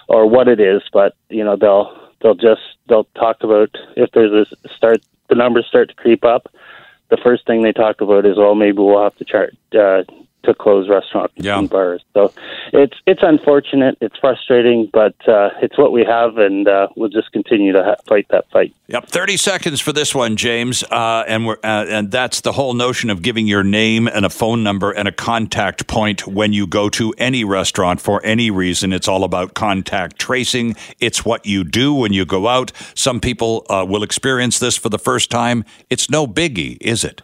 or 0.09 0.29
what 0.29 0.49
it 0.49 0.61
is. 0.61 0.83
But 0.93 1.17
you 1.29 1.45
know, 1.45 1.57
they'll 1.57 1.97
they'll 2.21 2.35
just 2.35 2.63
they'll 2.89 3.09
talk 3.15 3.43
about 3.43 3.71
if 3.97 4.11
there's 4.13 4.49
a 4.65 4.69
start 4.69 5.03
the 5.29 5.35
numbers 5.35 5.67
start 5.67 5.89
to 5.89 5.95
creep 5.95 6.25
up. 6.25 6.53
The 7.11 7.19
first 7.23 7.47
thing 7.47 7.63
they 7.63 7.73
talk 7.73 8.01
about 8.01 8.27
is, 8.27 8.37
well, 8.37 8.55
maybe 8.55 8.79
we'll 8.79 9.03
have 9.03 9.17
to 9.17 9.25
chart, 9.25 9.55
uh, 9.73 10.03
to 10.45 10.55
close 10.55 10.89
restaurants 10.89 11.35
Yeah. 11.37 11.59
and 11.59 11.69
bars. 11.69 12.03
So 12.15 12.33
it's 12.73 12.97
it's 13.07 13.23
unfortunate, 13.23 13.99
it's 14.01 14.17
frustrating, 14.19 14.89
but 14.93 15.15
uh, 15.29 15.51
it's 15.63 15.77
what 15.79 15.93
we 15.93 16.05
have, 16.05 16.39
and 16.39 16.69
uh, 16.69 16.89
we'll 16.97 17.09
just 17.09 17.33
continue 17.33 17.73
to 17.73 17.83
ha- 17.83 17.97
fight 18.07 18.27
that 18.31 18.49
fight. 18.51 18.73
Yep, 18.89 19.07
thirty 19.09 19.37
seconds 19.37 19.81
for 19.81 19.93
this 19.93 20.15
one, 20.15 20.37
James, 20.37 20.83
uh, 20.85 21.25
and 21.27 21.47
we're 21.47 21.59
uh, 21.65 21.87
and 21.89 22.11
that's 22.11 22.41
the 22.41 22.53
whole 22.53 22.75
notion 22.75 23.11
of 23.11 23.23
giving 23.23 23.47
your 23.47 23.63
name 23.63 24.07
and 24.09 24.25
a 24.25 24.31
phone 24.31 24.63
number 24.63 24.91
and 24.91 25.07
a 25.09 25.13
contact 25.13 25.87
point 25.87 26.27
when 26.27 26.53
you 26.53 26.67
go 26.67 26.89
to 26.91 27.13
any 27.19 27.45
restaurant 27.45 28.01
for 28.01 28.25
any 28.25 28.51
reason. 28.51 28.93
It's 28.93 29.09
all 29.09 29.25
about 29.25 29.55
contact 29.55 30.19
tracing. 30.19 30.77
It's 31.01 31.25
what 31.25 31.47
you 31.47 31.65
do 31.65 31.93
when 31.95 32.13
you 32.13 32.25
go 32.25 32.49
out. 32.49 32.73
Some 32.95 33.21
people 33.21 33.67
uh, 33.69 33.85
will 33.89 34.03
experience 34.03 34.59
this 34.59 34.77
for 34.77 34.89
the 34.89 34.99
first 34.99 35.31
time. 35.31 35.65
It's 35.91 36.09
no 36.09 36.27
biggie, 36.27 36.79
is 36.81 37.05
it? 37.05 37.23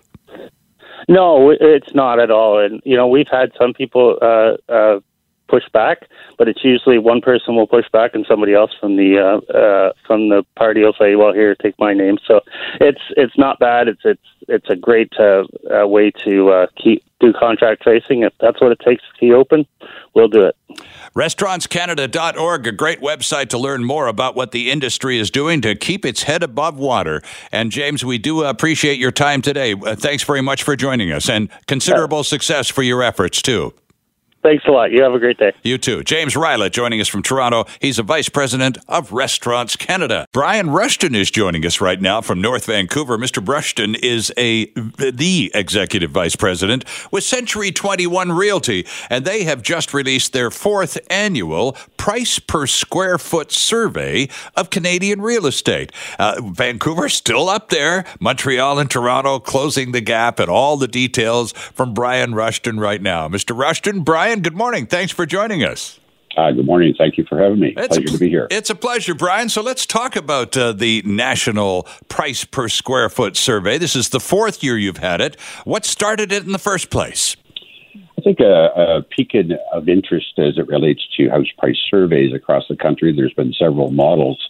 No, 1.09 1.51
it's 1.51 1.95
not 1.95 2.19
at 2.19 2.31
all. 2.31 2.59
And 2.59 2.81
you 2.85 2.97
know, 2.97 3.07
we've 3.07 3.29
had 3.31 3.53
some 3.59 3.73
people 3.75 4.19
uh, 4.23 4.57
uh, 4.73 5.01
push 5.49 5.65
back, 5.73 6.09
but 6.39 6.49
it's 6.49 6.65
usually 6.65 6.99
one 6.99 7.21
person 7.21 7.57
will 7.57 7.67
push 7.67 7.89
back, 7.93 8.15
and 8.15 8.25
somebody 8.29 8.55
else 8.55 8.73
from 8.81 8.97
the 8.97 9.19
uh, 9.19 9.57
uh, 9.57 9.93
from 10.07 10.29
the 10.29 10.45
party 10.57 10.83
will 10.83 10.95
say, 10.99 11.17
"Well, 11.17 11.33
here, 11.33 11.55
take 11.55 11.79
my 11.79 11.95
name." 11.95 12.19
So 12.27 12.41
it's 12.81 13.01
it's 13.17 13.37
not 13.37 13.59
bad. 13.59 13.89
It's 13.89 14.03
it's 14.05 14.23
it's 14.49 14.71
a 14.71 14.77
great 14.77 15.13
uh, 15.19 15.45
uh, 15.73 15.87
way 15.87 16.11
to 16.25 16.51
uh, 16.51 16.67
keep 16.77 17.05
do 17.21 17.33
contract 17.33 17.83
tracing. 17.83 18.23
If 18.23 18.33
that's 18.41 18.61
what 18.61 18.73
it 18.73 18.81
takes 18.81 19.03
to 19.03 19.21
keep 19.21 19.33
open, 19.33 19.67
we'll 20.15 20.29
do 20.29 20.43
it. 20.43 20.57
Restaurantscanada.org, 21.15 22.67
a 22.67 22.73
great 22.73 23.01
website 23.01 23.49
to 23.51 23.59
learn 23.59 23.85
more 23.85 24.09
about 24.09 24.35
what 24.35 24.51
the 24.51 24.71
industry 24.71 25.19
is 25.19 25.31
doing 25.31 25.61
to 25.61 25.75
keep 25.75 26.05
its 26.05 26.25
head 26.25 26.43
above 26.43 26.77
water. 26.77 27.23
And 27.53 27.71
James, 27.71 28.05
we 28.05 28.19
do 28.19 28.43
appreciate 28.43 28.99
your 28.99 29.13
time 29.13 29.41
today. 29.41 29.75
Uh, 29.75 29.95
thanks 29.95 30.25
very 30.25 30.43
much 30.43 30.63
for 30.65 30.75
joining 30.75 31.13
us 31.13 31.29
and 31.29 31.49
considerable 31.67 32.25
success 32.25 32.69
for 32.69 32.83
your 32.83 33.03
efforts, 33.03 33.41
too. 33.41 33.73
Thanks 34.45 34.67
a 34.67 34.71
lot. 34.71 34.93
You 34.93 35.03
have 35.03 35.15
a 35.15 35.19
great 35.19 35.39
day. 35.39 35.53
You 35.63 35.79
too. 35.79 36.05
James 36.05 36.35
Rilett 36.35 36.73
joining 36.73 37.01
us 37.01 37.09
from 37.09 37.23
Toronto. 37.23 37.65
He's 37.81 37.99
a 37.99 38.03
vice 38.03 38.29
president 38.29 38.77
of 38.89 39.11
Restaurants 39.11 39.75
Canada. 39.75 40.27
Brian 40.33 40.69
Rushton 40.69 41.15
is 41.15 41.31
joining 41.31 41.65
us 41.65 41.81
right 41.81 41.99
now 41.99 42.21
from 42.21 42.43
North 42.43 42.67
Vancouver. 42.67 43.17
Mr. 43.17 43.47
Rushton 43.47 43.95
is 43.95 44.31
a 44.37 44.67
the 44.67 45.51
executive 45.55 46.11
vice 46.11 46.37
president 46.37 46.85
with 47.11 47.25
Century 47.25 47.73
21 47.73 48.33
Realty, 48.33 48.87
and 49.09 49.25
they 49.25 49.45
have 49.45 49.63
just 49.63 49.95
released 49.95 50.35
their 50.35 50.51
fourth 50.51 50.99
annual 51.09 51.73
price 51.97 52.39
per 52.39 52.67
square 52.67 53.17
foot 53.17 53.51
survey 53.51 54.29
of 54.59 54.69
Canadian 54.69 55.23
real 55.23 55.47
estate. 55.47 55.91
Uh, 56.19 56.39
Vancouver 56.45 57.09
still 57.09 57.49
up 57.49 57.71
there. 57.71 58.05
Montreal 58.21 58.79
and 58.79 58.91
Toronto 58.91 59.39
closing 59.39 59.93
the 59.93 60.03
gap, 60.03 60.39
and 60.39 60.51
all 60.51 60.77
the 60.77 60.87
details 60.87 61.53
from 61.53 61.95
Brian 61.95 62.35
Rushton 62.35 62.79
right 62.79 63.01
now. 63.01 63.27
Mr. 63.27 63.59
Rushton, 63.59 64.03
Brian, 64.03 64.34
good 64.43 64.57
morning. 64.57 64.87
Thanks 64.87 65.12
for 65.12 65.26
joining 65.26 65.64
us. 65.64 66.01
Uh, 66.37 66.51
good 66.51 66.66
morning. 66.66 66.95
Thank 66.99 67.16
you 67.16 67.24
for 67.28 67.39
having 67.39 67.61
me. 67.61 67.74
It's 67.76 67.97
Pleasure 67.97 68.12
to 68.12 68.18
be 68.18 68.28
here. 68.28 68.49
It's 68.51 68.68
a 68.68 68.74
pleasure, 68.74 69.14
Brian. 69.14 69.49
So 69.49 69.62
let's 69.62 69.87
talk 69.87 70.16
about 70.16 70.57
uh, 70.57 70.72
the 70.72 71.03
national 71.05 71.87
price 72.09 72.45
per 72.45 72.68
square 72.68 73.09
foot 73.09 73.37
survey. 73.37 73.78
This 73.78 73.95
is 73.95 74.09
the 74.09 74.18
fourth 74.18 74.62
year 74.62 74.76
you've 74.76 74.97
had 74.97 75.20
it. 75.20 75.39
What 75.64 75.85
started 75.85 76.32
it 76.32 76.45
in 76.45 76.53
the 76.53 76.59
first 76.59 76.91
place? 76.91 77.37
I 78.18 78.22
think 78.22 78.41
a, 78.41 78.70
a 78.76 79.03
peak 79.03 79.30
in, 79.35 79.53
of 79.72 79.89
interest 79.89 80.39
as 80.39 80.59
it 80.59 80.66
relates 80.66 81.03
to 81.16 81.28
house 81.28 81.47
price 81.59 81.78
surveys 81.91 82.32
across 82.35 82.64
the 82.68 82.76
country. 82.76 83.14
There's 83.14 83.35
been 83.35 83.53
several 83.53 83.91
models 83.91 84.41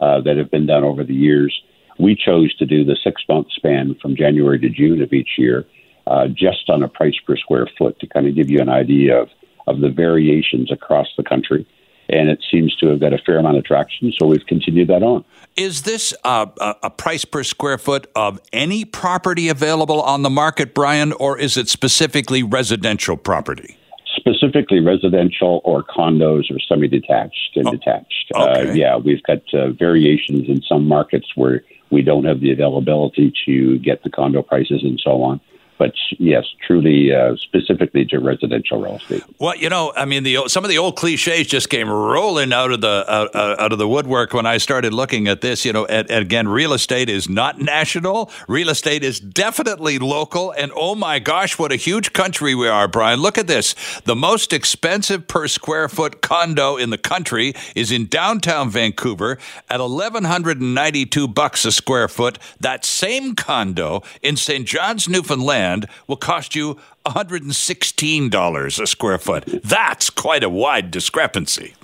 uh, 0.00 0.20
that 0.20 0.36
have 0.36 0.50
been 0.50 0.66
done 0.66 0.84
over 0.84 1.02
the 1.02 1.14
years. 1.14 1.56
We 1.98 2.14
chose 2.14 2.54
to 2.56 2.66
do 2.66 2.84
the 2.84 2.96
six 3.02 3.22
month 3.28 3.48
span 3.54 3.96
from 4.00 4.16
January 4.16 4.58
to 4.60 4.68
June 4.68 5.02
of 5.02 5.12
each 5.12 5.30
year, 5.38 5.64
uh, 6.06 6.28
just 6.28 6.68
on 6.68 6.82
a 6.82 6.88
price 6.88 7.14
per 7.26 7.36
square 7.36 7.66
foot 7.78 7.98
to 8.00 8.06
kind 8.06 8.26
of 8.26 8.34
give 8.34 8.50
you 8.50 8.60
an 8.60 8.68
idea 8.68 9.20
of, 9.22 9.28
of 9.66 9.80
the 9.80 9.88
variations 9.90 10.70
across 10.72 11.08
the 11.16 11.22
country. 11.22 11.66
And 12.08 12.28
it 12.28 12.44
seems 12.50 12.74
to 12.76 12.88
have 12.88 13.00
got 13.00 13.12
a 13.14 13.18
fair 13.18 13.38
amount 13.38 13.56
of 13.56 13.64
traction, 13.64 14.12
so 14.18 14.26
we've 14.26 14.44
continued 14.46 14.88
that 14.88 15.02
on. 15.02 15.24
Is 15.56 15.82
this 15.82 16.12
uh, 16.24 16.46
a, 16.60 16.74
a 16.84 16.90
price 16.90 17.24
per 17.24 17.42
square 17.44 17.78
foot 17.78 18.08
of 18.16 18.40
any 18.52 18.84
property 18.84 19.48
available 19.48 20.02
on 20.02 20.22
the 20.22 20.28
market, 20.30 20.74
Brian, 20.74 21.12
or 21.12 21.38
is 21.38 21.56
it 21.56 21.68
specifically 21.68 22.42
residential 22.42 23.16
property? 23.16 23.78
specifically 24.16 24.78
residential 24.78 25.60
or 25.64 25.82
condos 25.82 26.50
or 26.50 26.58
semi-detached 26.68 27.56
and 27.56 27.66
Oh, 27.66 27.70
detached. 27.72 28.30
okay. 28.34 28.70
Uh, 28.70 28.72
yeah, 28.74 28.96
we've 28.96 29.22
got 29.22 29.38
uh, 29.54 29.70
variations 29.72 30.48
in 30.48 30.62
some 30.62 30.86
markets 30.86 31.26
where 31.34 31.64
we 31.90 32.02
don't 32.02 32.24
have 32.24 32.40
the 32.40 32.52
availability 32.52 33.32
to 33.46 33.78
get 33.78 34.02
the 34.04 34.10
condo 34.10 34.42
prices 34.42 34.82
and 34.82 35.00
so 35.02 35.22
on. 35.22 35.40
But 35.82 35.94
yes, 36.20 36.44
truly 36.64 37.12
uh, 37.12 37.34
specifically 37.34 38.04
to 38.04 38.20
residential 38.20 38.80
real 38.80 38.98
estate. 38.98 39.24
Well, 39.40 39.56
you 39.56 39.68
know, 39.68 39.92
I 39.96 40.04
mean, 40.04 40.22
the 40.22 40.44
some 40.46 40.62
of 40.62 40.70
the 40.70 40.78
old 40.78 40.94
cliches 40.94 41.48
just 41.48 41.70
came 41.70 41.90
rolling 41.90 42.52
out 42.52 42.70
of 42.70 42.80
the 42.80 43.04
out, 43.08 43.34
out 43.34 43.72
of 43.72 43.78
the 43.80 43.88
woodwork 43.88 44.32
when 44.32 44.46
I 44.46 44.58
started 44.58 44.94
looking 44.94 45.26
at 45.26 45.40
this. 45.40 45.64
You 45.64 45.72
know, 45.72 45.84
and, 45.86 46.08
and 46.08 46.22
again, 46.22 46.46
real 46.46 46.72
estate 46.72 47.08
is 47.08 47.28
not 47.28 47.58
national. 47.58 48.30
Real 48.46 48.68
estate 48.68 49.02
is 49.02 49.18
definitely 49.18 49.98
local. 49.98 50.52
And 50.52 50.70
oh 50.76 50.94
my 50.94 51.18
gosh, 51.18 51.58
what 51.58 51.72
a 51.72 51.76
huge 51.76 52.12
country 52.12 52.54
we 52.54 52.68
are, 52.68 52.86
Brian! 52.86 53.18
Look 53.18 53.36
at 53.36 53.48
this. 53.48 53.74
The 54.04 54.14
most 54.14 54.52
expensive 54.52 55.26
per 55.26 55.48
square 55.48 55.88
foot 55.88 56.22
condo 56.22 56.76
in 56.76 56.90
the 56.90 56.98
country 56.98 57.54
is 57.74 57.90
in 57.90 58.06
downtown 58.06 58.70
Vancouver 58.70 59.36
at 59.68 59.80
eleven 59.80 60.22
hundred 60.22 60.60
and 60.60 60.76
ninety-two 60.76 61.26
bucks 61.26 61.64
a 61.64 61.72
square 61.72 62.06
foot. 62.06 62.38
That 62.60 62.84
same 62.84 63.34
condo 63.34 64.04
in 64.22 64.36
St. 64.36 64.64
John's, 64.64 65.08
Newfoundland, 65.08 65.71
will 66.06 66.16
cost 66.16 66.54
you 66.54 66.78
$116 67.06 68.82
a 68.82 68.86
square 68.86 69.18
foot. 69.18 69.44
That's 69.64 70.10
quite 70.10 70.44
a 70.44 70.48
wide 70.48 70.90
discrepancy. 70.90 71.74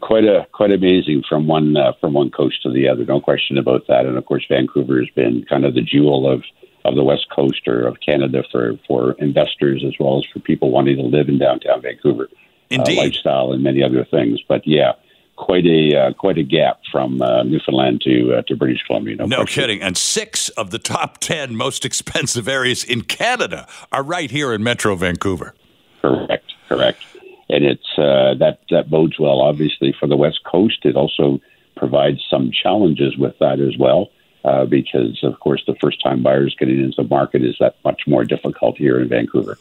Quite 0.00 0.24
a 0.24 0.46
quite 0.52 0.70
amazing 0.70 1.24
from 1.28 1.48
one 1.48 1.76
uh, 1.76 1.92
from 2.00 2.12
one 2.12 2.30
coast 2.30 2.62
to 2.62 2.70
the 2.70 2.88
other. 2.88 3.04
No 3.04 3.20
question 3.20 3.58
about 3.58 3.88
that. 3.88 4.06
And 4.06 4.16
of 4.16 4.24
course, 4.24 4.46
Vancouver 4.48 5.00
has 5.00 5.10
been 5.16 5.44
kind 5.48 5.64
of 5.64 5.74
the 5.74 5.82
jewel 5.82 6.30
of 6.30 6.44
of 6.84 6.94
the 6.94 7.02
west 7.02 7.26
coast 7.34 7.66
or 7.66 7.86
of 7.88 7.98
Canada 8.00 8.44
for 8.52 8.78
for 8.86 9.12
investors 9.18 9.82
as 9.84 9.94
well 9.98 10.18
as 10.18 10.24
for 10.32 10.38
people 10.38 10.70
wanting 10.70 10.96
to 10.96 11.02
live 11.02 11.28
in 11.28 11.38
downtown 11.38 11.82
Vancouver. 11.82 12.28
Indeed. 12.70 12.98
uh, 12.98 13.02
lifestyle 13.02 13.52
and 13.52 13.62
many 13.62 13.82
other 13.82 14.04
things. 14.04 14.40
But 14.46 14.66
yeah, 14.66 14.92
quite 15.40 15.64
a 15.66 15.96
uh, 15.96 16.12
quite 16.12 16.38
a 16.38 16.42
gap 16.42 16.80
from 16.92 17.22
uh, 17.22 17.42
Newfoundland 17.42 18.02
to 18.02 18.34
uh, 18.34 18.42
to 18.42 18.54
British 18.54 18.82
Columbia. 18.86 19.16
No, 19.16 19.24
No 19.24 19.44
kidding. 19.44 19.82
And 19.82 19.96
six 19.96 20.50
of 20.50 20.70
the 20.70 20.78
top 20.78 21.18
10 21.18 21.56
most 21.56 21.84
expensive 21.84 22.46
areas 22.46 22.84
in 22.84 23.02
Canada 23.02 23.66
are 23.90 24.02
right 24.02 24.30
here 24.30 24.52
in 24.52 24.62
Metro 24.62 24.94
Vancouver. 24.94 25.54
Correct, 26.02 26.52
correct. 26.68 27.02
And 27.48 27.64
it's 27.64 27.98
uh, 27.98 28.34
that 28.38 28.60
that 28.70 28.90
bodes 28.90 29.18
well, 29.18 29.40
obviously, 29.40 29.94
for 29.98 30.06
the 30.06 30.16
West 30.16 30.40
Coast. 30.44 30.84
It 30.84 30.94
also 30.94 31.40
provides 31.76 32.20
some 32.30 32.52
challenges 32.52 33.16
with 33.16 33.38
that 33.40 33.60
as 33.60 33.76
well, 33.78 34.10
uh, 34.44 34.66
because 34.66 35.18
of 35.22 35.40
course 35.40 35.62
the 35.66 35.74
first 35.80 36.02
time 36.02 36.22
buyers 36.22 36.54
getting 36.58 36.78
into 36.78 37.02
the 37.02 37.08
market 37.08 37.42
is 37.42 37.56
that 37.60 37.76
much 37.84 38.02
more 38.06 38.24
difficult 38.24 38.76
here 38.76 39.00
in 39.00 39.08
Vancouver. 39.08 39.56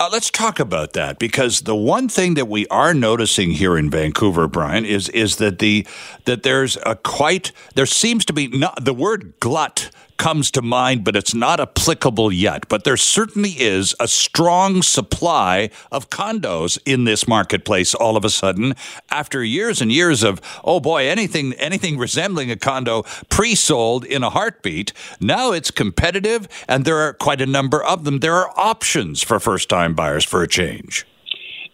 Uh, 0.00 0.08
let's 0.10 0.30
talk 0.30 0.58
about 0.58 0.94
that 0.94 1.18
because 1.18 1.60
the 1.60 1.76
one 1.76 2.08
thing 2.08 2.32
that 2.32 2.48
we 2.48 2.66
are 2.68 2.94
noticing 2.94 3.50
here 3.50 3.76
in 3.76 3.90
Vancouver, 3.90 4.48
Brian, 4.48 4.86
is 4.86 5.10
is 5.10 5.36
that 5.36 5.58
the 5.58 5.86
that 6.24 6.42
there's 6.42 6.78
a 6.86 6.96
quite 6.96 7.52
there 7.74 7.84
seems 7.84 8.24
to 8.24 8.32
be 8.32 8.48
not 8.48 8.82
the 8.82 8.94
word 8.94 9.34
glut 9.40 9.90
comes 10.20 10.50
to 10.50 10.60
mind, 10.60 11.02
but 11.02 11.16
it's 11.16 11.32
not 11.34 11.58
applicable 11.58 12.30
yet. 12.30 12.68
But 12.68 12.84
there 12.84 12.98
certainly 12.98 13.52
is 13.52 13.94
a 13.98 14.06
strong 14.06 14.82
supply 14.82 15.70
of 15.90 16.10
condos 16.10 16.78
in 16.84 17.04
this 17.04 17.26
marketplace 17.26 17.94
all 17.94 18.18
of 18.18 18.24
a 18.26 18.28
sudden 18.28 18.74
after 19.10 19.42
years 19.42 19.80
and 19.80 19.90
years 19.90 20.22
of 20.22 20.42
oh 20.62 20.78
boy 20.78 21.08
anything 21.08 21.54
anything 21.54 21.96
resembling 21.96 22.50
a 22.50 22.56
condo 22.56 23.02
pre-sold 23.30 24.04
in 24.04 24.22
a 24.22 24.28
heartbeat. 24.28 24.92
Now 25.20 25.52
it's 25.52 25.70
competitive, 25.70 26.46
and 26.68 26.84
there 26.84 26.98
are 26.98 27.14
quite 27.14 27.40
a 27.40 27.46
number 27.46 27.82
of 27.82 28.04
them. 28.04 28.20
There 28.20 28.34
are 28.34 28.52
options 28.58 29.22
for 29.22 29.40
first-time 29.40 29.89
buyers 29.94 30.24
for 30.24 30.42
a 30.42 30.48
change. 30.48 31.06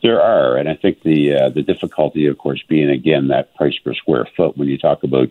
There 0.03 0.21
are, 0.21 0.57
and 0.57 0.69
I 0.69 0.75
think 0.77 1.03
the 1.03 1.35
uh, 1.35 1.49
the 1.51 1.63
difficulty, 1.63 2.27
of 2.27 2.39
course, 2.39 2.63
being 2.69 2.91
again 2.91 3.29
that 3.29 3.55
price 3.55 3.79
per 3.83 3.95
square 3.95 4.27
foot. 4.37 4.57
When 4.57 4.69
you 4.69 4.79
talk 4.79 5.03
about 5.03 5.29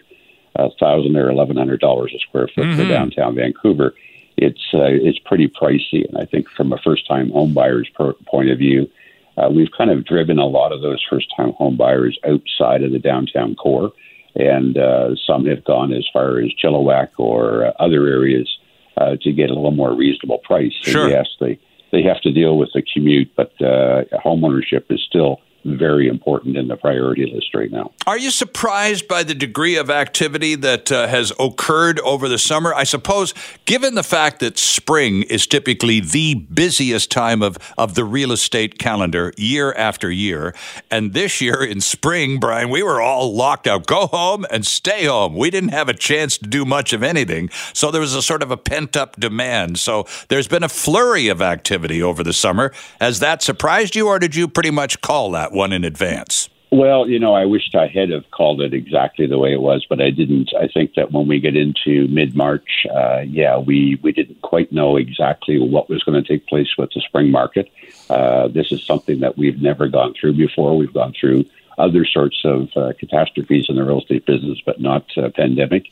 a 0.55 0.69
thousand 0.79 1.15
or 1.15 1.29
eleven 1.29 1.55
hundred 1.55 1.79
dollars 1.81 2.13
a 2.15 2.19
square 2.19 2.47
foot 2.53 2.75
for 2.75 2.83
downtown 2.87 3.35
Vancouver, 3.35 3.93
it's 4.37 4.61
uh, 4.73 4.89
it's 4.89 5.19
pretty 5.19 5.47
pricey. 5.47 6.07
And 6.07 6.17
I 6.17 6.25
think 6.25 6.49
from 6.49 6.73
a 6.73 6.77
first 6.79 7.07
time 7.07 7.29
home 7.29 7.53
buyer's 7.53 7.89
per- 7.95 8.13
point 8.27 8.49
of 8.49 8.57
view, 8.57 8.89
uh, 9.37 9.49
we've 9.53 9.71
kind 9.77 9.91
of 9.91 10.03
driven 10.03 10.39
a 10.39 10.47
lot 10.47 10.71
of 10.71 10.81
those 10.81 11.01
first 11.09 11.27
time 11.37 11.51
home 11.53 11.77
buyers 11.77 12.17
outside 12.27 12.83
of 12.83 12.91
the 12.91 12.99
downtown 12.99 13.55
core, 13.55 13.93
and 14.35 14.77
uh, 14.77 15.15
some 15.27 15.45
have 15.45 15.63
gone 15.63 15.93
as 15.93 16.05
far 16.11 16.39
as 16.39 16.49
Chilliwack 16.61 17.09
or 17.17 17.67
uh, 17.67 17.71
other 17.79 18.07
areas 18.07 18.49
uh, 18.97 19.15
to 19.21 19.31
get 19.31 19.51
a 19.51 19.53
little 19.53 19.71
more 19.71 19.93
reasonable 19.93 20.39
price. 20.39 20.73
And 20.85 20.91
Sure. 20.91 21.09
yes, 21.09 21.27
they 21.39 21.59
they 21.91 22.03
have 22.03 22.21
to 22.21 22.31
deal 22.31 22.57
with 22.57 22.69
the 22.73 22.83
commute, 22.93 23.31
but 23.35 23.51
uh, 23.61 24.03
home 24.21 24.43
ownership 24.43 24.87
is 24.89 25.01
still 25.07 25.39
very 25.65 26.07
important 26.07 26.57
in 26.57 26.67
the 26.67 26.77
priority 26.77 27.25
list 27.33 27.53
right 27.53 27.71
now. 27.71 27.91
Are 28.05 28.17
you 28.17 28.29
surprised 28.29 29.07
by 29.07 29.23
the 29.23 29.33
degree 29.33 29.75
of 29.75 29.89
activity 29.89 30.55
that 30.55 30.91
uh, 30.91 31.07
has 31.07 31.33
occurred 31.39 31.99
over 32.01 32.29
the 32.29 32.37
summer? 32.37 32.73
I 32.73 32.83
suppose, 32.83 33.33
given 33.65 33.95
the 33.95 34.03
fact 34.03 34.39
that 34.41 34.59
spring 34.59 35.23
is 35.23 35.47
typically 35.47 35.99
the 35.99 36.35
busiest 36.35 37.09
time 37.09 37.41
of, 37.41 37.57
of 37.77 37.95
the 37.95 38.03
real 38.03 38.31
estate 38.31 38.77
calendar 38.77 39.33
year 39.37 39.73
after 39.73 40.11
year, 40.11 40.53
and 40.91 41.13
this 41.13 41.41
year 41.41 41.63
in 41.63 41.81
spring, 41.81 42.39
Brian, 42.39 42.69
we 42.69 42.83
were 42.83 43.01
all 43.01 43.35
locked 43.35 43.65
out. 43.65 43.87
Go 43.87 44.07
home 44.07 44.45
and 44.51 44.65
stay 44.65 45.05
home. 45.05 45.35
We 45.35 45.49
didn't 45.49 45.69
have 45.69 45.89
a 45.89 45.93
chance 45.93 46.37
to 46.37 46.47
do 46.47 46.63
much 46.63 46.93
of 46.93 47.01
anything, 47.01 47.49
so 47.73 47.89
there 47.89 48.01
was 48.01 48.13
a 48.13 48.21
sort 48.21 48.43
of 48.43 48.51
a 48.51 48.57
pent 48.57 48.95
up 48.95 49.19
demand. 49.19 49.79
So 49.79 50.05
there's 50.27 50.47
been 50.47 50.63
a 50.63 50.69
flurry 50.69 51.27
of 51.27 51.41
activity 51.41 52.03
over 52.03 52.23
the 52.23 52.33
summer. 52.33 52.71
Has 53.01 53.19
that 53.19 53.41
surprised 53.41 53.95
you, 53.95 54.07
or 54.07 54.19
did 54.19 54.35
you 54.35 54.47
pretty 54.47 54.71
much 54.71 55.01
call 55.01 55.31
that? 55.31 55.54
One 55.55 55.73
in 55.73 55.83
advance? 55.83 56.49
Well, 56.71 57.07
you 57.07 57.19
know, 57.19 57.33
I 57.33 57.45
wished 57.45 57.73
I 57.73 57.87
had 57.87 58.09
have 58.09 58.29
called 58.31 58.59
it 58.59 58.73
exactly 58.73 59.27
the 59.27 59.37
way 59.37 59.53
it 59.53 59.61
was, 59.61 59.85
but 59.87 60.01
I 60.01 60.09
didn't. 60.09 60.49
I 60.59 60.67
think 60.67 60.95
that 60.95 61.11
when 61.11 61.25
we 61.25 61.39
get 61.39 61.55
into 61.55 62.07
mid 62.09 62.35
March, 62.35 62.85
uh, 62.93 63.21
yeah, 63.21 63.57
we 63.57 63.97
we 64.03 64.11
didn't 64.11 64.41
quite 64.41 64.73
know 64.73 64.97
exactly 64.97 65.57
what 65.57 65.89
was 65.89 66.03
going 66.03 66.21
to 66.21 66.27
take 66.27 66.47
place 66.47 66.67
with 66.77 66.89
the 66.93 67.01
spring 67.01 67.31
market. 67.31 67.71
Uh, 68.09 68.49
this 68.49 68.73
is 68.73 68.83
something 68.83 69.21
that 69.21 69.37
we've 69.37 69.61
never 69.61 69.87
gone 69.87 70.13
through 70.19 70.33
before. 70.33 70.75
We've 70.75 70.93
gone 70.93 71.13
through 71.17 71.45
other 71.77 72.05
sorts 72.05 72.41
of 72.43 72.69
uh, 72.75 72.93
catastrophes 72.99 73.67
in 73.69 73.77
the 73.77 73.83
real 73.83 74.01
estate 74.01 74.25
business, 74.25 74.59
but 74.65 74.81
not 74.81 75.05
uh, 75.17 75.29
pandemic. 75.35 75.85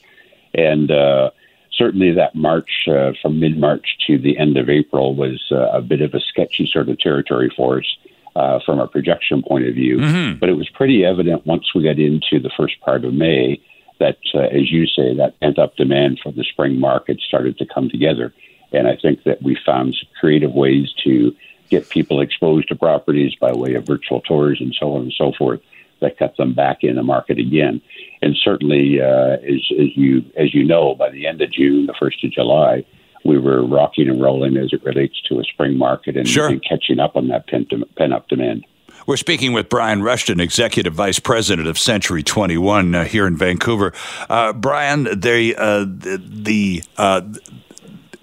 And 0.54 0.92
uh, 0.92 1.32
certainly, 1.72 2.12
that 2.14 2.36
March 2.36 2.88
uh, 2.90 3.12
from 3.22 3.40
mid 3.40 3.58
March 3.58 3.88
to 4.08 4.18
the 4.18 4.38
end 4.38 4.58
of 4.58 4.70
April 4.70 5.16
was 5.16 5.42
a 5.52 5.82
bit 5.82 6.02
of 6.02 6.14
a 6.14 6.20
sketchy 6.20 6.68
sort 6.70 6.90
of 6.90 7.00
territory 7.00 7.54
for 7.56 7.78
us 7.78 7.98
uh, 8.36 8.60
from 8.66 8.80
a 8.80 8.88
projection 8.88 9.44
point 9.44 9.66
of 9.68 9.76
view. 9.76 9.98
Mm-hmm. 9.98 10.40
But 10.40 10.50
it 10.50 10.54
was 10.54 10.70
pretty 10.70 11.06
evident 11.06 11.46
once 11.46 11.74
we 11.74 11.84
got 11.84 12.00
into 12.00 12.40
the 12.40 12.52
first 12.58 12.80
part 12.82 13.06
of 13.06 13.14
May 13.14 13.62
that, 14.00 14.18
uh, 14.34 14.40
as 14.40 14.72
you 14.72 14.88
say, 14.88 15.16
that 15.16 15.40
pent 15.40 15.60
up 15.60 15.76
demand 15.76 16.20
for 16.22 16.32
the 16.32 16.44
spring 16.44 16.80
market 16.80 17.20
started 17.20 17.58
to 17.58 17.66
come 17.66 17.90
together. 17.90 18.34
And 18.72 18.88
I 18.88 18.96
think 18.96 19.24
that 19.24 19.42
we 19.42 19.58
found 19.66 19.96
creative 20.20 20.52
ways 20.54 20.92
to 21.04 21.36
get 21.70 21.90
people 21.90 22.22
exposed 22.22 22.68
to 22.70 22.76
properties 22.76 23.36
by 23.36 23.54
way 23.54 23.76
of 23.76 23.86
virtual 23.86 24.22
tours 24.22 24.60
and 24.60 24.76
so 24.80 24.96
on 24.96 25.04
and 25.04 25.14
so 25.14 25.32
forth 25.38 25.62
that 26.02 26.20
got 26.20 26.36
them 26.38 26.54
back 26.54 26.84
in 26.84 26.96
the 26.96 27.04
market 27.04 27.40
again. 27.40 27.82
And 28.22 28.36
certainly, 28.36 29.02
uh, 29.02 29.38
as, 29.38 29.62
as 29.80 29.96
you 29.96 30.24
as 30.38 30.54
you 30.54 30.64
know, 30.64 30.96
by 30.96 31.10
the 31.10 31.28
end 31.28 31.42
of 31.42 31.52
June, 31.52 31.86
the 31.86 31.96
first 32.00 32.24
of 32.24 32.32
July, 32.32 32.86
we 33.26 33.38
were 33.38 33.66
rocking 33.66 34.10
and 34.10 34.22
rolling 34.22 34.58
as 34.58 34.74
it 34.74 34.84
relates 34.84 35.22
to 35.30 35.40
a 35.40 35.44
spring 35.44 35.78
market 35.78 36.18
and, 36.18 36.28
sure. 36.28 36.48
and 36.48 36.64
catching 36.64 37.00
up 37.00 37.16
on 37.16 37.28
that 37.30 37.48
pent, 37.48 37.72
pent 37.96 38.14
up 38.14 38.28
demand. 38.28 38.66
We're 39.06 39.18
speaking 39.18 39.52
with 39.52 39.68
Brian 39.68 40.02
Rushton, 40.02 40.40
Executive 40.40 40.94
Vice 40.94 41.20
President 41.20 41.68
of 41.68 41.78
Century 41.78 42.24
21 42.24 42.96
uh, 42.96 43.04
here 43.04 43.28
in 43.28 43.36
Vancouver. 43.36 43.94
Uh, 44.30 44.54
Brian, 44.54 45.20
they, 45.20 45.54
uh, 45.56 45.80
the, 45.80 46.22
the 46.26 46.84
uh, 46.98 47.22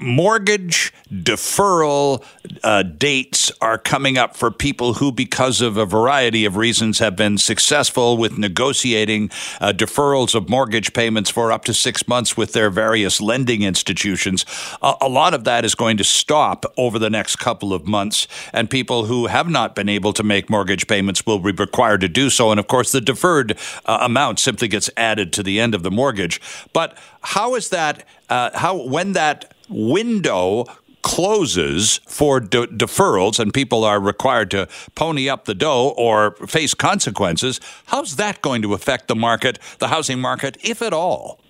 mortgage 0.01 0.93
deferral 1.13 2.25
uh, 2.63 2.83
dates 2.83 3.53
are 3.61 3.79
coming 3.79 4.17
up 4.17 4.37
for 4.37 4.51
people 4.51 4.95
who, 4.95 5.13
because 5.13 5.61
of 5.61 5.77
a 5.77 5.85
variety 5.85 6.45
of 6.45 6.57
reasons, 6.57 6.99
have 6.99 7.17
been 7.17 7.37
successful 7.37 8.17
with 8.17 8.39
negotiating 8.39 9.31
uh, 9.61 9.73
deferrals 9.73 10.35
of 10.35 10.49
mortgage 10.49 10.93
payments 10.93 11.31
for 11.31 11.53
up 11.53 11.65
to 11.65 11.75
six 11.75 12.07
months 12.09 12.37
with 12.37 12.53
their 12.53 12.71
various 12.71 13.21
lending 13.21 13.63
institutions. 13.63 14.45
A 14.83 15.09
lot 15.09 15.35
of 15.35 15.45
that 15.45 15.65
is 15.65 15.75
going 15.75 15.97
to 15.97 16.05
stop 16.05 16.65
over 16.77 16.99
the 16.99 17.11
next 17.11 17.37
couple 17.37 17.73
of 17.75 17.87
months, 17.87 18.27
and 18.53 18.71
people 18.71 19.05
who 19.05 19.27
have 19.27 19.49
not 19.49 19.75
been 19.75 19.89
able 19.89 20.13
to 20.13 20.23
make 20.23 20.49
mortgage 20.49 20.87
payments 20.87 21.27
will 21.27 21.39
be 21.39 21.53
required 21.53 22.01
to 22.01 22.09
do 22.09 22.31
so. 22.31 22.51
And 22.51 22.61
of 22.61 22.67
course, 22.67 22.93
the 22.93 23.01
deferred 23.01 23.59
uh, 23.85 23.99
amount 24.01 24.39
simply 24.39 24.69
gets 24.69 24.89
added 24.97 25.33
to 25.35 25.43
the 25.43 25.61
end 25.61 25.75
of 25.75 25.83
the 25.83 25.91
mortgage. 25.91 26.41
But 26.73 26.97
how 27.23 27.55
is 27.55 27.69
that? 27.71 28.07
Uh, 28.29 28.51
how 28.55 28.77
when 28.87 29.13
that 29.13 29.50
window 29.71 30.65
closes 31.03 32.01
for 32.07 32.41
de- 32.41 32.67
deferrals 32.67 33.39
and 33.39 33.55
people 33.55 33.85
are 33.85 33.99
required 33.99 34.51
to 34.51 34.69
pony 34.95 35.29
up 35.29 35.47
the 35.47 35.55
dough 35.55 35.95
or 35.97 36.33
face 36.47 36.75
consequences, 36.75 37.61
how's 37.87 38.17
that 38.17 38.43
going 38.43 38.63
to 38.63 38.75
affect 38.75 39.09
the 39.09 39.17
market, 39.17 39.59
the 39.79 39.89
housing 39.89 40.21
market, 40.21 40.57
if 40.63 40.83
at 40.83 40.93
all? 40.93 41.41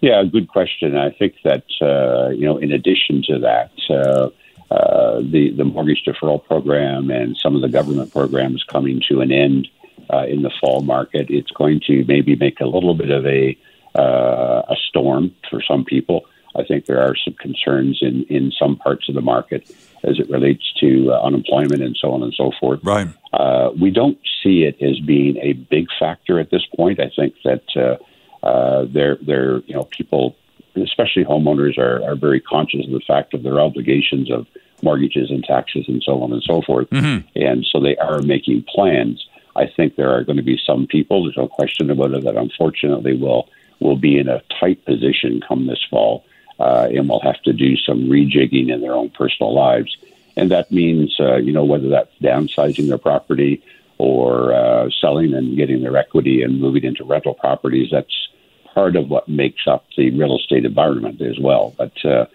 Yeah, 0.00 0.22
good 0.24 0.48
question. 0.48 0.96
I 0.96 1.10
think 1.10 1.34
that 1.44 1.64
uh, 1.80 2.30
you 2.30 2.44
know, 2.44 2.58
in 2.58 2.70
addition 2.72 3.22
to 3.28 3.38
that, 3.40 3.72
uh, 3.90 4.30
uh, 4.72 5.20
the 5.22 5.50
the 5.56 5.64
mortgage 5.64 6.04
deferral 6.06 6.44
program 6.44 7.10
and 7.10 7.36
some 7.36 7.56
of 7.56 7.62
the 7.62 7.68
government 7.68 8.12
programs 8.12 8.62
coming 8.62 9.02
to 9.08 9.20
an 9.22 9.32
end 9.32 9.66
uh, 10.12 10.24
in 10.28 10.42
the 10.42 10.52
fall 10.60 10.82
market, 10.82 11.30
it's 11.30 11.50
going 11.50 11.80
to 11.86 12.04
maybe 12.06 12.36
make 12.36 12.60
a 12.60 12.66
little 12.66 12.94
bit 12.94 13.10
of 13.10 13.26
a 13.26 13.58
uh, 13.98 14.62
a 14.68 14.76
storm 14.88 15.34
for 15.50 15.60
some 15.66 15.84
people. 15.84 16.26
I 16.58 16.64
think 16.64 16.86
there 16.86 17.00
are 17.00 17.14
some 17.24 17.34
concerns 17.34 17.98
in, 18.02 18.24
in 18.24 18.52
some 18.58 18.76
parts 18.76 19.08
of 19.08 19.14
the 19.14 19.20
market 19.20 19.70
as 20.02 20.18
it 20.18 20.28
relates 20.28 20.64
to 20.80 21.12
uh, 21.12 21.20
unemployment 21.22 21.82
and 21.82 21.96
so 22.00 22.12
on 22.12 22.22
and 22.22 22.34
so 22.34 22.50
forth. 22.60 22.80
Right. 22.82 23.08
Uh, 23.32 23.70
we 23.80 23.90
don't 23.90 24.18
see 24.42 24.64
it 24.64 24.76
as 24.82 24.98
being 25.00 25.36
a 25.38 25.52
big 25.52 25.86
factor 25.98 26.38
at 26.38 26.50
this 26.50 26.64
point. 26.76 27.00
I 27.00 27.10
think 27.14 27.34
that 27.44 27.64
uh, 27.76 28.46
uh, 28.46 28.86
they're, 28.92 29.18
they're, 29.22 29.58
you 29.60 29.74
know, 29.74 29.84
people, 29.84 30.36
especially 30.76 31.24
homeowners, 31.24 31.78
are, 31.78 32.02
are 32.08 32.16
very 32.16 32.40
conscious 32.40 32.86
of 32.86 32.92
the 32.92 33.02
fact 33.06 33.34
of 33.34 33.42
their 33.42 33.60
obligations 33.60 34.30
of 34.30 34.46
mortgages 34.82 35.30
and 35.30 35.42
taxes 35.44 35.84
and 35.88 36.02
so 36.04 36.22
on 36.22 36.32
and 36.32 36.42
so 36.42 36.62
forth. 36.62 36.88
Mm-hmm. 36.90 37.26
And 37.36 37.66
so 37.70 37.80
they 37.80 37.96
are 37.96 38.20
making 38.22 38.64
plans. 38.74 39.26
I 39.56 39.66
think 39.66 39.96
there 39.96 40.10
are 40.10 40.22
going 40.22 40.36
to 40.36 40.42
be 40.42 40.58
some 40.64 40.86
people, 40.86 41.24
there's 41.24 41.36
no 41.36 41.48
question 41.48 41.90
about 41.90 42.12
it, 42.12 42.24
that 42.24 42.36
unfortunately 42.36 43.16
will 43.16 43.48
will 43.80 43.96
be 43.96 44.18
in 44.18 44.28
a 44.28 44.42
tight 44.58 44.84
position 44.84 45.40
come 45.46 45.68
this 45.68 45.84
fall 45.88 46.24
uh, 46.58 46.88
and 46.90 47.08
will 47.08 47.20
have 47.20 47.40
to 47.42 47.52
do 47.52 47.76
some 47.76 48.08
rejigging 48.08 48.72
in 48.72 48.80
their 48.80 48.94
own 48.94 49.10
personal 49.10 49.54
lives. 49.54 49.96
And 50.36 50.50
that 50.50 50.70
means, 50.70 51.16
uh, 51.18 51.36
you 51.36 51.52
know, 51.52 51.64
whether 51.64 51.88
that's 51.88 52.14
downsizing 52.22 52.88
their 52.88 52.98
property 52.98 53.62
or 53.98 54.52
uh, 54.54 54.88
selling 55.00 55.34
and 55.34 55.56
getting 55.56 55.82
their 55.82 55.96
equity 55.96 56.42
and 56.42 56.60
moving 56.60 56.84
into 56.84 57.04
rental 57.04 57.34
properties, 57.34 57.88
that's 57.90 58.28
part 58.74 58.94
of 58.94 59.08
what 59.08 59.28
makes 59.28 59.66
up 59.66 59.84
the 59.96 60.10
real 60.10 60.36
estate 60.36 60.64
environment 60.64 61.20
as 61.20 61.38
well. 61.40 61.74
But 61.76 62.04
uh, 62.04 62.26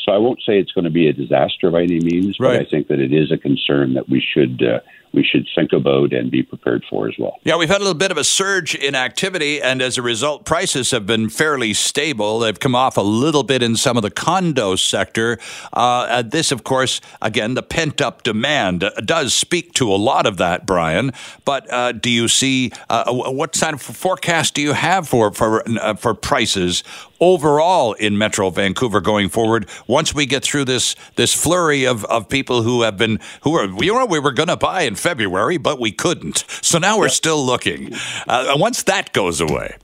so 0.00 0.12
I 0.12 0.18
won't 0.18 0.40
say 0.44 0.58
it's 0.58 0.72
going 0.72 0.84
to 0.84 0.90
be 0.90 1.08
a 1.08 1.12
disaster 1.12 1.70
by 1.70 1.82
any 1.82 2.00
means, 2.00 2.40
right. 2.40 2.58
but 2.58 2.66
I 2.66 2.68
think 2.68 2.88
that 2.88 2.98
it 2.98 3.12
is 3.12 3.30
a 3.30 3.38
concern 3.38 3.94
that 3.94 4.08
we 4.08 4.20
should 4.20 4.62
uh, 4.62 4.80
we 5.12 5.24
should 5.24 5.46
think 5.54 5.72
about 5.72 6.12
and 6.12 6.30
be 6.30 6.42
prepared 6.42 6.84
for 6.88 7.08
as 7.08 7.14
well. 7.18 7.38
Yeah, 7.44 7.56
we've 7.56 7.68
had 7.68 7.78
a 7.78 7.84
little 7.84 7.94
bit 7.94 8.10
of 8.10 8.16
a 8.16 8.24
surge 8.24 8.74
in 8.74 8.94
activity, 8.94 9.60
and 9.60 9.82
as 9.82 9.98
a 9.98 10.02
result, 10.02 10.44
prices 10.44 10.90
have 10.90 11.06
been 11.06 11.28
fairly 11.28 11.74
stable. 11.74 12.38
They've 12.38 12.58
come 12.58 12.74
off 12.74 12.96
a 12.96 13.02
little 13.02 13.42
bit 13.42 13.62
in 13.62 13.76
some 13.76 13.96
of 13.96 14.02
the 14.02 14.10
condo 14.10 14.76
sector. 14.76 15.38
Uh, 15.72 16.22
this, 16.22 16.52
of 16.52 16.64
course, 16.64 17.00
again, 17.20 17.54
the 17.54 17.62
pent 17.62 18.00
up 18.00 18.22
demand 18.22 18.84
uh, 18.84 18.90
does 19.04 19.34
speak 19.34 19.74
to 19.74 19.92
a 19.92 19.96
lot 19.96 20.26
of 20.26 20.36
that, 20.38 20.66
Brian. 20.66 21.12
But 21.44 21.70
uh, 21.72 21.92
do 21.92 22.10
you 22.10 22.28
see 22.28 22.72
uh, 22.88 23.12
what 23.12 23.52
kind 23.52 23.74
of 23.74 23.82
forecast 23.82 24.54
do 24.54 24.62
you 24.62 24.72
have 24.72 25.08
for 25.08 25.32
for 25.32 25.62
uh, 25.78 25.94
for 25.94 26.14
prices 26.14 26.82
overall 27.20 27.92
in 27.94 28.18
Metro 28.18 28.50
Vancouver 28.50 29.00
going 29.00 29.28
forward? 29.28 29.68
Once 29.86 30.14
we 30.14 30.26
get 30.26 30.42
through 30.42 30.64
this 30.64 30.96
this 31.16 31.32
flurry 31.32 31.86
of, 31.86 32.04
of 32.06 32.28
people 32.28 32.62
who 32.62 32.82
have 32.82 32.96
been 32.96 33.20
who 33.42 33.54
are 33.54 33.66
you 33.82 33.94
know 33.94 34.06
we 34.06 34.18
were 34.18 34.32
going 34.32 34.48
to 34.48 34.56
buy 34.56 34.82
in 34.82 34.94
February, 35.02 35.58
but 35.58 35.80
we 35.80 35.92
couldn't. 35.92 36.44
So 36.62 36.78
now 36.78 36.98
we're 36.98 37.08
still 37.08 37.44
looking. 37.44 37.92
Uh, 38.26 38.54
once 38.56 38.84
that 38.84 39.12
goes 39.12 39.40
away. 39.40 39.76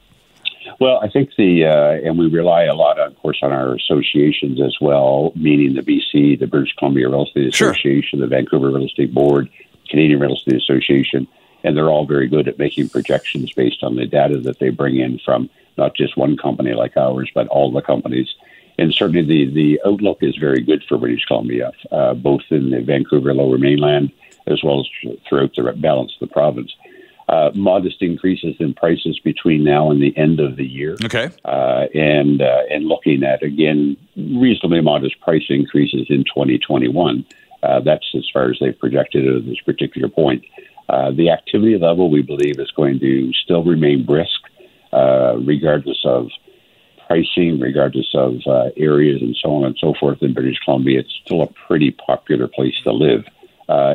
Well, 0.80 1.00
I 1.02 1.08
think 1.08 1.30
the 1.36 1.64
uh, 1.64 2.06
and 2.06 2.18
we 2.18 2.28
rely 2.28 2.64
a 2.64 2.74
lot, 2.74 2.98
of 2.98 3.16
course, 3.18 3.38
on 3.42 3.52
our 3.52 3.74
associations 3.74 4.60
as 4.60 4.76
well, 4.80 5.32
meaning 5.34 5.74
the 5.74 5.82
BC, 5.82 6.38
the 6.38 6.46
British 6.46 6.74
Columbia 6.78 7.08
Real 7.08 7.24
Estate 7.24 7.48
Association, 7.48 8.18
sure. 8.18 8.20
the 8.20 8.26
Vancouver 8.28 8.68
Real 8.68 8.84
Estate 8.84 9.12
Board, 9.12 9.48
Canadian 9.88 10.20
Real 10.20 10.34
Estate 10.34 10.54
Association, 10.54 11.26
and 11.64 11.76
they're 11.76 11.90
all 11.90 12.06
very 12.06 12.28
good 12.28 12.46
at 12.46 12.58
making 12.58 12.88
projections 12.90 13.52
based 13.52 13.82
on 13.82 13.96
the 13.96 14.06
data 14.06 14.38
that 14.38 14.60
they 14.60 14.70
bring 14.70 14.98
in 14.98 15.18
from 15.24 15.50
not 15.76 15.94
just 15.94 16.16
one 16.16 16.36
company 16.36 16.74
like 16.74 16.96
ours, 16.96 17.30
but 17.34 17.48
all 17.48 17.72
the 17.72 17.82
companies. 17.82 18.28
And 18.78 18.94
certainly 18.94 19.22
the, 19.22 19.52
the 19.52 19.80
outlook 19.84 20.18
is 20.20 20.36
very 20.36 20.60
good 20.60 20.84
for 20.88 20.98
British 20.98 21.24
Columbia, 21.24 21.72
uh, 21.90 22.14
both 22.14 22.42
in 22.50 22.70
the 22.70 22.80
Vancouver 22.82 23.34
Lower 23.34 23.58
Mainland 23.58 24.12
as 24.50 24.62
well 24.62 24.80
as 24.80 25.16
throughout 25.28 25.50
the 25.56 25.72
balance 25.76 26.12
of 26.20 26.28
the 26.28 26.32
province. 26.32 26.72
Uh, 27.28 27.50
modest 27.54 28.00
increases 28.00 28.56
in 28.58 28.72
prices 28.72 29.20
between 29.22 29.62
now 29.62 29.90
and 29.90 30.00
the 30.00 30.16
end 30.16 30.40
of 30.40 30.56
the 30.56 30.64
year. 30.64 30.96
Okay. 31.04 31.28
Uh, 31.44 31.84
and 31.92 32.40
uh, 32.40 32.62
and 32.70 32.86
looking 32.86 33.22
at 33.22 33.42
again 33.42 33.98
reasonably 34.16 34.80
modest 34.80 35.20
price 35.20 35.44
increases 35.50 36.06
in 36.08 36.24
2021. 36.24 37.26
Uh, 37.62 37.80
that's 37.80 38.06
as 38.14 38.26
far 38.32 38.50
as 38.50 38.56
they've 38.60 38.78
projected 38.78 39.26
at 39.26 39.44
this 39.44 39.60
particular 39.60 40.08
point. 40.08 40.42
Uh, 40.88 41.10
the 41.10 41.28
activity 41.28 41.76
level 41.76 42.10
we 42.10 42.22
believe 42.22 42.58
is 42.58 42.70
going 42.70 42.98
to 42.98 43.30
still 43.44 43.62
remain 43.62 44.06
brisk, 44.06 44.40
uh, 44.94 45.36
regardless 45.36 46.00
of 46.06 46.30
pricing, 47.06 47.60
regardless 47.60 48.08
of 48.14 48.36
areas 48.78 49.20
and 49.20 49.36
so 49.36 49.54
on 49.54 49.64
and 49.64 49.76
so 49.78 49.92
forth 50.00 50.22
in 50.22 50.32
British 50.32 50.58
Columbia. 50.64 51.00
It's 51.00 51.20
still 51.26 51.42
a 51.42 51.46
pretty 51.66 51.90
popular 51.90 52.48
place 52.48 52.80
to 52.84 52.92
live. 52.92 53.26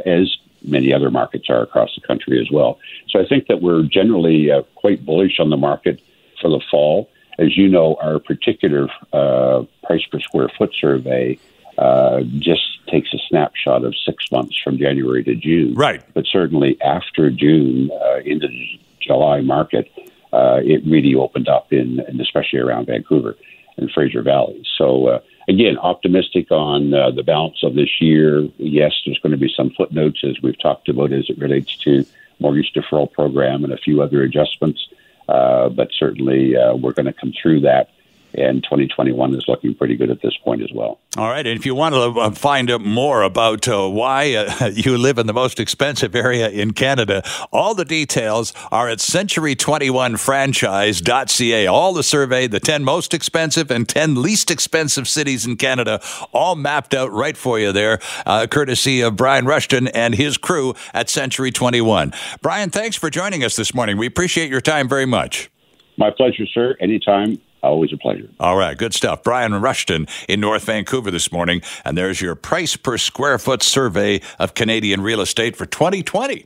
as 0.06 0.38
many 0.64 0.94
other 0.94 1.12
markets 1.12 1.50
are 1.50 1.62
across 1.62 1.90
the 1.96 2.06
country 2.06 2.40
as 2.40 2.50
well. 2.52 2.80
So 3.10 3.20
I 3.20 3.26
think 3.28 3.48
that 3.48 3.62
we're 3.62 3.84
generally 3.84 4.52
uh, 4.52 4.64
quite 4.76 5.06
bullish 5.06 5.40
on 5.40 5.50
the 5.50 5.58
market 5.58 6.02
for 6.42 6.50
the 6.50 6.62
fall. 6.70 7.10
As 7.40 7.58
you 7.58 7.68
know, 7.68 7.98
our 8.02 8.20
particular 8.20 8.88
uh, 9.12 9.64
price 9.84 10.04
per 10.12 10.20
square 10.20 10.50
foot 10.58 10.72
survey 10.80 11.40
uh, 11.78 12.22
just 12.38 12.62
takes 12.88 13.14
a 13.14 13.18
snapshot 13.28 13.84
of 13.84 13.96
six 14.06 14.32
months 14.32 14.56
from 14.64 14.78
January 14.78 15.24
to 15.24 15.36
June. 15.36 15.74
Right. 15.74 16.04
But 16.14 16.26
certainly 16.28 16.80
after 16.82 17.32
June 17.32 17.90
uh, 17.92 18.20
into 18.20 18.48
the 18.48 18.80
July 19.02 19.42
market, 19.42 19.90
uh, 20.32 20.60
it 20.64 20.84
really 20.86 21.16
opened 21.16 21.48
up 21.48 21.74
in, 21.74 22.00
and 22.08 22.22
especially 22.22 22.60
around 22.60 22.88
Vancouver 22.88 23.36
and 23.78 23.90
Fraser 23.92 24.22
Valley. 24.22 24.64
So 24.78 25.08
uh, 25.08 25.20
again, 25.48 25.78
optimistic 25.78 26.52
on 26.52 26.94
uh, 26.94 27.12
the 27.12 27.24
balance 27.24 27.64
of 27.64 27.76
this 27.76 28.02
year. 28.02 28.48
Yes, 28.58 28.94
there's 29.06 29.20
going 29.20 29.32
to 29.32 29.38
be 29.38 29.54
some 29.56 29.72
footnotes 29.72 30.24
as 30.24 30.42
we've 30.42 30.60
talked 30.60 30.90
about 30.90 31.12
as 31.12 31.30
it 31.30 31.38
relates 31.38 31.76
to 31.78 32.06
mortgage 32.40 32.74
deferral 32.74 33.12
program 33.12 33.64
and 33.64 33.74
a 33.74 33.78
few 33.78 34.02
other 34.02 34.22
adjustments. 34.24 34.88
Uh, 35.28 35.70
but 35.70 35.90
certainly, 35.98 36.56
uh, 36.56 36.76
we're 36.76 36.92
going 36.92 37.06
to 37.06 37.14
come 37.14 37.34
through 37.42 37.62
that 37.62 37.90
and 38.36 38.64
2021 38.64 39.36
is 39.36 39.46
looking 39.48 39.76
pretty 39.76 39.96
good 39.96 40.10
at 40.10 40.22
this 40.22 40.36
point 40.44 40.62
as 40.62 40.72
well. 40.74 41.00
All 41.18 41.30
right. 41.30 41.46
And 41.46 41.58
if 41.58 41.66
you 41.66 41.76
want 41.76 41.96
to 41.96 42.02
uh, 42.20 42.32
find 42.32 42.72
out 42.72 42.82
more 42.82 43.22
about 43.22 43.68
uh, 43.68 43.90
why 43.90 44.34
uh, 44.34 44.66
you 44.74 44.98
live 44.98 45.18
in 45.18 45.28
the 45.28 45.34
most 45.34 45.60
expensive 45.60 46.16
area 46.16 46.50
in 46.50 46.72
Canada, 46.74 47.24
all 47.52 47.76
the 47.76 47.86
details 47.86 48.54
are 48.72 48.90
at 48.90 49.00
century21franchise.ca. 49.00 51.68
All 51.68 51.94
the 51.94 52.04
survey, 52.04 52.48
the 52.48 52.60
10 52.60 52.84
most 52.84 53.14
expensive 53.14 53.70
and 53.70 53.88
10 53.88 54.22
least 54.22 54.50
expensive 54.50 55.08
cities 55.08 55.46
in 55.46 55.58
Canada, 55.58 56.02
all 56.32 56.56
mapped 56.56 56.94
out 56.94 57.12
right 57.12 57.38
for 57.38 57.60
you 57.60 57.72
there, 57.72 58.00
uh, 58.26 58.48
courtesy 58.50 59.02
of 59.02 59.16
Brian 59.16 59.46
Rushton 59.46 59.88
and 59.90 60.16
his 60.16 60.38
crew 60.38 60.74
at 60.94 61.10
Century 61.10 61.52
21. 61.52 62.14
Brian, 62.42 62.70
thanks 62.70 62.96
for 62.96 63.10
joining 63.10 63.44
us 63.44 63.56
this 63.56 63.74
morning. 63.74 63.98
We 63.98 64.08
appreciate 64.08 64.50
your 64.50 64.62
time 64.62 64.90
very 64.90 65.06
much. 65.06 65.50
My 65.98 66.10
pleasure, 66.10 66.48
sir. 66.48 66.76
Anytime. 66.80 67.40
Always 67.64 67.94
a 67.94 67.98
pleasure. 67.98 68.30
All 68.42 68.58
right, 68.58 68.78
good 68.78 68.94
stuff. 68.94 69.24
Brian 69.24 69.54
Rushton 69.54 70.06
in 70.28 70.42
North 70.42 70.66
Vancouver 70.66 71.10
this 71.10 71.32
morning, 71.32 71.62
and 71.86 71.98
there's 71.98 72.20
your 72.20 72.36
price 72.36 72.76
per 72.76 72.98
square 72.98 73.40
foot 73.40 73.64
survey 73.64 74.22
of 74.38 74.54
Canadian 74.54 75.02
real 75.02 75.22
estate 75.22 75.56
for 75.56 75.66
2020. 75.66 76.46